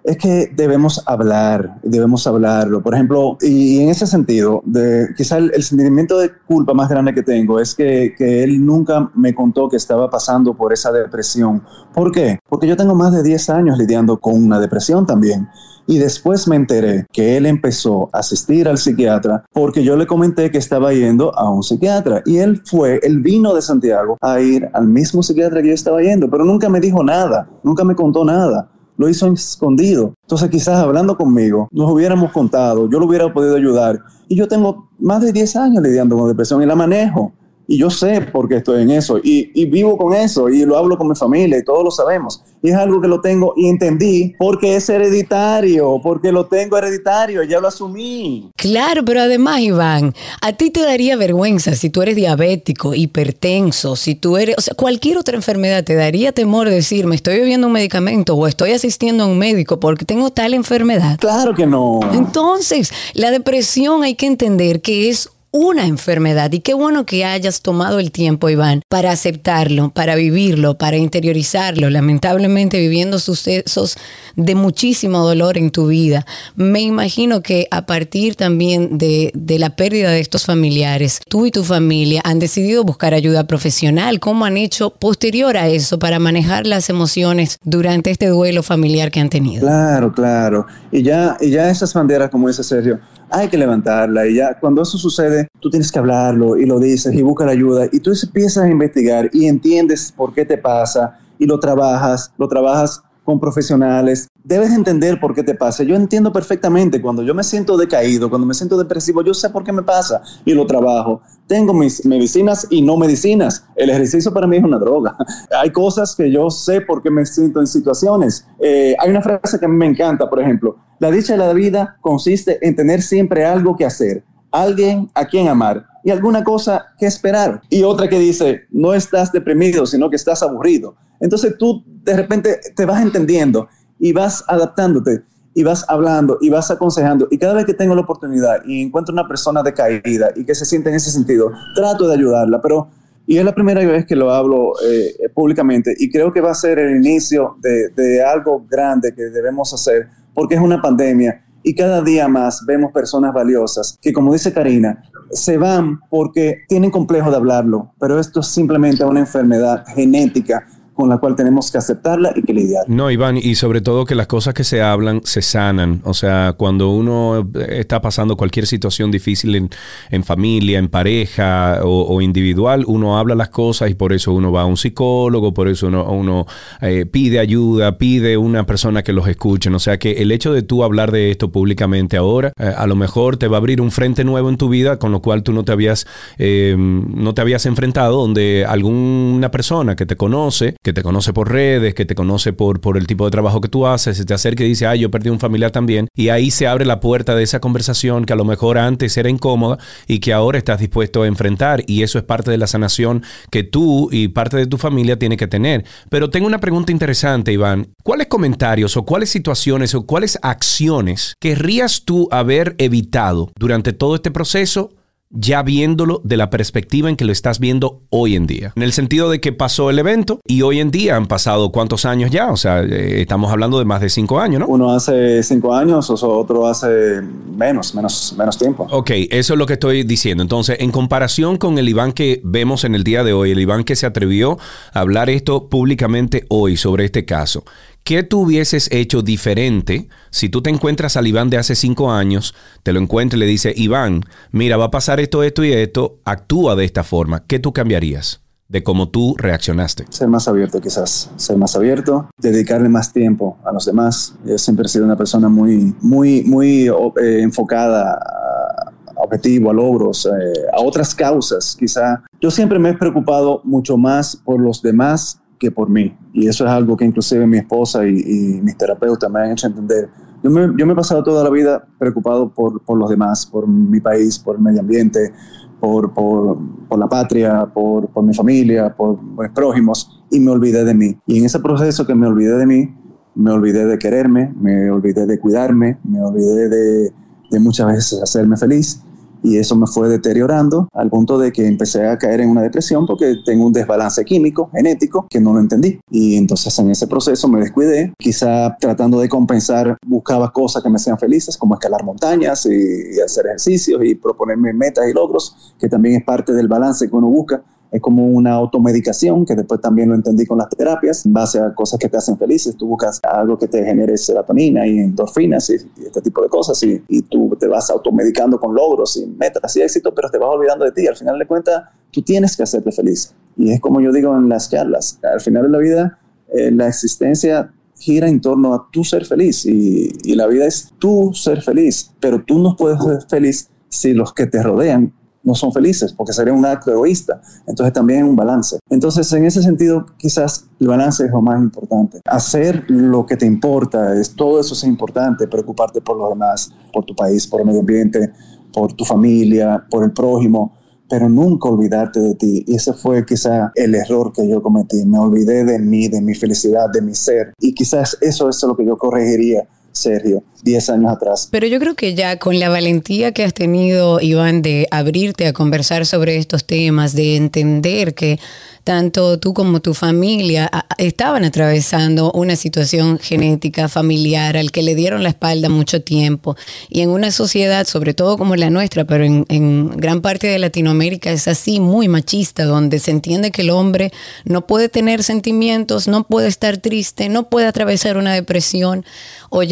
es 0.03 0.17
que 0.17 0.51
debemos 0.55 1.03
hablar, 1.05 1.79
debemos 1.83 2.25
hablarlo. 2.25 2.81
Por 2.81 2.93
ejemplo, 2.93 3.37
y, 3.41 3.79
en 3.81 3.89
ese 3.89 4.07
sentido, 4.07 4.61
de, 4.65 5.09
quizá 5.15 5.37
el, 5.37 5.63
sentimiento 5.63 6.17
de 6.17 6.31
culpa 6.47 6.73
más 6.73 6.89
grande 6.89 7.13
que 7.13 7.23
tengo 7.23 7.59
es 7.59 7.75
que, 7.75 8.13
que, 8.17 8.43
él 8.43 8.65
nunca 8.65 9.11
me 9.15 9.33
contó 9.33 9.69
que 9.69 9.77
estaba 9.77 10.09
pasando 10.09 10.53
por 10.53 10.73
esa 10.73 10.91
depresión. 10.91 11.63
¿Por 11.93 12.11
qué? 12.11 12.39
Porque 12.47 12.67
yo 12.67 12.77
tengo 12.77 12.95
más 12.95 13.11
de 13.13 13.23
10 13.23 13.49
años 13.49 13.77
lidiando 13.77 14.19
con 14.19 14.43
una 14.43 14.59
depresión 14.59 15.05
también. 15.05 15.47
Y 15.87 15.97
después 15.97 16.47
me 16.47 16.55
enteré 16.55 17.07
que 17.11 17.35
él 17.35 17.47
empezó 17.47 18.09
a 18.13 18.19
asistir 18.19 18.67
al 18.67 18.77
psiquiatra 18.77 19.43
porque 19.51 19.83
yo 19.83 19.95
le 19.95 20.05
comenté 20.05 20.51
que 20.51 20.59
estaba 20.59 20.93
yendo 20.93 21.35
a 21.35 21.49
un 21.49 21.63
psiquiatra. 21.63 22.21
Y 22.27 22.37
él 22.37 22.61
fue, 22.63 22.99
él 23.01 23.21
vino 23.21 23.55
de 23.55 23.63
Santiago 23.63 24.15
a 24.21 24.39
ir 24.39 24.69
al 24.73 24.87
mismo 24.87 25.23
psiquiatra 25.23 25.63
que 25.63 25.69
yo 25.69 25.73
estaba 25.73 25.99
yendo, 26.03 26.29
pero 26.29 26.45
nunca 26.45 26.69
me 26.69 26.79
dijo 26.79 27.03
nada, 27.03 27.49
nunca 27.63 27.83
me 27.83 27.95
contó 27.95 28.23
nada 28.23 28.69
lo 28.99 29.07
hizo 29.07 29.31
escondido. 29.31 30.13
Entonces 30.23 30.49
quizás 30.49 30.75
hablando 30.75 31.17
conmigo 31.17 31.69
nos 31.71 31.89
hubiéramos 31.89 32.31
contado, 32.33 32.89
yo 32.89 32.99
lo 32.99 33.07
hubiera 33.07 33.33
podido 33.33 33.55
ayudar. 33.55 33.99
Y 34.27 34.35
yo 34.35 34.47
tengo 34.47 34.89
más 34.99 35.21
de 35.21 35.31
10 35.31 35.55
años 35.55 35.81
lidiando 35.81 36.17
con 36.17 36.27
depresión 36.27 36.61
y 36.61 36.65
la 36.65 36.75
manejo 36.75 37.31
y 37.69 37.77
yo 37.77 37.91
sé 37.91 38.21
por 38.21 38.49
qué 38.49 38.55
estoy 38.55 38.81
en 38.81 38.89
eso 38.89 39.19
y, 39.19 39.51
y, 39.53 39.65
vivo 39.65 39.95
con 39.95 40.15
eso 40.15 40.49
y 40.49 40.65
lo 40.65 40.75
hablo 40.75 40.97
con 40.97 41.07
mi 41.07 41.13
familia 41.15 41.59
y 41.59 41.63
todos 41.63 41.83
lo 41.83 41.91
sabemos. 41.91 42.41
Y 42.63 42.71
es 42.71 42.75
algo 42.75 42.99
que 42.99 43.07
lo 43.07 43.21
tengo 43.21 43.53
y 43.55 43.69
entendí 43.69 44.33
porque 44.39 44.75
es 44.75 44.89
hereditario, 44.89 45.99
porque 46.01 46.31
lo 46.31 46.47
tengo 46.47 46.79
hereditario, 46.79 47.43
ya 47.43 47.59
lo 47.59 47.67
asumí. 47.67 48.49
Claro, 48.55 49.05
pero 49.05 49.21
además, 49.21 49.59
Iván, 49.59 50.15
a 50.41 50.53
ti 50.53 50.71
te 50.71 50.81
daría 50.81 51.15
vergüenza 51.15 51.75
si 51.75 51.91
tú 51.91 52.01
eres 52.01 52.15
diabético, 52.15 52.95
hipertenso, 52.95 53.95
si 53.95 54.15
tú 54.15 54.37
eres, 54.37 54.55
o 54.57 54.61
sea, 54.61 54.73
cualquier 54.73 55.19
otra 55.19 55.35
enfermedad, 55.35 55.83
te 55.83 55.93
daría 55.93 56.31
temor 56.31 56.67
decir, 56.67 57.05
me 57.05 57.15
estoy 57.15 57.37
bebiendo 57.37 57.67
un 57.67 57.73
medicamento 57.73 58.33
o 58.33 58.47
estoy 58.47 58.71
asistiendo 58.71 59.25
a 59.25 59.27
un 59.27 59.37
médico 59.37 59.79
porque 59.79 60.05
tengo 60.05 60.31
tal 60.31 60.55
enfermedad. 60.55 61.19
Claro 61.19 61.53
que 61.53 61.67
no. 61.67 61.99
Entonces, 62.13 62.91
la 63.13 63.29
depresión 63.29 64.01
hay 64.01 64.15
que 64.15 64.25
entender 64.25 64.81
que 64.81 65.09
es 65.09 65.29
una 65.51 65.85
enfermedad. 65.85 66.51
Y 66.51 66.59
qué 66.59 66.73
bueno 66.73 67.05
que 67.05 67.25
hayas 67.25 67.61
tomado 67.61 67.99
el 67.99 68.11
tiempo, 68.11 68.49
Iván, 68.49 68.81
para 68.87 69.11
aceptarlo, 69.11 69.89
para 69.89 70.15
vivirlo, 70.15 70.77
para 70.77 70.97
interiorizarlo. 70.97 71.89
Lamentablemente 71.89 72.79
viviendo 72.79 73.19
sucesos 73.19 73.97
de 74.35 74.55
muchísimo 74.55 75.19
dolor 75.19 75.57
en 75.57 75.71
tu 75.71 75.87
vida. 75.87 76.25
Me 76.55 76.81
imagino 76.81 77.41
que 77.41 77.67
a 77.71 77.85
partir 77.85 78.35
también 78.35 78.97
de, 78.97 79.31
de 79.33 79.59
la 79.59 79.75
pérdida 79.75 80.11
de 80.11 80.19
estos 80.19 80.45
familiares, 80.45 81.21
tú 81.27 81.45
y 81.45 81.51
tu 81.51 81.63
familia 81.63 82.21
han 82.23 82.39
decidido 82.39 82.83
buscar 82.83 83.13
ayuda 83.13 83.45
profesional. 83.45 84.19
¿Cómo 84.19 84.45
han 84.45 84.57
hecho 84.57 84.91
posterior 84.91 85.57
a 85.57 85.67
eso 85.67 85.99
para 85.99 86.19
manejar 86.19 86.67
las 86.67 86.89
emociones 86.89 87.57
durante 87.63 88.11
este 88.11 88.27
duelo 88.27 88.63
familiar 88.63 89.11
que 89.11 89.19
han 89.19 89.29
tenido? 89.29 89.61
Claro, 89.61 90.11
claro. 90.11 90.67
Y 90.91 91.03
ya, 91.03 91.37
y 91.39 91.49
ya 91.49 91.69
esas 91.69 91.93
banderas, 91.93 92.29
como 92.29 92.47
dice 92.47 92.63
Sergio, 92.63 92.99
hay 93.29 93.47
que 93.47 93.57
levantarla 93.57 94.27
y 94.27 94.35
ya 94.35 94.55
cuando 94.59 94.81
eso 94.81 94.97
sucede, 94.97 95.38
tú 95.59 95.69
tienes 95.69 95.91
que 95.91 95.99
hablarlo 95.99 96.57
y 96.57 96.65
lo 96.65 96.79
dices 96.79 97.13
y 97.13 97.21
buscas 97.21 97.47
ayuda 97.47 97.87
y 97.91 97.99
tú 97.99 98.11
empiezas 98.11 98.63
a 98.63 98.69
investigar 98.69 99.29
y 99.33 99.47
entiendes 99.47 100.13
por 100.15 100.33
qué 100.33 100.45
te 100.45 100.57
pasa 100.57 101.19
y 101.37 101.45
lo 101.45 101.59
trabajas, 101.59 102.31
lo 102.37 102.47
trabajas 102.47 103.01
con 103.29 103.39
profesionales. 103.39 104.27
Debes 104.43 104.71
entender 104.71 105.19
por 105.19 105.35
qué 105.35 105.43
te 105.43 105.53
pasa. 105.53 105.83
Yo 105.83 105.95
entiendo 105.95 106.33
perfectamente 106.33 106.99
cuando 106.99 107.21
yo 107.21 107.35
me 107.35 107.43
siento 107.43 107.77
decaído, 107.77 108.27
cuando 108.27 108.47
me 108.47 108.55
siento 108.55 108.75
depresivo, 108.75 109.23
yo 109.23 109.35
sé 109.35 109.51
por 109.51 109.63
qué 109.63 109.71
me 109.71 109.83
pasa 109.83 110.23
y 110.45 110.53
lo 110.55 110.65
trabajo. 110.65 111.21
Tengo 111.45 111.71
mis 111.71 112.03
medicinas 112.07 112.65
y 112.71 112.81
no 112.81 112.97
medicinas. 112.97 113.65
El 113.75 113.91
ejercicio 113.91 114.33
para 114.33 114.47
mí 114.47 114.57
es 114.57 114.63
una 114.63 114.79
droga. 114.79 115.15
hay 115.61 115.69
cosas 115.69 116.15
que 116.15 116.31
yo 116.31 116.49
sé 116.49 116.81
por 116.81 117.03
qué 117.03 117.11
me 117.11 117.23
siento 117.23 117.59
en 117.59 117.67
situaciones. 117.67 118.47
Eh, 118.59 118.95
hay 118.97 119.11
una 119.11 119.21
frase 119.21 119.59
que 119.59 119.65
a 119.65 119.69
mí 119.69 119.75
me 119.75 119.85
encanta, 119.85 120.27
por 120.27 120.41
ejemplo, 120.41 120.77
la 120.97 121.11
dicha 121.11 121.33
de 121.33 121.39
la 121.39 121.53
vida 121.53 121.97
consiste 122.01 122.57
en 122.67 122.75
tener 122.75 123.03
siempre 123.03 123.45
algo 123.45 123.77
que 123.77 123.85
hacer, 123.85 124.23
alguien 124.51 125.09
a 125.13 125.25
quien 125.25 125.47
amar 125.47 125.85
y 126.03 126.11
alguna 126.11 126.43
cosa 126.43 126.87
que 126.97 127.05
esperar. 127.05 127.61
Y 127.69 127.83
otra 127.83 128.07
que 128.07 128.19
dice, 128.19 128.61
no 128.71 128.93
estás 128.93 129.31
deprimido, 129.31 129.85
sino 129.85 130.09
que 130.09 130.15
estás 130.15 130.41
aburrido. 130.43 130.95
Entonces 131.19 131.57
tú 131.57 131.83
de 132.03 132.15
repente 132.15 132.59
te 132.75 132.85
vas 132.85 133.01
entendiendo 133.01 133.67
y 133.99 134.13
vas 134.13 134.43
adaptándote 134.47 135.23
y 135.53 135.63
vas 135.63 135.85
hablando 135.89 136.37
y 136.41 136.49
vas 136.49 136.71
aconsejando. 136.71 137.27
Y 137.31 137.37
cada 137.37 137.53
vez 137.53 137.65
que 137.65 137.73
tengo 137.73 137.95
la 137.95 138.01
oportunidad 138.01 138.63
y 138.65 138.81
encuentro 138.81 139.13
una 139.13 139.27
persona 139.27 139.61
decaída 139.61 140.31
y 140.35 140.45
que 140.45 140.55
se 140.55 140.65
siente 140.65 140.89
en 140.89 140.95
ese 140.95 141.11
sentido, 141.11 141.51
trato 141.75 142.07
de 142.07 142.15
ayudarla. 142.15 142.61
Pero, 142.61 142.89
y 143.27 143.37
es 143.37 143.43
la 143.45 143.53
primera 143.53 143.83
vez 143.85 144.05
que 144.05 144.15
lo 144.15 144.31
hablo 144.31 144.73
eh, 144.87 145.29
públicamente 145.33 145.93
y 145.97 146.09
creo 146.09 146.31
que 146.31 146.41
va 146.41 146.51
a 146.51 146.55
ser 146.55 146.79
el 146.79 146.95
inicio 146.95 147.57
de, 147.59 147.89
de 147.89 148.23
algo 148.23 148.65
grande 148.69 149.13
que 149.13 149.23
debemos 149.23 149.73
hacer 149.73 150.07
porque 150.33 150.55
es 150.55 150.61
una 150.61 150.81
pandemia 150.81 151.43
y 151.69 151.75
cada 151.75 152.01
día 152.01 152.27
más 152.27 152.65
vemos 152.65 152.91
personas 152.91 153.31
valiosas 153.31 153.99
que, 154.01 154.11
como 154.11 154.33
dice 154.33 154.51
Karina, 154.51 155.03
se 155.29 155.55
van 155.59 155.99
porque 156.09 156.63
tienen 156.67 156.89
complejo 156.89 157.29
de 157.29 157.37
hablarlo, 157.37 157.93
pero 157.99 158.19
esto 158.19 158.39
es 158.39 158.47
simplemente 158.47 159.05
una 159.05 159.19
enfermedad 159.19 159.85
genética 159.85 160.65
con 160.99 161.07
la 161.07 161.17
cual 161.17 161.33
tenemos 161.33 161.71
que 161.71 161.77
aceptarla 161.77 162.33
y 162.35 162.41
que 162.41 162.53
lidiar. 162.53 162.83
No, 162.89 163.09
Iván, 163.09 163.37
y 163.37 163.55
sobre 163.55 163.79
todo 163.79 164.03
que 164.03 164.15
las 164.15 164.27
cosas 164.27 164.53
que 164.53 164.65
se 164.65 164.81
hablan 164.81 165.21
se 165.23 165.41
sanan. 165.41 166.01
O 166.03 166.13
sea, 166.13 166.55
cuando 166.57 166.89
uno 166.89 167.49
está 167.69 168.01
pasando 168.01 168.35
cualquier 168.35 168.67
situación 168.67 169.09
difícil 169.09 169.69
en, 170.11 170.23
familia, 170.25 170.77
en 170.77 170.89
pareja 170.89 171.79
o, 171.85 172.21
individual, 172.21 172.83
uno 172.85 173.17
habla 173.17 173.33
las 173.35 173.47
cosas 173.47 173.89
y 173.89 173.95
por 173.95 174.11
eso 174.11 174.33
uno 174.33 174.51
va 174.51 174.63
a 174.63 174.65
un 174.65 174.75
psicólogo, 174.75 175.53
por 175.53 175.69
eso 175.69 175.87
uno, 175.87 176.45
eh, 176.81 177.05
pide 177.05 177.39
ayuda, 177.39 177.97
pide 177.97 178.35
una 178.35 178.65
persona 178.65 179.01
que 179.01 179.13
los 179.13 179.25
escuche. 179.29 179.69
O 179.69 179.79
sea, 179.79 179.97
que 179.97 180.21
el 180.21 180.33
hecho 180.33 180.51
de 180.51 180.63
tú 180.63 180.83
hablar 180.83 181.13
de 181.13 181.31
esto 181.31 181.49
públicamente 181.49 182.17
ahora, 182.17 182.51
eh, 182.59 182.73
a 182.75 182.85
lo 182.87 182.97
mejor 182.97 183.37
te 183.37 183.47
va 183.47 183.55
a 183.55 183.59
abrir 183.59 183.79
un 183.79 183.91
frente 183.91 184.25
nuevo 184.25 184.49
en 184.49 184.57
tu 184.57 184.67
vida 184.67 184.99
con 184.99 185.13
lo 185.13 185.21
cual 185.21 185.43
tú 185.43 185.53
no 185.53 185.63
te 185.63 185.71
habías, 185.71 186.05
eh, 186.37 186.75
no 186.77 187.33
te 187.33 187.39
habías 187.39 187.65
enfrentado, 187.65 188.19
donde 188.19 188.65
alguna 188.67 189.49
persona 189.49 189.95
que 189.95 190.05
te 190.05 190.17
conoce, 190.17 190.75
te 190.93 191.03
conoce 191.03 191.33
por 191.33 191.51
redes, 191.51 191.93
que 191.93 192.05
te 192.05 192.15
conoce 192.15 192.53
por, 192.53 192.81
por 192.81 192.97
el 192.97 193.07
tipo 193.07 193.25
de 193.25 193.31
trabajo 193.31 193.61
que 193.61 193.69
tú 193.69 193.87
haces, 193.87 194.17
se 194.17 194.25
te 194.25 194.33
acerca 194.33 194.63
y 194.63 194.69
dice, 194.69 194.87
ay, 194.87 194.99
yo 194.99 195.11
perdí 195.11 195.29
un 195.29 195.39
familiar 195.39 195.71
también. 195.71 196.07
Y 196.15 196.29
ahí 196.29 196.51
se 196.51 196.67
abre 196.67 196.85
la 196.85 196.99
puerta 196.99 197.35
de 197.35 197.43
esa 197.43 197.59
conversación 197.59 198.25
que 198.25 198.33
a 198.33 198.35
lo 198.35 198.45
mejor 198.45 198.77
antes 198.77 199.17
era 199.17 199.29
incómoda 199.29 199.77
y 200.07 200.19
que 200.19 200.33
ahora 200.33 200.57
estás 200.57 200.79
dispuesto 200.79 201.23
a 201.23 201.27
enfrentar. 201.27 201.83
Y 201.87 202.03
eso 202.03 202.17
es 202.17 202.23
parte 202.23 202.51
de 202.51 202.57
la 202.57 202.67
sanación 202.67 203.23
que 203.51 203.63
tú 203.63 204.09
y 204.11 204.29
parte 204.29 204.57
de 204.57 204.67
tu 204.67 204.77
familia 204.77 205.17
tiene 205.17 205.37
que 205.37 205.47
tener. 205.47 205.85
Pero 206.09 206.29
tengo 206.29 206.47
una 206.47 206.59
pregunta 206.59 206.91
interesante, 206.91 207.51
Iván. 207.51 207.87
¿Cuáles 208.03 208.27
comentarios 208.27 208.97
o 208.97 209.03
cuáles 209.03 209.29
situaciones 209.29 209.95
o 209.95 210.05
cuáles 210.05 210.37
acciones 210.41 211.35
querrías 211.39 212.03
tú 212.05 212.27
haber 212.31 212.75
evitado 212.77 213.51
durante 213.57 213.93
todo 213.93 214.15
este 214.15 214.31
proceso 214.31 214.91
ya 215.31 215.61
viéndolo 215.61 216.21
de 216.23 216.37
la 216.37 216.49
perspectiva 216.49 217.09
en 217.09 217.15
que 217.15 217.25
lo 217.25 217.31
estás 217.31 217.59
viendo 217.59 218.01
hoy 218.09 218.35
en 218.35 218.47
día. 218.47 218.73
En 218.75 218.83
el 218.83 218.93
sentido 218.93 219.29
de 219.29 219.39
que 219.39 219.53
pasó 219.53 219.89
el 219.89 219.99
evento 219.99 220.39
y 220.47 220.63
hoy 220.63 220.79
en 220.79 220.91
día 220.91 221.15
han 221.15 221.27
pasado 221.27 221.71
cuántos 221.71 222.05
años 222.05 222.31
ya, 222.31 222.51
o 222.51 222.57
sea, 222.57 222.81
eh, 222.81 223.21
estamos 223.21 223.51
hablando 223.51 223.77
de 223.79 223.85
más 223.85 224.01
de 224.01 224.09
cinco 224.09 224.39
años, 224.39 224.61
¿no? 224.61 224.67
Uno 224.67 224.91
hace 224.91 225.43
cinco 225.43 225.73
años, 225.73 226.09
o 226.09 226.29
otro 226.37 226.67
hace 226.67 227.21
menos, 227.21 227.93
menos, 227.93 228.33
menos 228.37 228.57
tiempo. 228.57 228.87
Ok, 228.89 229.11
eso 229.29 229.53
es 229.53 229.59
lo 229.59 229.65
que 229.65 229.73
estoy 229.73 230.03
diciendo. 230.03 230.41
Entonces, 230.41 230.77
en 230.79 230.91
comparación 230.91 231.57
con 231.57 231.77
el 231.77 231.87
Iván 231.87 232.11
que 232.11 232.41
vemos 232.43 232.83
en 232.83 232.95
el 232.95 233.03
día 233.03 233.23
de 233.23 233.33
hoy, 233.33 233.51
el 233.51 233.59
Iván 233.59 233.83
que 233.83 233.95
se 233.95 234.05
atrevió 234.05 234.57
a 234.93 234.99
hablar 234.99 235.29
esto 235.29 235.69
públicamente 235.69 236.45
hoy 236.49 236.75
sobre 236.75 237.05
este 237.05 237.25
caso, 237.25 237.63
¿Qué 238.09 238.23
tú 238.23 238.39
hubieses 238.39 238.89
hecho 238.91 239.21
diferente 239.21 240.09
si 240.31 240.49
tú 240.49 240.63
te 240.63 240.71
encuentras 240.71 241.15
al 241.15 241.27
Iván 241.27 241.51
de 241.51 241.59
hace 241.59 241.75
cinco 241.75 242.11
años, 242.11 242.55
te 242.81 242.91
lo 242.91 242.99
encuentras 242.99 243.37
y 243.37 243.39
le 243.41 243.45
dices, 243.45 243.77
Iván, 243.77 244.23
mira, 244.51 244.77
va 244.77 244.85
a 244.85 244.89
pasar 244.89 245.19
esto, 245.19 245.43
esto 245.43 245.63
y 245.63 245.73
esto, 245.73 246.17
actúa 246.25 246.75
de 246.75 246.85
esta 246.85 247.03
forma? 247.03 247.43
¿Qué 247.45 247.59
tú 247.59 247.71
cambiarías? 247.71 248.41
de 248.67 248.83
cómo 248.83 249.09
tú 249.09 249.35
reaccionaste. 249.37 250.05
Ser 250.09 250.27
más 250.27 250.47
abierto 250.47 250.81
quizás, 250.81 251.31
ser 251.35 251.57
más 251.57 251.75
abierto, 251.75 252.29
dedicarle 252.37 252.89
más 252.89 253.13
tiempo 253.13 253.57
a 253.63 253.71
los 253.71 253.85
demás. 253.85 254.35
Yo 254.43 254.57
siempre 254.57 254.85
he 254.85 254.89
sido 254.89 255.05
una 255.05 255.15
persona 255.15 255.47
muy, 255.47 255.95
muy, 256.01 256.43
muy 256.43 256.87
eh, 256.87 257.41
enfocada 257.41 258.13
a 258.13 259.23
objetivo, 259.23 259.69
a 259.69 259.73
logros, 259.73 260.25
eh, 260.25 260.29
a 260.71 260.81
otras 260.81 261.13
causas 261.13 261.75
quizá. 261.79 262.23
Yo 262.41 262.49
siempre 262.49 262.79
me 262.79 262.89
he 262.89 262.93
preocupado 262.93 263.61
mucho 263.63 263.97
más 263.97 264.35
por 264.35 264.59
los 264.59 264.81
demás 264.81 265.39
que 265.59 265.71
por 265.71 265.89
mí. 265.89 266.17
Y 266.33 266.47
eso 266.47 266.65
es 266.65 266.71
algo 266.71 266.95
que 266.97 267.05
inclusive 267.05 267.45
mi 267.45 267.57
esposa 267.57 268.07
y, 268.07 268.59
mis 268.63 268.77
terapeutas 268.77 269.29
me 269.29 269.41
han 269.41 269.51
hecho 269.51 269.67
entender. 269.67 270.09
Yo 270.41 270.49
me, 270.49 270.61
yo 270.77 270.85
me, 270.85 270.93
he 270.93 270.95
pasado 270.95 271.21
toda 271.21 271.43
la 271.43 271.49
vida 271.49 271.85
preocupado 271.97 272.49
por, 272.49 272.81
por, 272.81 272.97
los 272.97 273.09
demás, 273.09 273.45
por 273.45 273.67
mi 273.67 273.99
país, 273.99 274.39
por 274.39 274.55
el 274.55 274.61
medio 274.61 274.79
ambiente, 274.79 275.33
por, 275.79 276.13
por, 276.13 276.57
por 276.87 276.97
la 276.97 277.07
patria, 277.07 277.65
por, 277.65 278.09
mi 278.23 278.33
familia, 278.33 278.95
por 278.95 279.21
mis 279.21 279.51
prójimos, 279.51 280.23
y 280.31 280.39
me 280.39 280.51
olvidé 280.51 280.85
de 280.85 280.93
mí. 280.93 281.17
Y 281.27 281.39
en 281.39 281.45
ese 281.45 281.59
proceso 281.59 282.07
que 282.07 282.15
me 282.15 282.27
olvidé 282.27 282.55
de 282.57 282.65
mí, 282.65 282.95
me 283.35 283.51
olvidé 283.51 283.85
de 283.85 283.97
quererme, 283.97 284.53
me 284.59 284.89
olvidé 284.89 285.25
de 285.25 285.39
cuidarme, 285.39 285.99
me 286.03 286.21
olvidé 286.21 286.69
de, 286.69 287.11
de 287.51 287.59
muchas 287.59 287.87
veces 287.87 288.21
hacerme 288.23 288.55
feliz 288.55 289.03
y 289.43 289.57
eso 289.57 289.75
me 289.75 289.87
fue 289.87 290.09
deteriorando 290.09 290.89
al 290.93 291.09
punto 291.09 291.37
de 291.37 291.51
que 291.51 291.67
empecé 291.67 292.07
a 292.07 292.17
caer 292.17 292.41
en 292.41 292.49
una 292.49 292.61
depresión 292.61 293.05
porque 293.05 293.35
tengo 293.45 293.65
un 293.65 293.73
desbalance 293.73 294.23
químico, 294.25 294.69
genético, 294.73 295.27
que 295.29 295.39
no 295.39 295.53
lo 295.53 295.59
entendí. 295.59 295.99
Y 296.09 296.37
entonces 296.37 296.77
en 296.79 296.91
ese 296.91 297.07
proceso 297.07 297.47
me 297.47 297.59
descuidé, 297.59 298.13
quizá 298.17 298.75
tratando 298.79 299.19
de 299.19 299.29
compensar, 299.29 299.97
buscaba 300.05 300.51
cosas 300.51 300.83
que 300.83 300.89
me 300.89 300.95
hacían 300.95 301.17
felices, 301.17 301.57
como 301.57 301.75
escalar 301.75 302.03
montañas 302.03 302.65
y, 302.65 303.19
hacer 303.19 303.45
ejercicios 303.47 304.01
y 304.03 304.15
proponerme 304.15 304.73
metas 304.73 305.05
y 305.09 305.13
logros, 305.13 305.73
que 305.79 305.89
también 305.89 306.15
es 306.15 306.23
parte 306.23 306.53
del 306.53 306.67
balance 306.67 307.09
que 307.09 307.15
uno 307.15 307.27
busca 307.27 307.61
es 307.91 308.01
como 308.01 308.27
una 308.27 308.53
automedicación, 308.53 309.45
que 309.45 309.55
después 309.55 309.81
también 309.81 310.09
lo 310.09 310.15
entendí 310.15 310.45
con 310.45 310.59
las 310.59 310.69
terapias, 310.69 311.25
en 311.25 311.33
base 311.33 311.59
a 311.59 311.73
cosas 311.73 311.99
que 311.99 312.07
te 312.07 312.17
hacen 312.17 312.37
felices. 312.37 312.75
Tú 312.77 312.87
buscas 312.87 313.19
algo 313.23 313.57
que 313.57 313.67
te 313.67 313.83
genere 313.83 314.15
serotonina 314.17 314.85
y 314.85 314.99
endorfinas 314.99 315.69
y, 315.71 315.75
este 316.05 316.21
tipo 316.21 316.41
de 316.43 316.49
cosas, 316.49 316.81
y, 316.83 317.01
y, 317.07 317.23
tú 317.23 317.55
te 317.59 317.67
vas 317.67 317.89
automedicando 317.89 318.59
con 318.59 318.75
logros 318.75 319.17
y 319.17 319.25
metas 319.25 319.75
y 319.75 319.81
éxito, 319.81 320.13
pero 320.13 320.29
te 320.29 320.37
vas 320.37 320.49
olvidando 320.49 320.85
de 320.85 320.91
ti. 320.91 321.07
Al 321.07 321.15
final 321.15 321.39
de 321.39 321.47
cuentas, 321.47 321.83
tú 322.11 322.21
tienes 322.21 322.55
que 322.55 322.63
hacerte 322.63 322.91
feliz. 322.91 323.33
Y 323.57 323.71
es 323.71 323.79
como 323.79 324.01
yo 324.01 324.11
digo 324.11 324.35
en 324.35 324.49
las 324.49 324.69
charlas, 324.69 325.19
al 325.23 325.41
final 325.41 325.63
de 325.63 325.69
la 325.69 325.77
vida, 325.79 326.19
eh, 326.53 326.71
la 326.71 326.87
existencia 326.87 327.73
gira 327.97 328.29
en 328.29 328.39
torno 328.39 328.73
a 328.73 328.87
tu 328.91 329.03
ser 329.03 329.25
feliz 329.25 329.65
y, 329.65 330.09
y 330.23 330.35
la 330.35 330.47
vida 330.47 330.65
es 330.65 330.93
tu 330.99 331.33
ser 331.33 331.61
feliz, 331.61 332.11
pero 332.19 332.41
tú 332.43 332.59
no 332.59 332.75
puedes 332.77 333.03
ser 333.03 333.21
feliz 333.29 333.69
si 333.89 334.13
los 334.13 334.33
que 334.33 334.45
te 334.45 334.63
rodean 334.63 335.13
no 335.43 335.55
son 335.55 335.71
felices, 335.71 336.13
porque 336.13 336.33
sería 336.33 336.53
un 336.53 336.65
acto 336.65 336.91
egoísta. 336.91 337.41
Entonces 337.65 337.93
también 337.93 338.25
un 338.25 338.35
balance. 338.35 338.79
Entonces, 338.89 339.31
en 339.33 339.45
ese 339.45 339.61
sentido, 339.61 340.05
quizás 340.17 340.65
el 340.79 340.87
balance 340.87 341.25
es 341.25 341.31
lo 341.31 341.41
más 341.41 341.61
importante. 341.61 342.21
Hacer 342.25 342.85
lo 342.89 343.25
que 343.25 343.37
te 343.37 343.45
importa, 343.45 344.15
es, 344.19 344.35
todo 344.35 344.59
eso 344.59 344.73
es 344.73 344.83
importante, 344.83 345.47
preocuparte 345.47 346.01
por 346.01 346.17
los 346.17 346.29
demás, 346.29 346.71
por 346.91 347.05
tu 347.05 347.15
país, 347.15 347.47
por 347.47 347.61
el 347.61 347.67
medio 347.67 347.79
ambiente, 347.79 348.31
por 348.73 348.93
tu 348.93 349.05
familia, 349.05 349.85
por 349.89 350.03
el 350.03 350.11
prójimo, 350.11 350.73
pero 351.09 351.27
nunca 351.27 351.69
olvidarte 351.69 352.19
de 352.19 352.35
ti. 352.35 352.63
Y 352.67 352.75
ese 352.75 352.93
fue 352.93 353.25
quizás 353.25 353.71
el 353.75 353.95
error 353.95 354.31
que 354.31 354.47
yo 354.47 354.61
cometí. 354.61 355.05
Me 355.05 355.17
olvidé 355.17 355.63
de 355.63 355.79
mí, 355.79 356.07
de 356.07 356.21
mi 356.21 356.35
felicidad, 356.35 356.89
de 356.93 357.01
mi 357.01 357.15
ser. 357.15 357.53
Y 357.59 357.73
quizás 357.73 358.17
eso 358.21 358.49
es 358.49 358.61
lo 358.63 358.75
que 358.75 358.85
yo 358.85 358.97
corregiría 358.97 359.67
Sergio 359.91 360.43
10 360.63 360.89
años 360.89 361.11
atrás. 361.11 361.47
Pero 361.51 361.67
yo 361.67 361.79
creo 361.79 361.95
que 361.95 362.15
ya 362.15 362.37
con 362.37 362.59
la 362.59 362.69
valentía 362.69 363.33
que 363.33 363.43
has 363.43 363.53
tenido, 363.53 364.19
Iván, 364.21 364.61
de 364.61 364.87
abrirte 364.91 365.47
a 365.47 365.53
conversar 365.53 366.05
sobre 366.05 366.37
estos 366.37 366.65
temas, 366.65 367.13
de 367.13 367.35
entender 367.35 368.13
que 368.13 368.39
tanto 368.83 369.39
tú 369.39 369.53
como 369.53 369.81
tu 369.81 369.93
familia 369.93 370.71
estaban 370.97 371.43
atravesando 371.43 372.31
una 372.31 372.55
situación 372.55 373.19
genética 373.19 373.87
familiar 373.87 374.57
al 374.57 374.71
que 374.71 374.81
le 374.81 374.95
dieron 374.95 375.21
la 375.21 375.29
espalda 375.29 375.69
mucho 375.69 376.01
tiempo. 376.01 376.55
Y 376.87 377.01
en 377.01 377.09
una 377.09 377.31
sociedad, 377.31 377.85
sobre 377.85 378.13
todo 378.13 378.37
como 378.37 378.55
la 378.55 378.69
nuestra, 378.69 379.05
pero 379.05 379.23
en, 379.25 379.45
en 379.49 379.89
gran 379.91 380.21
parte 380.21 380.47
de 380.47 380.57
Latinoamérica 380.57 381.31
es 381.31 381.47
así, 381.47 381.79
muy 381.79 382.07
machista, 382.07 382.65
donde 382.65 382.99
se 382.99 383.11
entiende 383.11 383.51
que 383.51 383.61
el 383.61 383.69
hombre 383.69 384.11
no 384.43 384.65
puede 384.65 384.89
tener 384.89 385.23
sentimientos, 385.23 386.07
no 386.07 386.23
puede 386.23 386.47
estar 386.47 386.77
triste, 386.77 387.29
no 387.29 387.47
puede 387.47 387.67
atravesar 387.67 388.17
una 388.17 388.33
depresión. 388.33 389.05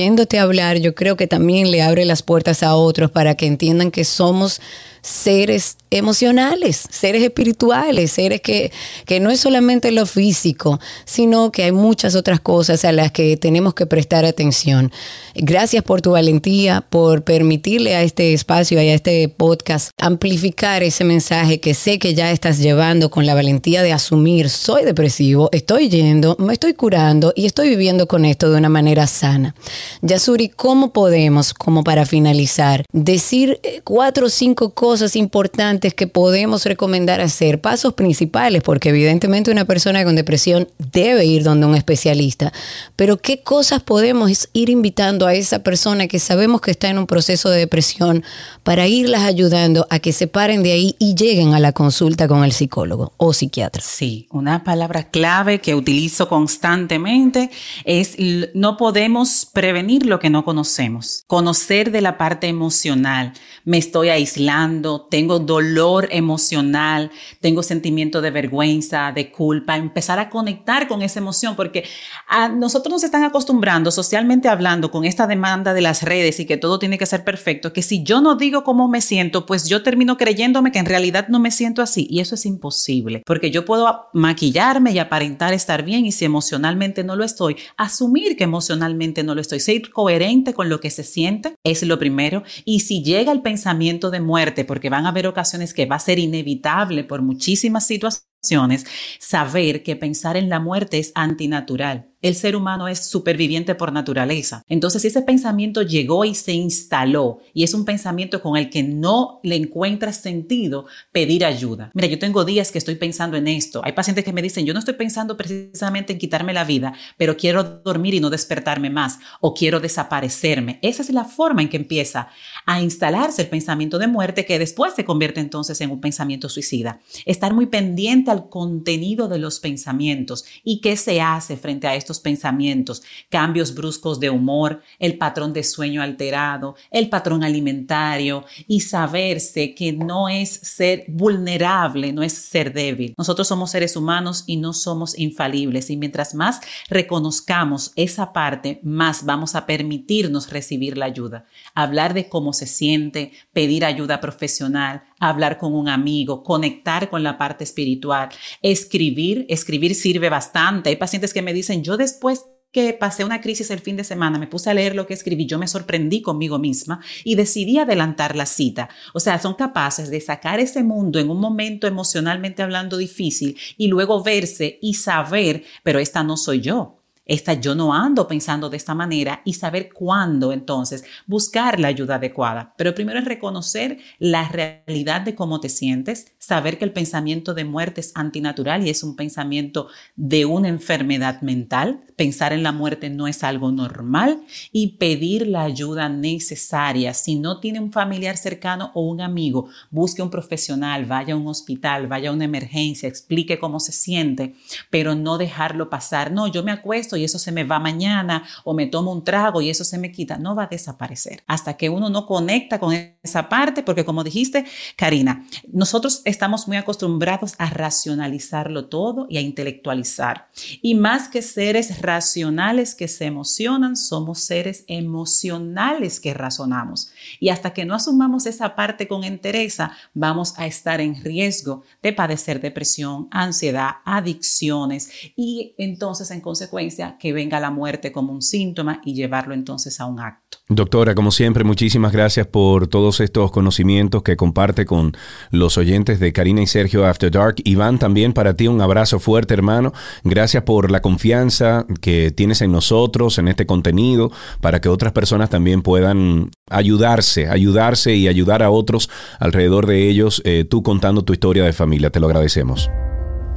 Oyéndote 0.08 0.39
hablar, 0.39 0.78
yo 0.78 0.95
creo 0.95 1.18
que 1.18 1.28
también 1.28 1.70
le 1.70 1.82
abre 1.82 2.05
las 2.05 2.24
puertas 2.24 2.64
a 2.64 2.76
otros 2.76 3.12
para 3.12 3.36
que 3.36 3.45
entiendan 3.45 3.91
que 3.91 4.05
somos 4.05 4.62
seres 5.08 5.78
emocionales, 5.89 6.84
seres 6.91 7.24
espirituales, 7.24 8.12
seres 8.12 8.41
que, 8.41 8.74
que 9.05 9.22
no 9.22 9.30
es 9.30 9.39
solamente 9.39 9.91
lo 9.93 10.05
físico, 10.05 10.82
sino 11.05 11.49
que 11.49 11.64
hay 11.64 11.72
muchas 11.72 12.14
otras 12.14 12.41
cosas 12.41 12.84
a 12.84 12.91
las 12.91 13.14
que 13.14 13.38
tenemos 13.38 13.74
que 13.74 13.86
prestar 13.86 14.26
atención. 14.26 14.91
Gracias 15.34 15.82
por 15.84 16.01
tu 16.01 16.12
valentía, 16.12 16.82
por 16.89 17.24
permitirle 17.24 17.95
a 17.95 18.03
este 18.03 18.34
espacio 18.34 18.82
y 18.82 18.89
a 18.89 18.93
este 18.95 19.30
podcast 19.30 19.91
amplificar 19.97 20.84
ese 20.84 21.05
mensaje 21.05 21.62
que 21.62 21.74
sé 21.74 21.99
que 21.99 22.14
ya 22.14 22.32
estás 22.32 22.60
llevando 22.60 23.10
con 23.10 23.26
la 23.26 23.34
valentía 23.34 23.84
de 23.84 23.93
asumir, 23.93 24.49
soy 24.49 24.84
depresivo, 24.84 25.47
estoy 25.53 25.88
yendo, 25.88 26.36
me 26.38 26.51
estoy 26.51 26.74
curando 26.74 27.32
y 27.34 27.45
estoy 27.45 27.70
viviendo 27.70 28.10
con 28.10 28.26
esto 28.26 28.51
de 28.51 28.58
una 28.58 28.70
manera 28.70 29.08
sana. 29.08 29.55
Yasuri, 30.01 30.49
¿cómo 30.49 30.91
podemos, 30.91 31.53
como 31.53 31.86
para 31.86 32.05
finalizar, 32.05 32.84
decir 32.91 33.62
eh, 33.64 33.80
cuatro 33.86 34.26
o 34.26 34.30
cinco 34.30 34.72
cosas 34.72 34.96
importantes 35.15 35.93
que 35.93 36.07
podemos 36.07 36.65
recomendar 36.65 37.21
hacer? 37.21 37.61
Pasos 37.61 37.93
principales, 37.93 38.61
porque 38.63 38.89
evidentemente 38.89 39.51
una 39.51 39.65
persona 39.65 40.03
con 40.03 40.15
depresión 40.15 40.67
debe 40.91 41.25
ir 41.25 41.43
donde 41.43 41.65
un 41.65 41.75
especialista, 41.75 42.51
pero 42.95 43.17
¿qué 43.17 43.41
cosas 43.41 43.81
podemos 43.83 44.49
ir 44.53 44.69
invitando 44.69 45.27
a 45.27 45.33
esa 45.33 45.59
persona 45.59 46.07
que 46.07 46.19
sabemos 46.19 46.61
que 46.61 46.71
está 46.71 46.89
en 46.89 46.97
un 46.97 47.07
proceso 47.07 47.49
de 47.49 47.59
depresión 47.59 48.23
para 48.63 48.87
irlas 48.87 49.23
ayudando 49.23 49.87
a 49.89 49.99
que 49.99 50.13
se 50.13 50.27
paren 50.27 50.63
de 50.63 50.71
ahí 50.71 50.95
y 50.99 51.15
lleguen 51.15 51.53
a 51.53 51.59
la 51.59 51.71
consulta 51.71 52.27
con 52.27 52.43
el 52.43 52.51
psicólogo 52.51 53.13
o 53.17 53.33
psiquiatra? 53.33 53.81
Sí, 53.81 54.27
una 54.31 54.63
palabra 54.63 55.09
clave 55.09 55.59
que 55.59 55.75
utilizo 55.75 56.27
constantemente 56.27 57.49
es 57.85 58.15
no 58.53 58.77
podemos 58.77 59.47
prevenir 59.51 60.05
lo 60.05 60.19
que 60.19 60.29
no 60.29 60.43
conocemos. 60.43 61.23
Conocer 61.27 61.91
de 61.91 62.01
la 62.01 62.17
parte 62.17 62.47
emocional. 62.47 63.33
Me 63.65 63.77
estoy 63.77 64.09
aislando, 64.09 64.76
tengo 65.09 65.39
dolor 65.39 66.07
emocional, 66.11 67.11
tengo 67.39 67.63
sentimiento 67.63 68.21
de 68.21 68.32
vergüenza, 68.32 69.11
de 69.13 69.32
culpa. 69.32 69.78
Empezar 69.78 70.19
a 70.19 70.30
conectar 70.30 70.88
con 70.88 71.01
esa 71.01 71.19
emoción 71.19 71.55
porque 71.55 71.86
a 72.28 72.49
nosotros 72.49 72.91
nos 72.91 73.03
están 73.03 73.23
acostumbrando 73.23 73.91
socialmente 73.91 74.49
hablando 74.49 74.91
con 74.91 75.05
esta 75.05 75.28
demanda 75.28 75.73
de 75.73 75.82
las 75.82 76.03
redes 76.03 76.39
y 76.39 76.45
que 76.45 76.57
todo 76.57 76.80
tiene 76.80 76.97
que 76.97 77.05
ser 77.05 77.23
perfecto, 77.23 77.73
que 77.73 77.82
si 77.82 78.03
yo 78.03 78.21
no 78.21 78.36
digo 78.36 78.63
cómo 78.63 78.88
me 78.88 79.01
siento, 79.01 79.45
pues 79.45 79.67
yo 79.67 79.84
termino 79.84 80.17
creyéndome 80.17 80.71
que 80.71 80.80
en 80.80 80.86
realidad 80.86 81.28
no 81.30 81.39
me 81.39 81.51
siento 81.51 81.82
así. 81.82 82.07
Y 82.09 82.19
eso 82.19 82.36
es 82.36 82.45
imposible 82.45 83.23
porque 83.25 83.51
yo 83.51 83.65
puedo 83.65 84.07
maquillarme 84.13 84.91
y 84.91 84.99
aparentar 84.99 85.53
estar 85.53 85.84
bien 85.84 86.05
y 86.05 86.11
si 86.11 86.25
emocionalmente 86.25 87.03
no 87.03 87.15
lo 87.15 87.23
estoy, 87.23 87.57
asumir 87.78 88.36
que 88.38 88.43
emocionalmente 88.43 89.23
no 89.23 89.36
lo 89.36 89.41
estoy 89.41 89.59
ser 89.59 89.78
coherente 89.91 90.53
con 90.53 90.69
lo 90.69 90.80
que 90.80 90.89
se 90.89 91.03
siente 91.03 91.55
es 91.63 91.84
lo 91.84 91.99
primero. 91.99 92.43
Y 92.65 92.82
si 92.82 93.03
llega 93.03 93.32
el 93.32 93.41
pensamiento 93.41 94.09
de 94.11 94.19
muerte, 94.19 94.65
porque 94.68 94.89
van 94.89 95.05
a 95.05 95.09
haber 95.09 95.26
ocasiones 95.26 95.74
que 95.74 95.88
va 95.88 95.95
a 95.95 95.99
ser 95.99 96.20
inevitable 96.20 97.03
por 97.03 97.24
muchísimas 97.24 97.88
situaciones, 97.88 98.28
saber 98.41 99.83
que 99.83 99.95
pensar 99.95 100.38
en 100.38 100.49
la 100.49 100.59
muerte 100.59 100.99
es 100.99 101.11
antinatural 101.15 102.11
el 102.21 102.35
ser 102.35 102.55
humano 102.55 102.88
es 102.88 103.05
superviviente 103.05 103.75
por 103.75 103.93
naturaleza. 103.93 104.63
Entonces, 104.67 105.05
ese 105.05 105.21
pensamiento 105.21 105.83
llegó 105.83 106.25
y 106.25 106.33
se 106.33 106.51
instaló 106.51 107.39
y 107.53 107.63
es 107.63 107.73
un 107.73 107.85
pensamiento 107.85 108.41
con 108.41 108.57
el 108.57 108.69
que 108.69 108.81
no 108.81 109.39
le 109.43 109.55
encuentras 109.55 110.17
sentido, 110.17 110.88
pedir 111.11 111.45
ayuda. 111.45 111.91
Mira, 111.93 112.07
yo 112.07 112.17
tengo 112.17 112.43
días 112.43 112.71
que 112.71 112.79
estoy 112.79 112.95
pensando 112.95 113.38
en 113.38 113.47
esto. 113.47 113.81
Hay 113.83 113.91
pacientes 113.91 114.25
que 114.25 114.33
me 114.33 114.41
dicen, 114.41 114.65
yo 114.65 114.73
no 114.73 114.79
estoy 114.79 114.95
pensando 114.95 115.38
precisamente 115.38 116.13
en 116.13 116.19
quitarme 116.19 116.53
la 116.53 116.63
vida, 116.63 116.93
pero 117.17 117.38
quiero 117.38 117.63
dormir 117.63 118.15
y 118.15 118.19
no 118.19 118.29
despertarme 118.29 118.89
más 118.89 119.19
o 119.39 119.53
quiero 119.53 119.79
desaparecerme. 119.79 120.79
Esa 120.81 121.03
es 121.03 121.11
la 121.11 121.25
forma 121.25 121.61
en 121.61 121.69
que 121.69 121.77
empieza 121.77 122.29
a 122.65 122.81
instalarse 122.81 123.43
el 123.43 123.49
pensamiento 123.49 123.99
de 123.99 124.07
muerte 124.07 124.45
que 124.45 124.59
después 124.59 124.93
se 124.95 125.05
convierte 125.05 125.39
entonces 125.39 125.79
en 125.81 125.91
un 125.91 126.01
pensamiento 126.01 126.49
suicida. 126.49 126.99
Estar 127.25 127.53
muy 127.53 127.67
pendiente 127.67 128.26
al 128.28 128.49
contenido 128.49 129.28
de 129.28 129.39
los 129.39 129.59
pensamientos 129.59 130.45
y 130.63 130.82
qué 130.82 130.97
se 130.97 131.21
hace 131.21 131.57
frente 131.57 131.88
a 131.88 131.95
estos 131.95 132.19
pensamientos, 132.19 133.03
cambios 133.30 133.73
bruscos 133.73 134.19
de 134.19 134.30
humor, 134.30 134.82
el 134.99 135.17
patrón 135.17 135.53
de 135.53 135.63
sueño 135.63 136.01
alterado, 136.01 136.75
el 136.91 137.09
patrón 137.09 137.43
alimentario 137.43 138.45
y 138.67 138.82
saberse 138.82 139.73
que 139.73 139.93
no 139.93 140.30
es 140.30 140.49
ser 140.49 141.05
vulnerable, 141.07 142.13
no 142.13 142.23
es 142.23 142.34
ser 142.34 142.73
débil. 142.73 143.13
Nosotros 143.17 143.47
somos 143.47 143.71
seres 143.71 143.95
humanos 143.95 144.43
y 144.47 144.57
no 144.57 144.73
somos 144.73 145.17
infalibles 145.17 145.89
y 145.89 145.97
mientras 145.97 146.36
más 146.36 146.61
reconozcamos 146.89 147.91
esa 147.95 148.34
parte, 148.34 148.80
más 148.84 149.25
vamos 149.25 149.55
a 149.55 149.65
permitirnos 149.65 150.49
recibir 150.51 150.97
la 150.97 151.05
ayuda. 151.05 151.45
Hablar 151.73 152.13
de 152.13 152.30
cómo 152.30 152.53
se 152.53 152.67
siente, 152.67 153.32
pedir 153.53 153.86
ayuda 153.86 154.21
profesional, 154.21 155.03
hablar 155.20 155.57
con 155.57 155.74
un 155.74 155.89
amigo, 155.89 156.43
conectar 156.43 157.09
con 157.09 157.24
la 157.24 157.38
parte 157.38 157.63
espiritual, 157.63 158.30
escribir, 158.61 159.45
escribir 159.49 159.95
sirve 159.95 160.30
bastante. 160.30 160.89
Hay 160.89 160.95
pacientes 160.95 161.34
que 161.34 161.41
me 161.41 161.53
dicen, 161.53 161.84
yo 161.84 161.97
después 161.97 162.45
que 162.72 162.93
pasé 162.93 163.24
una 163.24 163.41
crisis 163.41 163.72
el 163.72 163.80
fin 163.80 163.97
de 163.97 164.03
semana, 164.03 164.38
me 164.38 164.47
puse 164.47 164.70
a 164.70 164.74
leer 164.74 164.93
lo 164.93 165.07
que 165.07 165.13
escribí, 165.13 165.45
yo 165.45 165.57
me 165.57 165.68
sorprendí 165.68 166.22
conmigo 166.22 166.59
misma 166.59 166.99
y 167.24 167.36
decidí 167.36 167.80
adelantar 167.80 168.36
la 168.36 168.45
cita. 168.45 168.89
O 169.13 169.20
sea, 169.20 169.39
son 169.39 169.55
capaces 169.55 170.09
de 170.09 170.22
sacar 170.22 170.59
ese 170.59 170.84
mundo 170.84 171.18
en 171.20 171.30
un 171.30 171.39
momento 171.39 171.88
emocionalmente 171.88 172.61
hablando 172.61 172.97
difícil 172.97 173.57
y 173.78 173.88
luego 173.88 174.22
verse 174.22 174.80
y 174.82 174.95
saber, 174.95 175.63
pero 175.84 175.99
esta 175.99 176.24
no 176.24 176.38
soy 176.38 176.59
yo 176.59 176.97
esta 177.28 177.53
yo 177.53 177.75
no 177.75 177.93
ando 177.93 178.28
pensando 178.28 178.69
de 178.69 178.78
esta 178.78 178.95
manera 178.95 179.41
y 179.45 179.53
saber 179.53 179.91
cuándo 179.93 180.51
entonces 180.51 181.03
buscar 181.25 181.80
la 181.80 181.89
ayuda 181.89 182.15
adecuada. 182.15 182.73
Pero 182.78 182.95
primero 182.95 183.19
es 183.19 183.25
reconocer 183.25 183.99
la 184.17 184.47
realidad 184.47 185.21
de 185.21 185.36
cómo 185.36 185.59
te 185.59 185.69
sientes, 185.69 186.34
saber 186.47 186.77
que 186.77 186.85
el 186.85 186.93
pensamiento 186.93 187.53
de 187.53 187.65
muerte 187.65 187.99
es 187.99 188.13
antinatural 188.15 188.87
y 188.87 188.89
es 188.89 189.03
un 189.03 189.17
pensamiento 189.17 189.89
de 190.15 190.45
una 190.45 190.69
enfermedad 190.69 191.41
mental. 191.41 192.05
Pensar 192.15 192.53
en 192.53 192.63
la 192.63 192.71
muerte 192.71 193.09
no 193.09 193.27
es 193.27 193.43
algo 193.43 193.69
normal 193.69 194.41
y 194.71 194.95
pedir 194.95 195.45
la 195.45 195.63
ayuda 195.63 196.07
necesaria. 196.07 197.13
Si 197.13 197.35
no 197.35 197.59
tiene 197.59 197.81
un 197.81 197.91
familiar 197.91 198.37
cercano 198.37 198.91
o 198.93 199.01
un 199.01 199.19
amigo, 199.19 199.67
busque 199.91 200.21
un 200.21 200.29
profesional, 200.29 201.05
vaya 201.05 201.33
a 201.33 201.37
un 201.37 201.47
hospital, 201.47 202.07
vaya 202.07 202.29
a 202.29 202.33
una 202.33 202.45
emergencia, 202.45 203.09
explique 203.09 203.59
cómo 203.59 203.81
se 203.81 203.91
siente, 203.91 204.55
pero 204.89 205.15
no 205.15 205.37
dejarlo 205.37 205.89
pasar. 205.89 206.31
No, 206.31 206.47
yo 206.47 206.63
me 206.63 206.71
acuesto 206.71 207.17
y 207.17 207.25
eso 207.25 207.39
se 207.39 207.51
me 207.51 207.65
va 207.65 207.77
mañana 207.79 208.45
o 208.63 208.73
me 208.73 208.87
tomo 208.87 209.11
un 209.11 209.25
trago 209.25 209.61
y 209.61 209.69
eso 209.69 209.83
se 209.83 209.97
me 209.97 210.13
quita, 210.13 210.37
no 210.37 210.55
va 210.55 210.63
a 210.63 210.67
desaparecer 210.67 211.43
hasta 211.45 211.75
que 211.75 211.89
uno 211.89 212.09
no 212.09 212.25
conecta 212.25 212.79
con 212.79 212.93
esa 212.93 213.49
parte, 213.49 213.83
porque 213.83 214.05
como 214.05 214.23
dijiste, 214.23 214.63
Karina, 214.95 215.45
nosotros 215.73 216.21
estamos 216.38 216.67
muy 216.67 216.77
acostumbrados 216.77 217.55
a 217.57 217.67
racionalizarlo 217.67 218.85
todo 218.85 219.25
y 219.27 219.38
a 219.38 219.41
intelectualizar. 219.41 220.49
Y 220.83 220.93
más 220.93 221.29
que 221.29 221.41
seres 221.41 221.99
racionales 222.03 222.93
que 222.93 223.07
se 223.07 223.25
emocionan, 223.25 223.95
somos 223.95 224.41
seres 224.41 224.83
emocionales 224.88 226.19
que 226.19 226.35
razonamos. 226.35 227.11
Y 227.39 227.49
hasta 227.49 227.73
que 227.73 227.85
no 227.85 227.95
asumamos 227.95 228.45
esa 228.45 228.75
parte 228.75 229.07
con 229.07 229.23
entereza, 229.23 229.93
vamos 230.13 230.53
a 230.57 230.67
estar 230.67 231.01
en 231.01 231.15
riesgo 231.23 231.81
de 232.03 232.13
padecer 232.13 232.61
depresión, 232.61 233.27
ansiedad, 233.31 233.95
adicciones 234.05 235.09
y 235.35 235.73
entonces 235.79 236.29
en 236.29 236.41
consecuencia 236.41 237.17
que 237.19 237.33
venga 237.33 237.59
la 237.59 237.71
muerte 237.71 238.11
como 238.11 238.31
un 238.31 238.43
síntoma 238.43 239.01
y 239.03 239.15
llevarlo 239.15 239.55
entonces 239.55 239.99
a 239.99 240.05
un 240.05 240.19
acto. 240.19 240.57
Doctora, 240.70 241.15
como 241.15 241.32
siempre, 241.32 241.63
muchísimas 241.63 242.11
gracias 242.11 242.45
por 242.45 242.88
todos 242.88 243.22
estos 243.22 243.51
conocimientos 243.51 244.22
que 244.22 244.36
comparte 244.36 244.86
con 244.86 245.15
los 245.49 245.78
oyentes 245.78 246.20
de 246.20 246.34
Karina 246.34 246.61
y 246.61 246.68
Sergio 246.68 247.05
After 247.05 247.32
Dark. 247.32 247.55
Iván, 247.63 247.99
también 247.99 248.34
para 248.34 248.53
ti 248.53 248.68
un 248.68 248.82
abrazo 248.82 249.20
fuerte, 249.20 249.53
hermano. 249.53 249.93
Gracias 250.26 250.63
por 250.63 250.91
la 250.91 251.01
confianza 251.01 251.86
que 252.01 252.32
tienes 252.32 252.61
en 252.61 252.74
nosotros, 252.74 253.38
en 253.38 253.47
este 253.47 253.65
contenido, 253.65 254.30
para 254.59 254.82
que 254.82 254.89
otras 254.89 255.13
personas 255.13 255.49
también 255.49 255.84
puedan 255.84 256.51
ayudarse, 256.70 257.47
ayudarse 257.47 258.15
y 258.15 258.28
ayudar 258.28 258.61
a 258.61 258.70
otros 258.70 259.09
alrededor 259.39 259.86
de 259.86 260.09
ellos, 260.09 260.41
eh, 260.43 260.65
tú 260.70 260.84
contando 260.84 261.24
tu 261.24 261.32
historia 261.32 261.63
de 261.63 261.72
familia. 261.72 262.09
Te 262.09 262.20
lo 262.20 262.28
agradecemos. 262.28 262.89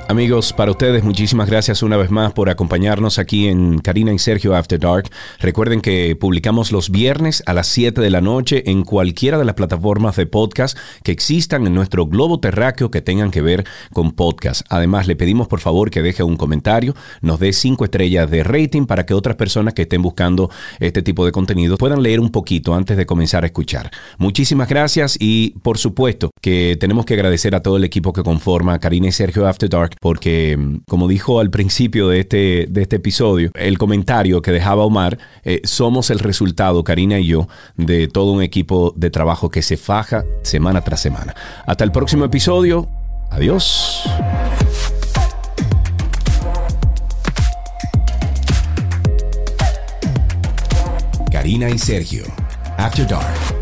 Amigos, 0.08 0.52
para 0.52 0.70
ustedes 0.70 1.02
muchísimas 1.02 1.50
gracias 1.50 1.82
una 1.82 1.96
vez 1.96 2.12
más 2.12 2.32
por 2.32 2.48
acompañarnos 2.48 3.18
aquí 3.18 3.48
en 3.48 3.80
Karina 3.80 4.12
y 4.12 4.20
Sergio 4.20 4.54
After 4.54 4.78
Dark. 4.78 5.10
Recuerden 5.40 5.80
que 5.80 6.14
publicamos 6.14 6.70
los 6.70 6.90
viernes 6.90 7.42
a 7.44 7.52
las 7.52 7.66
7 7.66 8.00
de 8.00 8.10
la 8.10 8.20
noche 8.20 8.70
en 8.70 8.84
cualquiera 8.84 9.36
de 9.36 9.44
las 9.44 9.56
plataformas 9.56 10.14
de 10.14 10.26
podcast 10.26 10.78
que 11.02 11.10
existan 11.10 11.66
en 11.66 11.74
nuestro 11.74 12.06
globo 12.06 12.38
terráqueo 12.38 12.88
que 12.88 13.02
tengan 13.02 13.32
que 13.32 13.42
ver 13.42 13.64
con 13.92 14.12
podcast. 14.12 14.64
Además, 14.68 15.08
le 15.08 15.16
pedimos 15.16 15.48
por 15.48 15.58
favor 15.58 15.90
que 15.90 16.02
deje 16.02 16.22
un 16.22 16.36
comentario, 16.36 16.94
nos 17.20 17.40
dé 17.40 17.52
5 17.52 17.84
estrellas 17.84 18.30
de 18.30 18.44
rating 18.44 18.86
para 18.86 19.06
que 19.06 19.12
otras 19.12 19.34
personas 19.34 19.74
que 19.74 19.82
estén 19.82 20.02
buscando 20.02 20.50
este 20.78 21.02
tipo 21.02 21.26
de 21.26 21.32
contenido 21.32 21.76
puedan 21.78 22.04
leer 22.04 22.20
un 22.20 22.30
poquito 22.30 22.76
antes 22.76 22.96
de 22.96 23.06
comenzar 23.06 23.42
a 23.42 23.48
escuchar. 23.48 23.90
Muchísimas 24.18 24.68
gracias 24.68 25.16
y 25.18 25.50
por 25.62 25.78
supuesto 25.78 26.30
que 26.40 26.76
tenemos 26.78 27.06
que 27.06 27.14
agradecer 27.14 27.56
a 27.56 27.60
todo 27.60 27.76
el 27.76 27.82
equipo 27.82 28.12
que 28.12 28.22
conforma 28.22 28.78
Karina 28.78 29.08
y 29.08 29.12
Sergio 29.12 29.48
After 29.48 29.68
Dark 29.68 29.95
porque, 30.00 30.58
como 30.86 31.08
dijo 31.08 31.40
al 31.40 31.50
principio 31.50 32.08
de 32.08 32.20
este, 32.20 32.66
de 32.68 32.82
este 32.82 32.96
episodio, 32.96 33.50
el 33.54 33.78
comentario 33.78 34.42
que 34.42 34.52
dejaba 34.52 34.84
Omar, 34.84 35.18
eh, 35.44 35.60
somos 35.64 36.10
el 36.10 36.18
resultado, 36.18 36.84
Karina 36.84 37.18
y 37.18 37.26
yo, 37.26 37.48
de 37.76 38.08
todo 38.08 38.32
un 38.32 38.42
equipo 38.42 38.92
de 38.96 39.10
trabajo 39.10 39.50
que 39.50 39.62
se 39.62 39.76
faja 39.76 40.24
semana 40.42 40.82
tras 40.82 41.00
semana. 41.00 41.34
Hasta 41.66 41.84
el 41.84 41.92
próximo 41.92 42.24
episodio. 42.24 42.88
Adiós. 43.30 44.08
Karina 51.30 51.68
y 51.68 51.78
Sergio, 51.78 52.24
After 52.78 53.06
Dark. 53.06 53.55